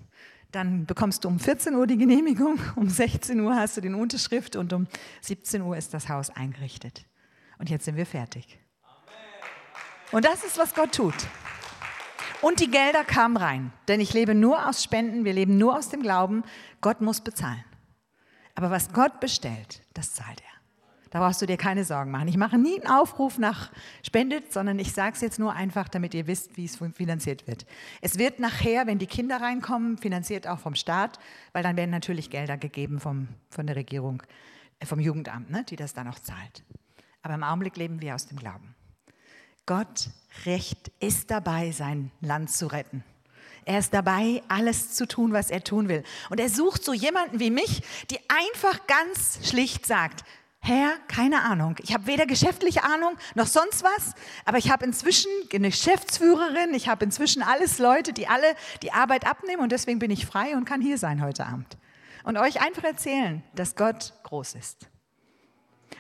dann 0.50 0.86
bekommst 0.86 1.24
du 1.24 1.28
um 1.28 1.38
14 1.38 1.74
Uhr 1.74 1.86
die 1.86 1.98
Genehmigung, 1.98 2.58
um 2.76 2.88
16 2.88 3.38
Uhr 3.38 3.54
hast 3.54 3.76
du 3.76 3.82
den 3.82 3.94
Unterschrift 3.94 4.56
und 4.56 4.72
um 4.72 4.88
17 5.20 5.60
Uhr 5.60 5.76
ist 5.76 5.92
das 5.92 6.08
Haus 6.08 6.30
eingerichtet. 6.30 7.04
Und 7.58 7.68
jetzt 7.68 7.84
sind 7.84 7.96
wir 7.96 8.06
fertig. 8.06 8.58
Und 10.10 10.24
das 10.24 10.42
ist, 10.42 10.58
was 10.58 10.74
Gott 10.74 10.94
tut. 10.94 11.14
Und 12.40 12.60
die 12.60 12.70
Gelder 12.70 13.04
kamen 13.04 13.36
rein, 13.36 13.72
denn 13.88 14.00
ich 14.00 14.14
lebe 14.14 14.34
nur 14.34 14.68
aus 14.68 14.82
Spenden, 14.82 15.24
wir 15.24 15.32
leben 15.32 15.58
nur 15.58 15.76
aus 15.76 15.90
dem 15.90 16.02
Glauben, 16.02 16.44
Gott 16.80 17.02
muss 17.02 17.20
bezahlen. 17.20 17.64
Aber 18.54 18.70
was 18.70 18.92
Gott 18.92 19.20
bestellt, 19.20 19.82
das 19.94 20.14
zahlt 20.14 20.40
er. 20.40 20.51
Da 21.12 21.18
brauchst 21.18 21.42
du 21.42 21.46
dir 21.46 21.58
keine 21.58 21.84
Sorgen 21.84 22.10
machen. 22.10 22.26
Ich 22.26 22.38
mache 22.38 22.56
nie 22.56 22.80
einen 22.80 22.90
Aufruf 22.90 23.36
nach 23.36 23.70
Spendet, 24.02 24.50
sondern 24.50 24.78
ich 24.78 24.94
sage 24.94 25.14
es 25.14 25.20
jetzt 25.20 25.38
nur 25.38 25.52
einfach, 25.52 25.90
damit 25.90 26.14
ihr 26.14 26.26
wisst, 26.26 26.56
wie 26.56 26.64
es 26.64 26.78
finanziert 26.94 27.46
wird. 27.46 27.66
Es 28.00 28.16
wird 28.16 28.40
nachher, 28.40 28.86
wenn 28.86 28.98
die 28.98 29.06
Kinder 29.06 29.38
reinkommen, 29.38 29.98
finanziert 29.98 30.48
auch 30.48 30.58
vom 30.58 30.74
Staat, 30.74 31.18
weil 31.52 31.62
dann 31.62 31.76
werden 31.76 31.90
natürlich 31.90 32.30
Gelder 32.30 32.56
gegeben 32.56 32.98
vom, 32.98 33.28
von 33.50 33.66
der 33.66 33.76
Regierung, 33.76 34.22
äh, 34.80 34.86
vom 34.86 35.00
Jugendamt, 35.00 35.50
ne, 35.50 35.64
die 35.68 35.76
das 35.76 35.92
dann 35.92 36.08
auch 36.08 36.18
zahlt. 36.18 36.64
Aber 37.20 37.34
im 37.34 37.42
Augenblick 37.42 37.76
leben 37.76 38.00
wir 38.00 38.14
aus 38.14 38.26
dem 38.26 38.38
Glauben. 38.38 38.74
Gott 39.66 40.08
recht 40.46 40.90
ist 40.98 41.30
dabei, 41.30 41.72
sein 41.72 42.10
Land 42.22 42.50
zu 42.50 42.68
retten. 42.68 43.04
Er 43.66 43.78
ist 43.78 43.92
dabei, 43.92 44.42
alles 44.48 44.94
zu 44.94 45.06
tun, 45.06 45.34
was 45.34 45.50
er 45.50 45.62
tun 45.62 45.90
will. 45.90 46.04
Und 46.30 46.40
er 46.40 46.48
sucht 46.48 46.82
so 46.82 46.94
jemanden 46.94 47.38
wie 47.38 47.50
mich, 47.50 47.82
die 48.10 48.18
einfach 48.28 48.86
ganz 48.86 49.46
schlicht 49.46 49.86
sagt, 49.86 50.24
Herr, 50.64 50.92
keine 51.08 51.42
Ahnung. 51.42 51.74
Ich 51.82 51.92
habe 51.92 52.06
weder 52.06 52.24
geschäftliche 52.24 52.84
Ahnung 52.84 53.16
noch 53.34 53.48
sonst 53.48 53.82
was, 53.82 54.14
aber 54.44 54.58
ich 54.58 54.70
habe 54.70 54.84
inzwischen 54.84 55.28
eine 55.52 55.70
Geschäftsführerin, 55.70 56.72
ich 56.72 56.88
habe 56.88 57.04
inzwischen 57.04 57.42
alles 57.42 57.80
Leute, 57.80 58.12
die 58.12 58.28
alle 58.28 58.46
die 58.80 58.92
Arbeit 58.92 59.26
abnehmen 59.26 59.60
und 59.60 59.72
deswegen 59.72 59.98
bin 59.98 60.12
ich 60.12 60.24
frei 60.24 60.56
und 60.56 60.64
kann 60.64 60.80
hier 60.80 60.98
sein 60.98 61.20
heute 61.20 61.46
Abend. 61.46 61.76
Und 62.22 62.38
euch 62.38 62.62
einfach 62.64 62.84
erzählen, 62.84 63.42
dass 63.56 63.74
Gott 63.74 64.14
groß 64.22 64.54
ist. 64.54 64.88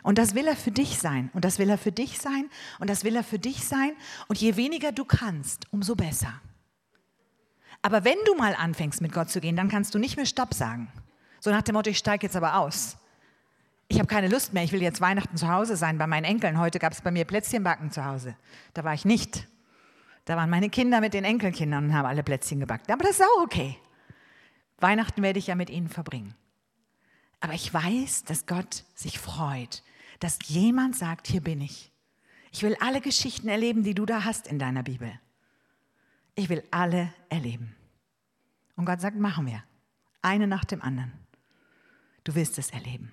Und 0.04 0.18
das 0.18 0.36
will 0.36 0.46
er 0.46 0.54
für 0.54 0.70
dich 0.70 1.00
sein. 1.00 1.30
Und 1.34 1.44
das 1.44 1.58
will 1.58 1.68
er 1.68 1.78
für 1.78 1.90
dich 1.90 2.20
sein. 2.20 2.48
Und 2.78 2.88
das 2.88 3.02
will 3.02 3.16
er 3.16 3.24
für 3.24 3.40
dich 3.40 3.64
sein. 3.64 3.92
Und 4.28 4.38
je 4.38 4.54
weniger 4.54 4.92
du 4.92 5.04
kannst, 5.04 5.66
umso 5.72 5.96
besser. 5.96 6.40
Aber 7.82 8.04
wenn 8.04 8.18
du 8.26 8.36
mal 8.36 8.54
anfängst, 8.54 9.00
mit 9.00 9.12
Gott 9.12 9.28
zu 9.28 9.40
gehen, 9.40 9.56
dann 9.56 9.68
kannst 9.68 9.92
du 9.94 9.98
nicht 9.98 10.16
mehr 10.16 10.26
Stopp 10.26 10.54
sagen. 10.54 10.92
So 11.40 11.50
nach 11.50 11.62
dem 11.62 11.74
Motto, 11.74 11.90
ich 11.90 11.98
steige 11.98 12.26
jetzt 12.26 12.36
aber 12.36 12.58
aus 12.58 12.96
ich 13.92 13.98
habe 13.98 14.06
keine 14.06 14.28
Lust 14.28 14.54
mehr, 14.54 14.64
ich 14.64 14.72
will 14.72 14.80
jetzt 14.80 15.02
Weihnachten 15.02 15.36
zu 15.36 15.48
Hause 15.48 15.76
sein 15.76 15.98
bei 15.98 16.06
meinen 16.06 16.24
Enkeln. 16.24 16.58
Heute 16.58 16.78
gab 16.78 16.94
es 16.94 17.02
bei 17.02 17.10
mir 17.10 17.26
Plätzchenbacken 17.26 17.90
zu 17.90 18.02
Hause. 18.02 18.34
Da 18.72 18.84
war 18.84 18.94
ich 18.94 19.04
nicht. 19.04 19.46
Da 20.24 20.34
waren 20.34 20.48
meine 20.48 20.70
Kinder 20.70 21.02
mit 21.02 21.12
den 21.12 21.24
Enkelkindern 21.24 21.84
und 21.84 21.94
haben 21.94 22.06
alle 22.06 22.22
Plätzchen 22.22 22.58
gebacken. 22.58 22.90
Aber 22.90 23.02
das 23.04 23.20
ist 23.20 23.22
auch 23.22 23.42
okay. 23.42 23.76
Weihnachten 24.78 25.20
werde 25.20 25.38
ich 25.38 25.48
ja 25.48 25.56
mit 25.56 25.68
ihnen 25.68 25.90
verbringen. 25.90 26.34
Aber 27.40 27.52
ich 27.52 27.72
weiß, 27.72 28.24
dass 28.24 28.46
Gott 28.46 28.84
sich 28.94 29.18
freut, 29.18 29.82
dass 30.20 30.38
jemand 30.46 30.96
sagt, 30.96 31.26
hier 31.26 31.42
bin 31.42 31.60
ich. 31.60 31.92
Ich 32.50 32.62
will 32.62 32.76
alle 32.80 33.02
Geschichten 33.02 33.48
erleben, 33.48 33.82
die 33.82 33.94
du 33.94 34.06
da 34.06 34.24
hast 34.24 34.46
in 34.46 34.58
deiner 34.58 34.82
Bibel. 34.82 35.12
Ich 36.34 36.48
will 36.48 36.64
alle 36.70 37.12
erleben. 37.28 37.76
Und 38.74 38.86
Gott 38.86 39.02
sagt, 39.02 39.18
machen 39.18 39.44
wir. 39.44 39.62
Eine 40.22 40.46
nach 40.46 40.64
dem 40.64 40.80
anderen. 40.80 41.12
Du 42.24 42.34
wirst 42.34 42.58
es 42.58 42.70
erleben. 42.70 43.10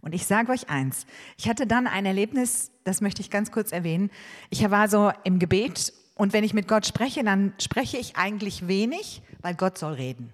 Und 0.00 0.14
ich 0.14 0.26
sage 0.26 0.52
euch 0.52 0.68
eins, 0.68 1.06
ich 1.36 1.48
hatte 1.48 1.66
dann 1.66 1.86
ein 1.86 2.06
Erlebnis, 2.06 2.70
das 2.84 3.00
möchte 3.00 3.20
ich 3.20 3.30
ganz 3.30 3.50
kurz 3.50 3.72
erwähnen. 3.72 4.10
Ich 4.50 4.68
war 4.70 4.88
so 4.88 5.10
im 5.24 5.38
Gebet 5.38 5.92
und 6.14 6.32
wenn 6.32 6.44
ich 6.44 6.54
mit 6.54 6.68
Gott 6.68 6.86
spreche, 6.86 7.24
dann 7.24 7.52
spreche 7.60 7.98
ich 7.98 8.16
eigentlich 8.16 8.68
wenig, 8.68 9.22
weil 9.42 9.54
Gott 9.54 9.78
soll 9.78 9.94
reden. 9.94 10.32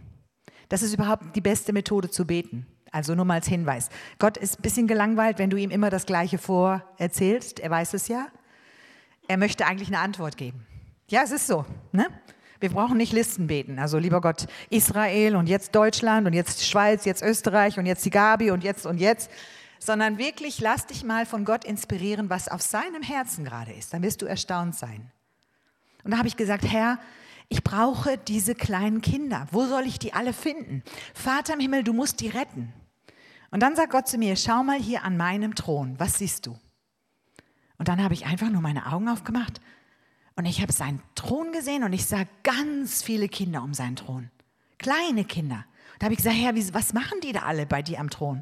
Das 0.69 0.83
ist 0.83 0.95
überhaupt 0.95 1.37
die 1.37 1.41
beste 1.41 1.73
Methode 1.73 2.11
zu 2.11 2.27
beten. 2.27 2.67
Also 2.93 3.15
nur 3.15 3.25
mal 3.25 3.35
als 3.35 3.49
Hinweis. 3.49 3.89
Gott 4.19 4.37
ist 4.37 4.59
ein 4.59 4.63
bisschen 4.63 4.87
gelangweilt, 4.87 5.39
wenn 5.39 5.51
du 5.51 5.57
ihm 5.57 5.71
immer 5.71 5.91
das 5.91 6.07
Gleiche 6.07 6.39
vorerzählst. 6.39 7.59
Er 7.59 7.71
weiß 7.71 7.95
es 7.95 8.09
ja. 8.09 8.27
Er 9.29 9.39
möchte 9.39 9.67
eigentlich 9.67 9.89
eine 9.89 9.99
Antwort 9.99 10.37
geben. 10.37 10.67
Ja, 11.09 11.23
es 11.23 11.31
ist 11.31 11.47
so. 11.47 11.65
Ne? 11.91 12.07
Wir 12.63 12.71
brauchen 12.71 12.97
nicht 12.97 13.13
Listen 13.13 13.49
beten. 13.49 13.79
Also 13.79 13.99
lieber 13.99 14.21
Gott, 14.21 14.47
Israel 14.71 15.35
und 15.35 15.49
jetzt 15.49 15.75
Deutschland 15.75 16.27
und 16.27 16.33
jetzt 16.33 16.65
Schweiz, 16.65 17.05
jetzt 17.05 17.23
Österreich 17.23 17.79
und 17.79 17.87
jetzt 17.87 18.05
die 18.05 18.11
Gabi 18.11 18.53
und 18.53 18.63
jetzt 18.63 18.87
und 18.87 18.99
jetzt 18.99 19.31
sondern 19.81 20.17
wirklich 20.17 20.61
lass 20.61 20.87
dich 20.87 21.03
mal 21.03 21.27
von 21.27 21.45
Gott 21.45 21.65
inspirieren, 21.65 22.31
was 22.31 22.47
auf 22.47 22.63
seinem 22.63 23.03
Herzen 23.03 23.45
gerade 23.45 23.73
ist. 23.73 23.93
Dann 23.93 24.03
wirst 24.03 24.23
du 24.23 24.27
erstaunt 24.27 24.77
sein. 24.77 25.11
Und 26.05 26.13
da 26.13 26.19
habe 26.19 26.29
ich 26.29 26.37
gesagt, 26.37 26.65
Herr, 26.71 27.01
ich 27.49 27.65
brauche 27.65 28.17
diese 28.17 28.55
kleinen 28.55 29.01
Kinder. 29.01 29.49
Wo 29.51 29.67
soll 29.67 29.83
ich 29.83 29.99
die 29.99 30.13
alle 30.13 30.33
finden? 30.33 30.85
Vater 31.15 31.55
im 31.55 31.61
Himmel, 31.61 31.83
du 31.83 31.93
musst 31.93 32.21
die 32.21 32.29
retten. 32.29 32.73
Und 33.51 33.61
dann 33.61 33.75
sagt 33.75 33.91
Gott 33.91 34.07
zu 34.07 34.19
mir, 34.19 34.37
schau 34.37 34.63
mal 34.63 34.79
hier 34.79 35.03
an 35.03 35.17
meinem 35.17 35.57
Thron, 35.57 35.99
was 35.99 36.19
siehst 36.19 36.47
du? 36.47 36.57
Und 37.77 37.89
dann 37.89 38.01
habe 38.05 38.15
ich 38.15 38.25
einfach 38.25 38.51
nur 38.51 38.63
meine 38.63 38.87
Augen 38.87 39.09
aufgemacht 39.09 39.61
und 40.37 40.47
ich 40.47 40.63
habe 40.63 40.73
seinen 40.73 41.03
Thron 41.15 41.53
gesehen 41.53 41.85
und 41.85 41.93
ich 41.93 42.07
sah 42.07 42.25
ganz 42.43 43.03
viele 43.03 43.29
Kinder 43.29 43.63
um 43.63 43.75
seinen 43.75 43.97
Thron. 43.97 44.31
Kleine 44.79 45.25
Kinder. 45.25 45.65
Da 45.99 46.07
habe 46.07 46.15
ich 46.15 46.19
gesagt, 46.19 46.37
Herr, 46.37 46.55
was 46.75 46.93
machen 46.93 47.21
die 47.23 47.33
da 47.33 47.41
alle 47.41 47.67
bei 47.67 47.83
dir 47.83 48.01
am 48.01 48.11
Thron? 48.11 48.39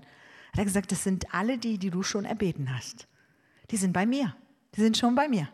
Hat 0.53 0.59
er 0.59 0.65
gesagt, 0.65 0.93
das 0.93 1.05
sind 1.05 1.35
alle 1.35 1.59
die, 1.59 1.79
die 1.79 1.91
du 1.91 2.03
schon 2.03 2.25
erbeten 2.25 2.75
hast. 2.75 3.07
Die 3.71 3.77
sind 3.77 3.93
bei 3.93 4.07
mir. 4.07 4.35
Die 4.75 4.81
sind 4.81 4.97
schon 4.97 5.15
bei 5.15 5.29
mir. 5.29 5.49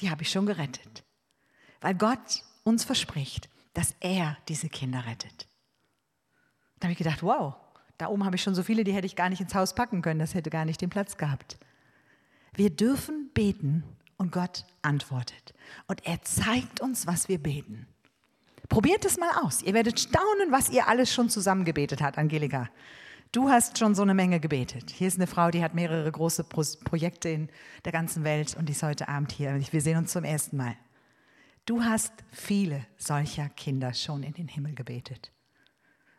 Die 0.00 0.10
habe 0.10 0.22
ich 0.22 0.30
schon 0.30 0.46
gerettet. 0.46 1.04
Weil 1.80 1.94
Gott 1.94 2.42
uns 2.64 2.84
verspricht, 2.84 3.48
dass 3.74 3.94
er 4.00 4.36
diese 4.48 4.68
Kinder 4.68 5.04
rettet. 5.06 5.48
Da 6.78 6.86
habe 6.86 6.92
ich 6.92 6.98
gedacht, 6.98 7.22
wow, 7.22 7.54
Da 7.98 8.08
oben 8.08 8.24
habe 8.24 8.36
ich 8.36 8.42
schon 8.42 8.54
so 8.54 8.62
viele, 8.62 8.84
die 8.84 8.92
hätte 8.92 9.06
ich 9.06 9.16
gar 9.16 9.30
nicht 9.30 9.40
ins 9.40 9.54
Haus 9.54 9.74
packen 9.74 10.02
können. 10.02 10.20
Das 10.20 10.34
hätte 10.34 10.50
gar 10.50 10.64
nicht 10.64 10.80
den 10.80 10.90
Platz 10.90 11.16
gehabt. 11.16 11.58
Wir 12.52 12.70
dürfen 12.70 13.30
beten 13.32 13.84
und 14.16 14.32
Gott 14.32 14.64
antwortet. 14.82 15.54
Und 15.86 16.06
er 16.06 16.22
zeigt 16.22 16.80
uns, 16.80 17.06
was 17.06 17.28
wir 17.28 17.38
beten. 17.38 17.86
Probiert 18.68 19.04
es 19.04 19.18
mal 19.18 19.30
aus. 19.44 19.62
Ihr 19.62 19.74
werdet 19.74 20.00
staunen, 20.00 20.50
was 20.50 20.70
ihr 20.70 20.88
alles 20.88 21.12
schon 21.12 21.30
zusammen 21.30 21.64
gebetet 21.64 22.02
habt, 22.02 22.18
Angelika. 22.18 22.68
Du 23.32 23.48
hast 23.48 23.78
schon 23.78 23.94
so 23.94 24.02
eine 24.02 24.14
Menge 24.14 24.40
gebetet. 24.40 24.90
Hier 24.90 25.08
ist 25.08 25.16
eine 25.16 25.26
Frau, 25.26 25.50
die 25.50 25.62
hat 25.62 25.74
mehrere 25.74 26.10
große 26.10 26.44
Pro 26.44 26.62
Projekte 26.84 27.28
in 27.28 27.48
der 27.84 27.92
ganzen 27.92 28.24
Welt 28.24 28.56
und 28.56 28.68
die 28.68 28.72
ist 28.72 28.82
heute 28.82 29.08
Abend 29.08 29.32
hier. 29.32 29.60
Wir 29.70 29.80
sehen 29.80 29.98
uns 29.98 30.12
zum 30.12 30.24
ersten 30.24 30.56
Mal. 30.56 30.76
Du 31.66 31.82
hast 31.82 32.12
viele 32.32 32.86
solcher 32.96 33.48
Kinder 33.48 33.92
schon 33.92 34.22
in 34.22 34.32
den 34.32 34.48
Himmel 34.48 34.74
gebetet. 34.74 35.32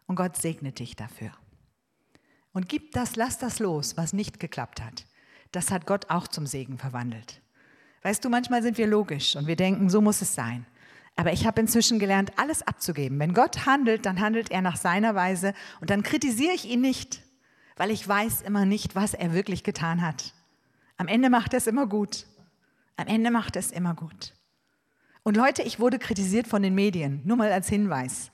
Und 0.05 0.15
Gott 0.15 0.37
segnet 0.37 0.79
dich 0.79 0.95
dafür. 0.95 1.31
Und 2.53 2.69
gib 2.69 2.91
das, 2.91 3.15
lass 3.15 3.37
das 3.37 3.59
los, 3.59 3.97
was 3.97 4.13
nicht 4.13 4.39
geklappt 4.39 4.81
hat. 4.81 5.05
Das 5.51 5.71
hat 5.71 5.85
Gott 5.85 6.09
auch 6.09 6.27
zum 6.27 6.45
Segen 6.45 6.77
verwandelt. 6.77 7.41
Weißt 8.07 8.23
du, 8.23 8.29
manchmal 8.29 8.63
sind 8.63 8.77
wir 8.77 8.87
logisch 8.87 9.35
und 9.35 9.47
wir 9.47 9.57
denken, 9.57 9.89
so 9.89 9.99
muss 9.99 10.21
es 10.21 10.33
sein. 10.33 10.65
Aber 11.17 11.33
ich 11.33 11.45
habe 11.45 11.59
inzwischen 11.59 11.99
gelernt, 11.99 12.31
alles 12.37 12.65
abzugeben. 12.65 13.19
Wenn 13.19 13.33
Gott 13.33 13.65
handelt, 13.65 14.05
dann 14.05 14.21
handelt 14.21 14.49
er 14.49 14.61
nach 14.61 14.77
seiner 14.77 15.13
Weise 15.13 15.53
und 15.81 15.89
dann 15.89 16.03
kritisiere 16.03 16.53
ich 16.53 16.63
ihn 16.63 16.79
nicht, 16.79 17.21
weil 17.75 17.91
ich 17.91 18.07
weiß 18.07 18.43
immer 18.43 18.63
nicht, 18.63 18.95
was 18.95 19.13
er 19.13 19.33
wirklich 19.33 19.65
getan 19.65 20.01
hat. 20.01 20.33
Am 20.95 21.09
Ende 21.09 21.29
macht 21.29 21.53
er 21.53 21.57
es 21.57 21.67
immer 21.67 21.85
gut. 21.85 22.27
Am 22.95 23.07
Ende 23.07 23.29
macht 23.29 23.57
er 23.57 23.59
es 23.59 23.71
immer 23.71 23.93
gut. 23.93 24.33
Und 25.23 25.35
Leute, 25.35 25.63
ich 25.63 25.81
wurde 25.81 25.99
kritisiert 25.99 26.47
von 26.47 26.63
den 26.63 26.75
Medien, 26.75 27.19
nur 27.25 27.35
mal 27.35 27.51
als 27.51 27.67
Hinweis. 27.67 28.31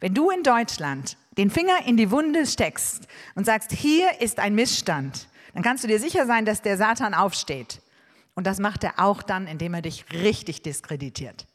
Wenn 0.00 0.14
du 0.14 0.30
in 0.30 0.42
Deutschland 0.42 1.16
den 1.38 1.50
Finger 1.50 1.86
in 1.86 1.96
die 1.96 2.10
Wunde 2.10 2.44
steckst 2.44 3.06
und 3.36 3.46
sagst, 3.46 3.70
hier 3.70 4.20
ist 4.20 4.40
ein 4.40 4.56
Missstand, 4.56 5.28
dann 5.54 5.62
kannst 5.62 5.84
du 5.84 5.86
dir 5.86 6.00
sicher 6.00 6.26
sein, 6.26 6.44
dass 6.44 6.60
der 6.60 6.76
Satan 6.76 7.14
aufsteht. 7.14 7.80
Und 8.34 8.46
das 8.46 8.58
macht 8.58 8.84
er 8.84 8.98
auch 8.98 9.22
dann, 9.22 9.46
indem 9.46 9.74
er 9.74 9.82
dich 9.82 10.06
richtig 10.12 10.62
diskreditiert. 10.62 11.46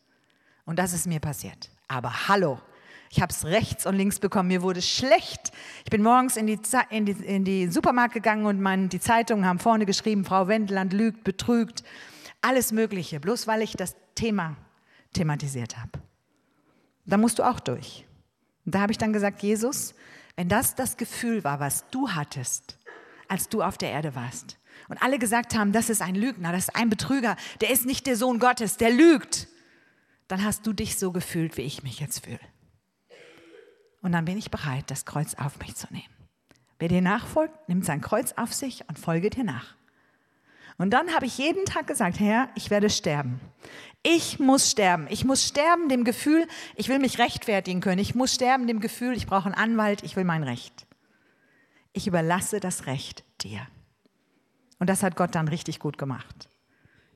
Und 0.66 0.80
das 0.80 0.94
ist 0.94 1.08
mir 1.08 1.20
passiert. 1.20 1.70
Aber 1.88 2.28
hallo, 2.28 2.60
ich 3.10 3.22
habe 3.22 3.32
es 3.32 3.46
rechts 3.46 3.86
und 3.86 3.96
links 3.96 4.20
bekommen. 4.20 4.50
Mir 4.50 4.62
wurde 4.62 4.82
schlecht. 4.82 5.52
Ich 5.86 5.90
bin 5.90 6.04
morgens 6.04 6.38
in 6.38 6.48
die, 6.48 6.60
in 6.90 7.06
die, 7.06 7.12
in 7.12 7.46
die 7.46 7.68
Supermarkt 7.70 8.14
gegangen 8.14 8.46
und 8.46 8.60
mein, 8.62 8.90
die 8.90 9.00
Zeitungen 9.00 9.46
haben 9.46 9.60
vorne 9.60 9.86
geschrieben, 9.86 10.26
Frau 10.26 10.48
Wendeland 10.48 10.94
lügt, 10.94 11.24
betrügt, 11.24 11.84
alles 12.42 12.72
Mögliche, 12.72 13.20
bloß 13.20 13.48
weil 13.48 13.62
ich 13.62 13.74
das 13.74 13.96
Thema 14.16 14.56
thematisiert 15.14 15.78
habe. 15.78 15.92
Da 17.06 17.18
musst 17.18 17.40
du 17.40 17.44
auch 17.44 17.60
durch. 17.60 18.06
Und 18.66 18.76
da 18.76 18.82
habe 18.82 18.92
ich 18.92 18.98
dann 18.98 19.14
gesagt, 19.14 19.42
Jesus, 19.42 19.96
wenn 20.36 20.50
das 20.50 20.76
das 20.76 20.98
Gefühl 20.98 21.44
war, 21.44 21.60
was 21.60 21.90
du 21.90 22.10
hattest, 22.10 22.78
als 23.30 23.48
du 23.50 23.64
auf 23.64 23.78
der 23.78 23.92
Erde 23.92 24.14
warst, 24.14 24.57
und 24.88 25.02
alle 25.02 25.20
gesagt 25.20 25.56
haben, 25.56 25.72
das 25.72 25.90
ist 25.90 26.02
ein 26.02 26.16
Lügner, 26.16 26.52
das 26.52 26.70
ist 26.70 26.76
ein 26.76 26.90
Betrüger, 26.90 27.36
der 27.62 27.70
ist 27.70 27.86
nicht 27.86 28.08
der 28.08 28.16
Sohn 28.16 28.40
Gottes, 28.40 28.78
der 28.78 28.92
lügt, 28.92 29.48
dann 30.28 30.44
hast 30.44 30.66
du 30.68 30.74
dich 30.74 30.98
so 30.98 31.12
gefühlt, 31.12 31.58
wie 31.58 31.62
ich 31.62 31.84
mich 31.84 32.00
jetzt 32.00 32.26
fühle. 32.26 32.40
Und 34.02 34.12
dann 34.12 34.26
bin 34.26 34.38
ich 34.38 34.52
bereit, 34.52 34.86
das 34.88 35.06
Kreuz 35.06 35.36
auf 35.36 35.60
mich 35.60 35.76
zu 35.76 35.88
nehmen. 35.92 36.06
Wer 36.80 36.90
dir 36.90 37.02
nachfolgt, 37.02 37.68
nimmt 37.68 37.86
sein 37.86 38.02
Kreuz 38.02 38.34
auf 38.34 38.54
sich 38.54 38.88
und 38.88 39.00
folge 39.00 39.30
dir 39.30 39.44
nach. 39.44 39.76
Und 40.78 40.92
dann 40.92 41.14
habe 41.16 41.26
ich 41.26 41.38
jeden 41.40 41.66
Tag 41.66 41.88
gesagt, 41.88 42.20
Herr, 42.20 42.50
ich 42.54 42.70
werde 42.70 42.90
sterben. 42.90 43.40
Ich 44.04 44.40
muss 44.40 44.70
sterben. 44.70 45.08
Ich 45.10 45.26
muss 45.26 45.44
sterben 45.44 45.90
dem 45.90 46.04
Gefühl, 46.04 46.48
ich 46.76 46.88
will 46.88 47.00
mich 47.00 47.18
rechtfertigen 47.18 47.82
können. 47.82 48.00
Ich 48.00 48.14
muss 48.14 48.36
sterben 48.36 48.68
dem 48.68 48.80
Gefühl, 48.80 49.18
ich 49.18 49.26
brauche 49.26 49.46
einen 49.46 49.56
Anwalt, 49.56 50.04
ich 50.04 50.16
will 50.16 50.24
mein 50.24 50.44
Recht. 50.44 50.86
Ich 51.94 52.06
überlasse 52.06 52.60
das 52.60 52.86
Recht 52.86 53.24
dir. 53.42 53.68
Und 54.80 54.90
das 54.90 55.04
hat 55.04 55.16
Gott 55.16 55.36
dann 55.36 55.48
richtig 55.48 55.80
gut 55.80 55.98
gemacht. 55.98 56.50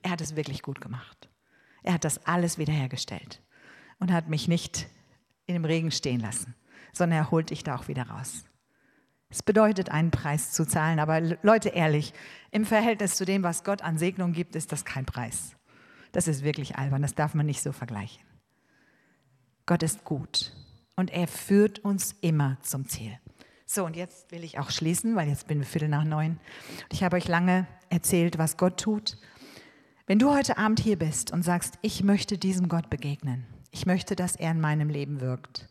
Er 0.01 0.11
hat 0.11 0.21
es 0.21 0.35
wirklich 0.35 0.61
gut 0.61 0.81
gemacht. 0.81 1.29
Er 1.83 1.93
hat 1.93 2.03
das 2.03 2.25
alles 2.25 2.57
wiederhergestellt 2.57 3.41
und 3.99 4.11
hat 4.11 4.29
mich 4.29 4.47
nicht 4.47 4.87
in 5.45 5.53
dem 5.53 5.65
Regen 5.65 5.91
stehen 5.91 6.19
lassen, 6.19 6.55
sondern 6.93 7.19
er 7.19 7.31
holt 7.31 7.49
dich 7.49 7.63
da 7.63 7.75
auch 7.75 7.87
wieder 7.87 8.03
raus. 8.03 8.45
Es 9.29 9.41
bedeutet, 9.41 9.89
einen 9.89 10.11
Preis 10.11 10.51
zu 10.51 10.65
zahlen, 10.65 10.99
aber 10.99 11.21
Leute, 11.21 11.69
ehrlich, 11.69 12.13
im 12.51 12.65
Verhältnis 12.65 13.15
zu 13.15 13.25
dem, 13.25 13.43
was 13.43 13.63
Gott 13.63 13.81
an 13.81 13.97
Segnung 13.97 14.33
gibt, 14.33 14.55
ist 14.55 14.71
das 14.71 14.83
kein 14.83 15.05
Preis. 15.05 15.55
Das 16.11 16.27
ist 16.27 16.43
wirklich 16.43 16.77
albern, 16.77 17.01
das 17.01 17.15
darf 17.15 17.33
man 17.33 17.45
nicht 17.45 17.61
so 17.61 17.71
vergleichen. 17.71 18.21
Gott 19.65 19.83
ist 19.83 20.03
gut 20.03 20.53
und 20.97 21.11
er 21.11 21.27
führt 21.27 21.79
uns 21.79 22.13
immer 22.19 22.57
zum 22.61 22.87
Ziel. 22.87 23.17
So, 23.73 23.85
und 23.85 23.95
jetzt 23.95 24.31
will 24.31 24.43
ich 24.43 24.59
auch 24.59 24.69
schließen, 24.69 25.15
weil 25.15 25.29
jetzt 25.29 25.47
bin 25.47 25.59
wir 25.59 25.65
Viertel 25.65 25.87
nach 25.87 26.03
neun. 26.03 26.39
Ich 26.91 27.03
habe 27.03 27.15
euch 27.15 27.27
lange 27.27 27.67
erzählt, 27.89 28.37
was 28.37 28.57
Gott 28.57 28.79
tut 28.79 29.17
wenn 30.11 30.19
du 30.19 30.33
heute 30.33 30.57
Abend 30.57 30.81
hier 30.81 30.99
bist 30.99 31.31
und 31.31 31.41
sagst, 31.41 31.79
ich 31.81 32.03
möchte 32.03 32.37
diesem 32.37 32.67
Gott 32.67 32.89
begegnen, 32.89 33.45
ich 33.71 33.85
möchte, 33.85 34.17
dass 34.17 34.35
er 34.35 34.51
in 34.51 34.59
meinem 34.59 34.89
Leben 34.89 35.21
wirkt, 35.21 35.69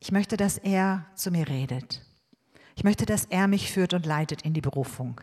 ich 0.00 0.12
möchte, 0.12 0.36
dass 0.36 0.58
er 0.58 1.06
zu 1.14 1.30
mir 1.30 1.48
redet, 1.48 2.04
ich 2.76 2.84
möchte, 2.84 3.06
dass 3.06 3.24
er 3.24 3.48
mich 3.48 3.72
führt 3.72 3.94
und 3.94 4.04
leitet 4.04 4.42
in 4.42 4.52
die 4.52 4.60
Berufung. 4.60 5.22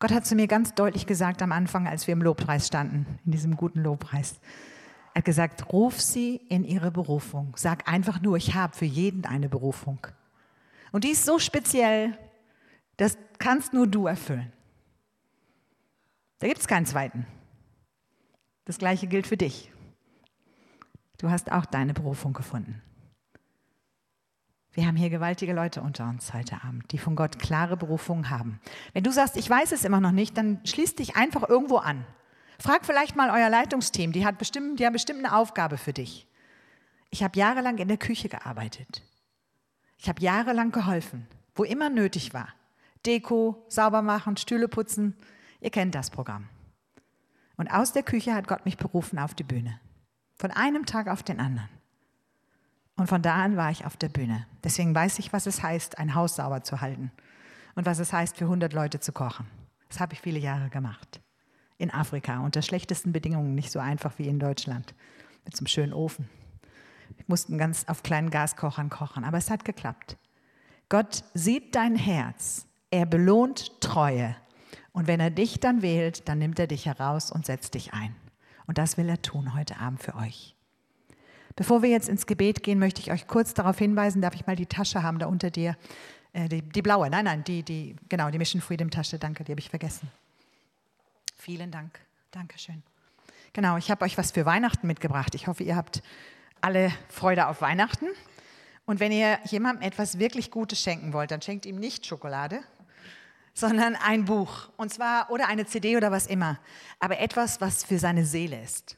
Gott 0.00 0.10
hat 0.10 0.26
zu 0.26 0.34
mir 0.34 0.48
ganz 0.48 0.74
deutlich 0.74 1.06
gesagt 1.06 1.42
am 1.42 1.52
Anfang, 1.52 1.86
als 1.86 2.08
wir 2.08 2.12
im 2.14 2.22
Lobpreis 2.22 2.66
standen, 2.66 3.06
in 3.24 3.30
diesem 3.30 3.56
guten 3.56 3.84
Lobpreis. 3.84 4.40
Er 5.14 5.20
hat 5.20 5.24
gesagt, 5.24 5.72
ruf 5.72 6.00
sie 6.00 6.40
in 6.48 6.64
ihre 6.64 6.90
Berufung. 6.90 7.54
Sag 7.56 7.88
einfach 7.88 8.20
nur, 8.20 8.36
ich 8.36 8.56
habe 8.56 8.76
für 8.76 8.84
jeden 8.84 9.26
eine 9.26 9.48
Berufung. 9.48 10.08
Und 10.94 11.02
die 11.02 11.10
ist 11.10 11.24
so 11.24 11.40
speziell, 11.40 12.16
das 12.98 13.18
kannst 13.38 13.72
nur 13.72 13.88
du 13.88 14.06
erfüllen. 14.06 14.52
Da 16.38 16.46
gibt 16.46 16.60
es 16.60 16.68
keinen 16.68 16.86
zweiten. 16.86 17.26
Das 18.64 18.78
gleiche 18.78 19.08
gilt 19.08 19.26
für 19.26 19.36
dich. 19.36 19.72
Du 21.18 21.30
hast 21.30 21.50
auch 21.50 21.66
deine 21.66 21.94
Berufung 21.94 22.32
gefunden. 22.32 22.80
Wir 24.70 24.86
haben 24.86 24.94
hier 24.94 25.10
gewaltige 25.10 25.52
Leute 25.52 25.82
unter 25.82 26.08
uns 26.08 26.32
heute 26.32 26.62
Abend, 26.62 26.92
die 26.92 26.98
von 26.98 27.16
Gott 27.16 27.40
klare 27.40 27.76
Berufungen 27.76 28.30
haben. 28.30 28.60
Wenn 28.92 29.02
du 29.02 29.10
sagst, 29.10 29.36
ich 29.36 29.50
weiß 29.50 29.72
es 29.72 29.84
immer 29.84 30.00
noch 30.00 30.12
nicht, 30.12 30.38
dann 30.38 30.64
schließ 30.64 30.94
dich 30.94 31.16
einfach 31.16 31.48
irgendwo 31.48 31.78
an. 31.78 32.06
Frag 32.60 32.86
vielleicht 32.86 33.16
mal 33.16 33.30
euer 33.30 33.50
Leitungsteam, 33.50 34.12
die, 34.12 34.24
hat 34.24 34.38
bestimmt, 34.38 34.78
die 34.78 34.86
haben 34.86 34.92
bestimmt 34.92 35.24
eine 35.24 35.34
Aufgabe 35.34 35.76
für 35.76 35.92
dich. 35.92 36.28
Ich 37.10 37.24
habe 37.24 37.36
jahrelang 37.36 37.78
in 37.78 37.88
der 37.88 37.96
Küche 37.96 38.28
gearbeitet. 38.28 39.02
Ich 40.04 40.08
habe 40.10 40.20
jahrelang 40.20 40.70
geholfen, 40.70 41.26
wo 41.54 41.64
immer 41.64 41.88
nötig 41.88 42.34
war. 42.34 42.48
Deko, 43.06 43.64
sauber 43.68 44.02
machen, 44.02 44.36
Stühle 44.36 44.68
putzen. 44.68 45.16
Ihr 45.62 45.70
kennt 45.70 45.94
das 45.94 46.10
Programm. 46.10 46.46
Und 47.56 47.68
aus 47.68 47.94
der 47.94 48.02
Küche 48.02 48.34
hat 48.34 48.46
Gott 48.46 48.66
mich 48.66 48.76
berufen 48.76 49.18
auf 49.18 49.32
die 49.32 49.44
Bühne. 49.44 49.80
Von 50.34 50.50
einem 50.50 50.84
Tag 50.84 51.08
auf 51.08 51.22
den 51.22 51.40
anderen. 51.40 51.70
Und 52.96 53.06
von 53.06 53.22
da 53.22 53.36
an 53.36 53.56
war 53.56 53.70
ich 53.70 53.86
auf 53.86 53.96
der 53.96 54.10
Bühne. 54.10 54.46
Deswegen 54.62 54.94
weiß 54.94 55.18
ich, 55.20 55.32
was 55.32 55.46
es 55.46 55.62
heißt, 55.62 55.96
ein 55.96 56.14
Haus 56.14 56.36
sauber 56.36 56.62
zu 56.62 56.82
halten. 56.82 57.10
Und 57.74 57.86
was 57.86 57.98
es 57.98 58.12
heißt, 58.12 58.36
für 58.36 58.44
100 58.44 58.74
Leute 58.74 59.00
zu 59.00 59.10
kochen. 59.10 59.46
Das 59.88 60.00
habe 60.00 60.12
ich 60.12 60.20
viele 60.20 60.38
Jahre 60.38 60.68
gemacht. 60.68 61.22
In 61.78 61.90
Afrika, 61.90 62.40
unter 62.40 62.60
schlechtesten 62.60 63.12
Bedingungen, 63.12 63.54
nicht 63.54 63.72
so 63.72 63.78
einfach 63.78 64.18
wie 64.18 64.28
in 64.28 64.38
Deutschland. 64.38 64.94
Mit 65.46 65.56
so 65.56 65.62
einem 65.62 65.68
schönen 65.68 65.94
Ofen. 65.94 66.28
Wir 67.16 67.24
mussten 67.26 67.58
ganz 67.58 67.84
auf 67.88 68.02
kleinen 68.02 68.30
Gaskochern 68.30 68.90
kochen, 68.90 69.24
aber 69.24 69.38
es 69.38 69.50
hat 69.50 69.64
geklappt. 69.64 70.16
Gott 70.88 71.24
sieht 71.34 71.74
dein 71.74 71.96
Herz. 71.96 72.66
Er 72.90 73.06
belohnt 73.06 73.80
Treue. 73.80 74.36
Und 74.92 75.06
wenn 75.06 75.20
er 75.20 75.30
dich 75.30 75.58
dann 75.58 75.82
wählt, 75.82 76.28
dann 76.28 76.38
nimmt 76.38 76.58
er 76.58 76.66
dich 76.66 76.86
heraus 76.86 77.32
und 77.32 77.46
setzt 77.46 77.74
dich 77.74 77.92
ein. 77.92 78.14
Und 78.66 78.78
das 78.78 78.96
will 78.96 79.08
er 79.08 79.20
tun 79.20 79.54
heute 79.54 79.78
Abend 79.78 80.02
für 80.02 80.14
euch. 80.14 80.54
Bevor 81.56 81.82
wir 81.82 81.90
jetzt 81.90 82.08
ins 82.08 82.26
Gebet 82.26 82.62
gehen, 82.62 82.78
möchte 82.78 83.00
ich 83.00 83.12
euch 83.12 83.26
kurz 83.26 83.54
darauf 83.54 83.78
hinweisen, 83.78 84.22
darf 84.22 84.34
ich 84.34 84.46
mal 84.46 84.56
die 84.56 84.66
Tasche 84.66 85.02
haben 85.02 85.18
da 85.18 85.26
unter 85.26 85.50
dir? 85.50 85.76
Äh, 86.32 86.48
die, 86.48 86.62
die, 86.62 86.82
blaue, 86.82 87.08
nein, 87.10 87.24
nein, 87.24 87.44
die, 87.44 87.62
die, 87.62 87.96
genau, 88.08 88.30
die 88.30 88.38
Mission 88.38 88.60
Freedom 88.60 88.90
Tasche, 88.90 89.18
danke, 89.18 89.44
die 89.44 89.52
habe 89.52 89.60
ich 89.60 89.70
vergessen. 89.70 90.10
Vielen 91.36 91.70
Dank, 91.70 92.00
Dankeschön. 92.30 92.82
Genau, 93.52 93.76
ich 93.76 93.90
habe 93.90 94.04
euch 94.04 94.18
was 94.18 94.32
für 94.32 94.44
Weihnachten 94.46 94.86
mitgebracht. 94.86 95.34
Ich 95.36 95.46
hoffe, 95.46 95.62
ihr 95.62 95.76
habt 95.76 96.02
alle 96.64 96.90
Freude 97.10 97.48
auf 97.48 97.60
Weihnachten. 97.60 98.06
Und 98.86 98.98
wenn 98.98 99.12
ihr 99.12 99.38
jemandem 99.44 99.82
etwas 99.86 100.18
wirklich 100.18 100.50
Gutes 100.50 100.80
schenken 100.80 101.12
wollt, 101.12 101.30
dann 101.30 101.42
schenkt 101.42 101.66
ihm 101.66 101.76
nicht 101.76 102.06
Schokolade, 102.06 102.60
sondern 103.52 103.96
ein 103.96 104.24
Buch. 104.24 104.70
Und 104.78 104.90
zwar, 104.90 105.30
oder 105.30 105.46
eine 105.48 105.66
CD 105.66 105.94
oder 105.94 106.10
was 106.10 106.26
immer. 106.26 106.58
Aber 107.00 107.18
etwas, 107.18 107.60
was 107.60 107.84
für 107.84 107.98
seine 107.98 108.24
Seele 108.24 108.62
ist. 108.62 108.96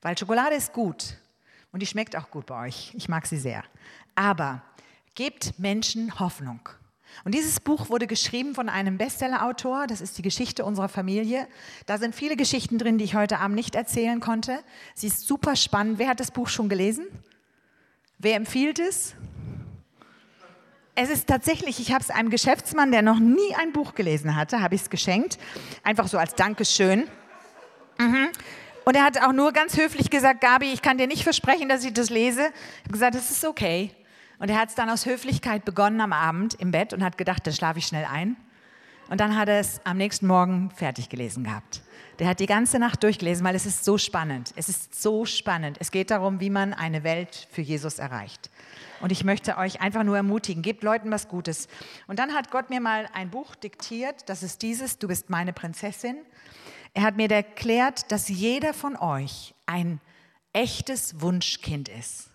Weil 0.00 0.16
Schokolade 0.16 0.54
ist 0.54 0.72
gut. 0.72 1.16
Und 1.72 1.82
die 1.82 1.86
schmeckt 1.86 2.14
auch 2.14 2.30
gut 2.30 2.46
bei 2.46 2.68
euch. 2.68 2.94
Ich 2.94 3.08
mag 3.08 3.26
sie 3.26 3.36
sehr. 3.36 3.64
Aber 4.14 4.62
gebt 5.16 5.58
Menschen 5.58 6.20
Hoffnung. 6.20 6.68
Und 7.24 7.34
dieses 7.34 7.60
Buch 7.60 7.90
wurde 7.90 8.06
geschrieben 8.06 8.54
von 8.54 8.68
einem 8.68 8.98
Bestsellerautor. 8.98 9.86
Das 9.86 10.00
ist 10.00 10.18
die 10.18 10.22
Geschichte 10.22 10.64
unserer 10.64 10.88
Familie. 10.88 11.46
Da 11.86 11.98
sind 11.98 12.14
viele 12.14 12.36
Geschichten 12.36 12.78
drin, 12.78 12.98
die 12.98 13.04
ich 13.04 13.14
heute 13.14 13.38
Abend 13.38 13.56
nicht 13.56 13.74
erzählen 13.74 14.20
konnte. 14.20 14.60
Sie 14.94 15.08
ist 15.08 15.26
super 15.26 15.56
spannend. 15.56 15.98
Wer 15.98 16.08
hat 16.08 16.20
das 16.20 16.30
Buch 16.30 16.48
schon 16.48 16.68
gelesen? 16.68 17.06
Wer 18.18 18.36
empfiehlt 18.36 18.78
es? 18.78 19.14
es 21.00 21.10
ist 21.10 21.28
tatsächlich, 21.28 21.78
ich 21.78 21.92
habe 21.92 22.02
es 22.02 22.10
einem 22.10 22.28
Geschäftsmann, 22.28 22.90
der 22.90 23.02
noch 23.02 23.20
nie 23.20 23.54
ein 23.56 23.72
Buch 23.72 23.94
gelesen 23.94 24.34
hatte, 24.34 24.60
habe 24.60 24.74
ich 24.74 24.82
es 24.82 24.90
geschenkt. 24.90 25.38
Einfach 25.84 26.08
so 26.08 26.18
als 26.18 26.34
Dankeschön. 26.34 27.04
Mhm. 27.98 28.28
Und 28.84 28.96
er 28.96 29.04
hat 29.04 29.22
auch 29.22 29.32
nur 29.32 29.52
ganz 29.52 29.76
höflich 29.76 30.10
gesagt, 30.10 30.40
Gabi, 30.40 30.72
ich 30.72 30.82
kann 30.82 30.98
dir 30.98 31.06
nicht 31.06 31.22
versprechen, 31.22 31.68
dass 31.68 31.84
ich 31.84 31.92
das 31.92 32.10
lese. 32.10 32.40
Ich 32.40 32.80
habe 32.80 32.92
gesagt, 32.92 33.14
das 33.14 33.30
ist 33.30 33.44
okay. 33.44 33.92
Und 34.38 34.50
er 34.50 34.58
hat 34.58 34.68
es 34.68 34.74
dann 34.74 34.90
aus 34.90 35.06
Höflichkeit 35.06 35.64
begonnen 35.64 36.00
am 36.00 36.12
Abend 36.12 36.54
im 36.54 36.70
Bett 36.70 36.92
und 36.92 37.02
hat 37.02 37.18
gedacht, 37.18 37.46
dann 37.46 37.54
schlafe 37.54 37.78
ich 37.78 37.86
schnell 37.86 38.04
ein. 38.04 38.36
Und 39.08 39.20
dann 39.20 39.36
hat 39.36 39.48
er 39.48 39.58
es 39.58 39.80
am 39.84 39.96
nächsten 39.96 40.26
Morgen 40.26 40.70
fertig 40.70 41.08
gelesen 41.08 41.44
gehabt. 41.44 41.82
Der 42.18 42.28
hat 42.28 42.40
die 42.40 42.46
ganze 42.46 42.78
Nacht 42.78 43.02
durchgelesen, 43.02 43.44
weil 43.44 43.54
es 43.54 43.64
ist 43.64 43.84
so 43.84 43.96
spannend. 43.96 44.52
Es 44.56 44.68
ist 44.68 45.00
so 45.00 45.24
spannend. 45.24 45.76
Es 45.80 45.90
geht 45.90 46.10
darum, 46.10 46.40
wie 46.40 46.50
man 46.50 46.74
eine 46.74 47.04
Welt 47.04 47.48
für 47.50 47.62
Jesus 47.62 47.98
erreicht. 47.98 48.50
Und 49.00 49.12
ich 49.12 49.24
möchte 49.24 49.56
euch 49.56 49.80
einfach 49.80 50.02
nur 50.02 50.16
ermutigen, 50.16 50.62
gebt 50.62 50.82
Leuten 50.82 51.10
was 51.10 51.28
Gutes. 51.28 51.68
Und 52.06 52.18
dann 52.18 52.34
hat 52.34 52.50
Gott 52.50 52.70
mir 52.70 52.80
mal 52.80 53.08
ein 53.14 53.30
Buch 53.30 53.54
diktiert, 53.54 54.28
das 54.28 54.42
ist 54.42 54.62
dieses, 54.62 54.98
Du 54.98 55.08
bist 55.08 55.30
meine 55.30 55.52
Prinzessin. 55.52 56.16
Er 56.92 57.02
hat 57.02 57.16
mir 57.16 57.30
erklärt, 57.30 58.10
dass 58.10 58.28
jeder 58.28 58.74
von 58.74 58.96
euch 58.96 59.54
ein 59.66 60.00
echtes 60.52 61.20
Wunschkind 61.20 61.88
ist. 61.88 62.30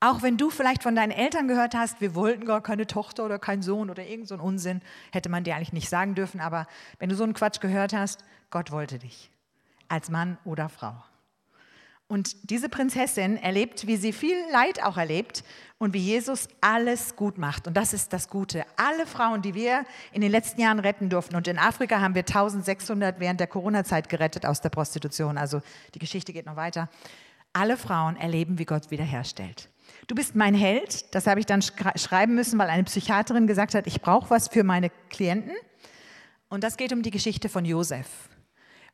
Auch 0.00 0.22
wenn 0.22 0.36
du 0.36 0.50
vielleicht 0.50 0.84
von 0.84 0.94
deinen 0.94 1.10
Eltern 1.10 1.48
gehört 1.48 1.74
hast, 1.74 2.00
wir 2.00 2.14
wollten 2.14 2.44
gar 2.44 2.62
keine 2.62 2.86
Tochter 2.86 3.24
oder 3.24 3.38
keinen 3.38 3.62
Sohn 3.62 3.90
oder 3.90 4.06
irgend 4.06 4.28
so 4.28 4.36
Unsinn, 4.36 4.80
hätte 5.10 5.28
man 5.28 5.42
dir 5.42 5.56
eigentlich 5.56 5.72
nicht 5.72 5.88
sagen 5.88 6.14
dürfen, 6.14 6.40
aber 6.40 6.66
wenn 7.00 7.08
du 7.08 7.16
so 7.16 7.24
einen 7.24 7.34
Quatsch 7.34 7.60
gehört 7.60 7.92
hast, 7.92 8.24
Gott 8.50 8.70
wollte 8.70 8.98
dich 8.98 9.30
als 9.88 10.08
Mann 10.10 10.38
oder 10.44 10.68
Frau. 10.68 10.94
Und 12.06 12.50
diese 12.50 12.70
Prinzessin 12.70 13.36
erlebt, 13.36 13.86
wie 13.86 13.98
sie 13.98 14.14
viel 14.14 14.36
Leid 14.50 14.82
auch 14.82 14.96
erlebt 14.96 15.44
und 15.76 15.92
wie 15.92 15.98
Jesus 15.98 16.48
alles 16.62 17.16
gut 17.16 17.36
macht. 17.36 17.66
Und 17.66 17.76
das 17.76 17.92
ist 17.92 18.14
das 18.14 18.30
Gute. 18.30 18.64
Alle 18.76 19.04
Frauen, 19.04 19.42
die 19.42 19.54
wir 19.54 19.84
in 20.12 20.22
den 20.22 20.30
letzten 20.30 20.62
Jahren 20.62 20.78
retten 20.78 21.10
durften, 21.10 21.36
und 21.36 21.46
in 21.48 21.58
Afrika 21.58 22.00
haben 22.00 22.14
wir 22.14 22.22
1600 22.22 23.20
während 23.20 23.40
der 23.40 23.46
Corona-Zeit 23.46 24.08
gerettet 24.08 24.46
aus 24.46 24.62
der 24.62 24.70
Prostitution, 24.70 25.36
also 25.36 25.60
die 25.94 25.98
Geschichte 25.98 26.32
geht 26.32 26.46
noch 26.46 26.56
weiter. 26.56 26.88
Alle 27.52 27.76
Frauen 27.76 28.16
erleben, 28.16 28.58
wie 28.58 28.64
Gott 28.64 28.90
wiederherstellt. 28.90 29.68
Du 30.08 30.14
bist 30.14 30.34
mein 30.34 30.54
Held, 30.54 31.14
das 31.14 31.26
habe 31.26 31.38
ich 31.38 31.44
dann 31.44 31.60
schreiben 31.60 32.34
müssen, 32.34 32.58
weil 32.58 32.70
eine 32.70 32.84
Psychiaterin 32.84 33.46
gesagt 33.46 33.74
hat, 33.74 33.86
ich 33.86 34.00
brauche 34.00 34.30
was 34.30 34.48
für 34.48 34.64
meine 34.64 34.90
Klienten. 35.10 35.52
Und 36.48 36.64
das 36.64 36.78
geht 36.78 36.94
um 36.94 37.02
die 37.02 37.10
Geschichte 37.10 37.50
von 37.50 37.66
Josef. 37.66 38.06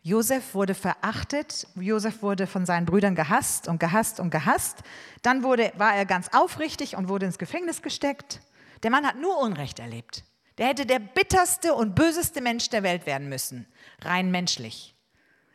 Josef 0.02 0.54
wurde 0.54 0.74
verachtet, 0.74 1.68
Josef 1.76 2.20
wurde 2.20 2.48
von 2.48 2.66
seinen 2.66 2.84
Brüdern 2.84 3.14
gehasst 3.14 3.68
und 3.68 3.78
gehasst 3.78 4.18
und 4.18 4.30
gehasst. 4.30 4.82
Dann 5.22 5.44
wurde, 5.44 5.72
war 5.76 5.94
er 5.94 6.04
ganz 6.04 6.30
aufrichtig 6.32 6.96
und 6.96 7.08
wurde 7.08 7.26
ins 7.26 7.38
Gefängnis 7.38 7.80
gesteckt. 7.80 8.40
Der 8.82 8.90
Mann 8.90 9.06
hat 9.06 9.16
nur 9.16 9.38
Unrecht 9.38 9.78
erlebt. 9.78 10.24
Der 10.58 10.66
hätte 10.66 10.84
der 10.84 10.98
bitterste 10.98 11.74
und 11.74 11.94
böseste 11.94 12.40
Mensch 12.40 12.70
der 12.70 12.82
Welt 12.82 13.06
werden 13.06 13.28
müssen, 13.28 13.66
rein 14.02 14.32
menschlich. 14.32 14.93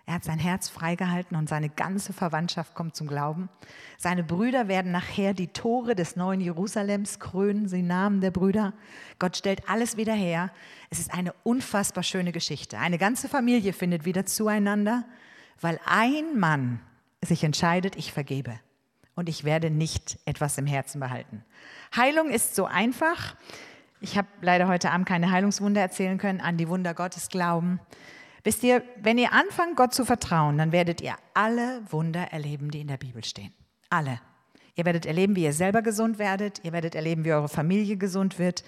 Er 0.10 0.16
hat 0.16 0.24
sein 0.24 0.39
Herz 0.39 0.70
freigehalten 0.70 1.38
und 1.38 1.47
seine 1.47 1.70
ganze 1.70 2.14
Verwandtschaft 2.14 2.74
kommt 2.74 2.95
zum 2.95 3.05
Glauben. 3.05 3.47
Seine 3.99 4.24
Brüder 4.24 4.68
werden 4.68 4.91
nachher 4.91 5.36
die 5.36 5.49
Tore 5.49 5.93
des 5.93 6.16
neuen 6.16 6.41
Jerusalems 6.41 7.20
krönen, 7.20 7.68
sie 7.68 7.84
Namen 7.84 8.20
der 8.20 8.32
Brüder. 8.32 8.74
Gott 9.20 9.38
stellt 9.38 9.70
alles 9.70 9.97
wieder 9.97 10.14
her. 10.14 10.49
Es 10.89 10.97
ist 10.97 11.14
eine 11.14 11.32
unfassbar 11.43 12.01
schöne 12.01 12.32
Geschichte. 12.32 12.80
Eine 12.80 12.97
ganze 12.97 13.30
Familie 13.30 13.72
findet 13.72 14.03
wieder 14.03 14.26
zueinander, 14.26 15.05
weil 15.62 15.80
ein 15.86 16.39
Mann 16.39 16.80
sich 17.24 17.43
entscheidet, 17.43 17.95
ich 17.95 18.12
vergebe 18.12 18.60
und 19.14 19.30
ich 19.30 19.43
werde 19.43 19.70
nicht 19.70 20.18
etwas 20.26 20.57
im 20.57 20.66
Herzen 20.66 20.99
behalten. 20.99 21.45
Heilung 21.95 22.32
ist 22.32 22.55
so 22.55 22.66
einfach. 22.66 23.36
Ich 24.01 24.18
habe 24.18 24.28
leider 24.41 24.68
heute 24.68 24.89
Abend 24.89 25.07
keine 25.07 25.30
Heilungswunder 25.30 25.82
erzählen 25.82 26.18
können, 26.18 26.41
an 26.41 26.57
die 26.57 26.68
Wunder 26.68 26.95
Gottes 26.95 27.30
glauben. 27.30 27.80
Wisst 28.50 28.64
ihr, 28.64 28.82
wenn 29.00 29.20
ihr 29.20 29.32
anfangt, 29.32 29.78
Gott 29.78 29.93
zu 29.93 30.06
vertrauen, 30.06 30.58
dann 30.58 30.72
werdet 30.72 31.02
ihr 31.02 31.14
alle 31.36 31.84
Wunder 31.91 32.32
erleben, 32.32 32.72
die 32.72 32.82
in 32.82 32.88
der 32.88 32.97
Bibel 32.97 33.24
stehen. 33.24 33.54
Alle. 33.91 34.20
Ihr 34.74 34.86
werdet 34.86 35.06
erleben, 35.06 35.36
wie 35.36 35.43
ihr 35.43 35.54
selber 35.54 35.84
gesund 35.84 36.18
werdet. 36.18 36.60
Ihr 36.64 36.72
werdet 36.72 36.95
erleben, 36.95 37.26
wie 37.26 37.32
eure 37.32 37.47
Familie 37.47 37.95
gesund 37.95 38.39
wird. 38.39 38.64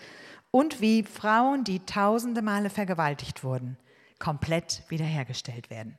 Und 0.51 0.81
wie 0.81 1.01
Frauen, 1.01 1.63
die 1.63 1.79
tausende 1.83 2.43
Male 2.43 2.69
vergewaltigt 2.69 3.43
wurden, 3.43 3.75
komplett 4.19 4.83
wiederhergestellt 4.89 5.71
werden. 5.71 5.97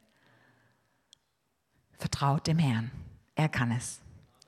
Vertraut 1.99 2.47
dem 2.47 2.61
Herrn. 2.61 2.93
Er 3.35 3.49
kann 3.49 3.72
es. 3.72 4.01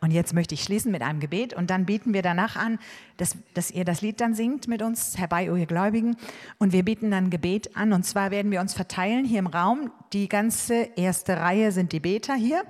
Und 0.05 0.11
jetzt 0.11 0.35
möchte 0.35 0.55
ich 0.55 0.63
schließen 0.63 0.93
mit 0.93 1.01
einem 1.01 1.19
Gebet 1.19 1.55
und 1.55 1.71
dann 1.71 1.87
bieten 1.87 2.13
wir 2.13 2.21
danach 2.21 2.57
an, 2.57 2.79
dass, 3.17 3.39
dass 3.55 3.71
ihr 3.71 3.87
das 3.87 4.03
Lied 4.03 4.21
dann 4.21 4.35
singt 4.35 4.69
mit 4.69 4.83
uns, 4.83 5.17
herbei, 5.17 5.51
o 5.51 5.57
ihr 5.57 5.65
Gläubigen. 5.65 6.19
Und 6.59 6.75
wir 6.75 6.85
bieten 6.85 7.11
dann 7.11 7.31
Gebet 7.31 7.75
an 7.75 7.95
und 7.95 8.05
zwar 8.05 8.31
werden 8.31 8.51
wir 8.51 8.61
uns 8.61 8.75
verteilen 8.75 9.25
hier 9.25 9.39
im 9.39 9.47
Raum. 9.47 9.91
Die 10.13 10.29
ganze 10.29 10.91
erste 10.97 11.39
Reihe 11.39 11.73
sind 11.73 11.93
die 11.93 12.01
Beter 12.01 12.35
hier. 12.35 12.65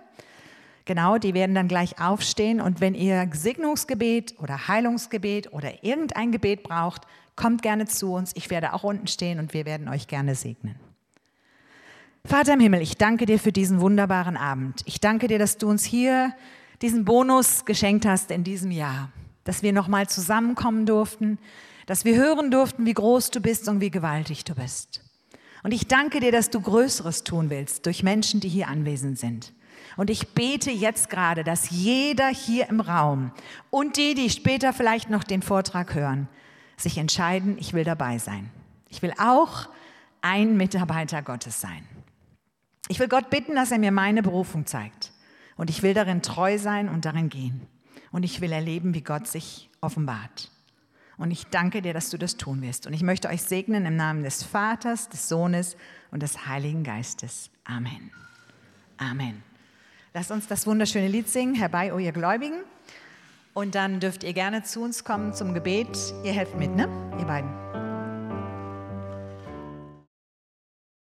Genau, 0.85 1.19
die 1.19 1.35
werden 1.35 1.57
dann 1.57 1.67
gleich 1.67 2.01
aufstehen 2.01 2.61
und 2.61 2.81
wenn 2.81 2.95
ihr 2.95 3.29
Segnungsgebet 3.33 4.37
oder 4.39 4.69
Heilungsgebet 4.69 5.53
oder 5.53 5.83
irgendein 5.83 6.31
Gebet 6.31 6.63
braucht, 6.63 7.03
kommt 7.35 7.63
gerne 7.63 7.87
zu 7.87 8.13
uns. 8.13 8.31
Ich 8.37 8.49
werde 8.49 8.75
auch 8.75 8.85
unten 8.85 9.09
stehen 9.09 9.41
und 9.41 9.55
wir 9.55 9.67
werden 9.67 9.89
euch 9.89 10.07
gerne 10.07 10.37
segnen. 10.37 10.77
Vater 12.25 12.55
im 12.55 12.61
Himmel, 12.61 12.81
ich 12.81 12.97
danke 12.97 13.27
dir 13.27 13.41
für 13.41 13.51
diesen 13.51 13.81
wunderbaren 13.81 14.37
Abend. 14.37 14.83
Ich 14.85 15.01
danke 15.01 15.27
dir, 15.27 15.41
dass 15.41 15.59
du 15.59 15.69
uns 15.69 15.83
hier 15.83 16.33
diesen 16.85 17.07
Bonus 17.07 17.65
geschenkt 17.65 18.05
hast 18.05 18.31
in 18.31 18.45
diesem 18.45 18.71
Jahr, 18.71 19.11
dass 19.45 19.63
wir 19.63 19.73
nochmal 19.73 20.07
zusammenkommen 20.07 20.85
durften, 20.85 21.39
dass 21.87 22.05
wir 22.05 22.15
hören 22.15 22.51
durften, 22.51 22.85
wie 22.85 22.93
groß 22.93 23.31
du 23.31 23.41
bist 23.41 23.71
und 23.71 23.81
wie 23.81 23.91
gewaltig 23.91 24.45
du 24.45 24.55
bist. 24.55 25.01
Und 25.63 25.73
ich 25.73 25.89
danke 25.89 26.21
dir, 26.21 26.31
dass 26.31 26.51
du 26.51 26.61
Größeres 26.61 27.25
tun 27.25 27.49
willst 27.49 27.87
durch 27.87 28.03
Menschen, 28.03 28.41
die 28.41 28.51
hier 28.51 28.69
anwesend 28.69 29.19
sind. 29.19 29.55
Und 29.97 30.11
ich 30.11 30.35
bete 30.35 30.71
jetzt 30.71 31.09
gerade, 31.09 31.43
dass 31.43 31.71
jeder 31.71 32.29
hier 32.29 32.69
im 32.69 32.81
Raum 32.81 33.33
und 33.71 33.97
die, 33.97 34.15
die 34.15 34.29
später 34.29 34.75
vielleicht 34.75 35.09
noch 35.09 35.25
den 35.25 35.41
Vortrag 35.41 35.95
hören, 35.95 36.29
sich 36.77 36.99
entscheiden, 36.99 37.57
ich 37.59 37.73
will 37.73 37.85
dabei 37.85 38.19
sein. 38.19 38.51
Ich 38.91 39.01
will 39.01 39.15
auch 39.17 39.71
ein 40.21 40.59
Mitarbeiter 40.59 41.23
Gottes 41.23 41.63
sein. 41.63 41.89
Ich 42.89 42.99
will 42.99 43.09
Gott 43.09 43.31
bitten, 43.31 43.55
dass 43.55 43.71
er 43.71 43.79
mir 43.79 43.91
meine 43.91 44.23
Berufung 44.23 44.67
zeigt. 44.67 45.14
Und 45.57 45.71
ich 45.71 45.83
will 45.83 45.95
darin 45.95 46.23
treu 46.23 46.59
sein 46.59 46.89
und 46.89 47.05
darin 47.05 47.29
gehen. 47.29 47.67
Und 48.11 48.23
ich 48.23 48.41
will 48.41 48.53
erleben, 48.53 48.95
wie 48.95 49.03
Gott 49.03 49.27
sich 49.27 49.71
offenbart. 49.81 50.51
Und 51.17 51.31
ich 51.31 51.47
danke 51.47 51.81
dir, 51.81 51.95
dass 51.95 52.11
du 52.11 52.19
das 52.19 52.37
tun 52.37 52.63
wirst. 52.63 52.87
Und 52.87 52.93
ich 52.93 53.03
möchte 53.03 53.29
euch 53.29 53.43
segnen 53.43 53.87
im 53.87 53.97
Namen 53.97 54.25
des 54.25 54.43
Vaters, 54.43 55.09
des 55.09 55.29
Sohnes 55.29 55.77
und 56.11 56.23
des 56.23 56.47
Heiligen 56.47 56.83
Geistes. 56.83 57.51
Amen. 57.65 58.11
Amen. 58.99 59.43
Lasst 60.13 60.31
uns 60.31 60.47
das 60.47 60.67
wunderschöne 60.67 61.09
Lied 61.09 61.29
singen, 61.29 61.55
Herbei, 61.55 61.93
o 61.93 61.99
ihr 61.99 62.13
Gläubigen. 62.13 62.59
Und 63.53 63.75
dann 63.77 64.01
dürft 64.01 64.25
ihr 64.25 64.33
gerne 64.33 64.65
zu 64.65 64.83
uns 64.83 65.05
kommen 65.05 65.33
zum 65.33 65.55
Gebet. 65.55 65.97
Ihr 66.25 66.33
helft 66.33 66.57
mit, 66.57 66.75
ne? 66.75 66.89
Ihr 67.19 67.27
beiden. 67.27 67.64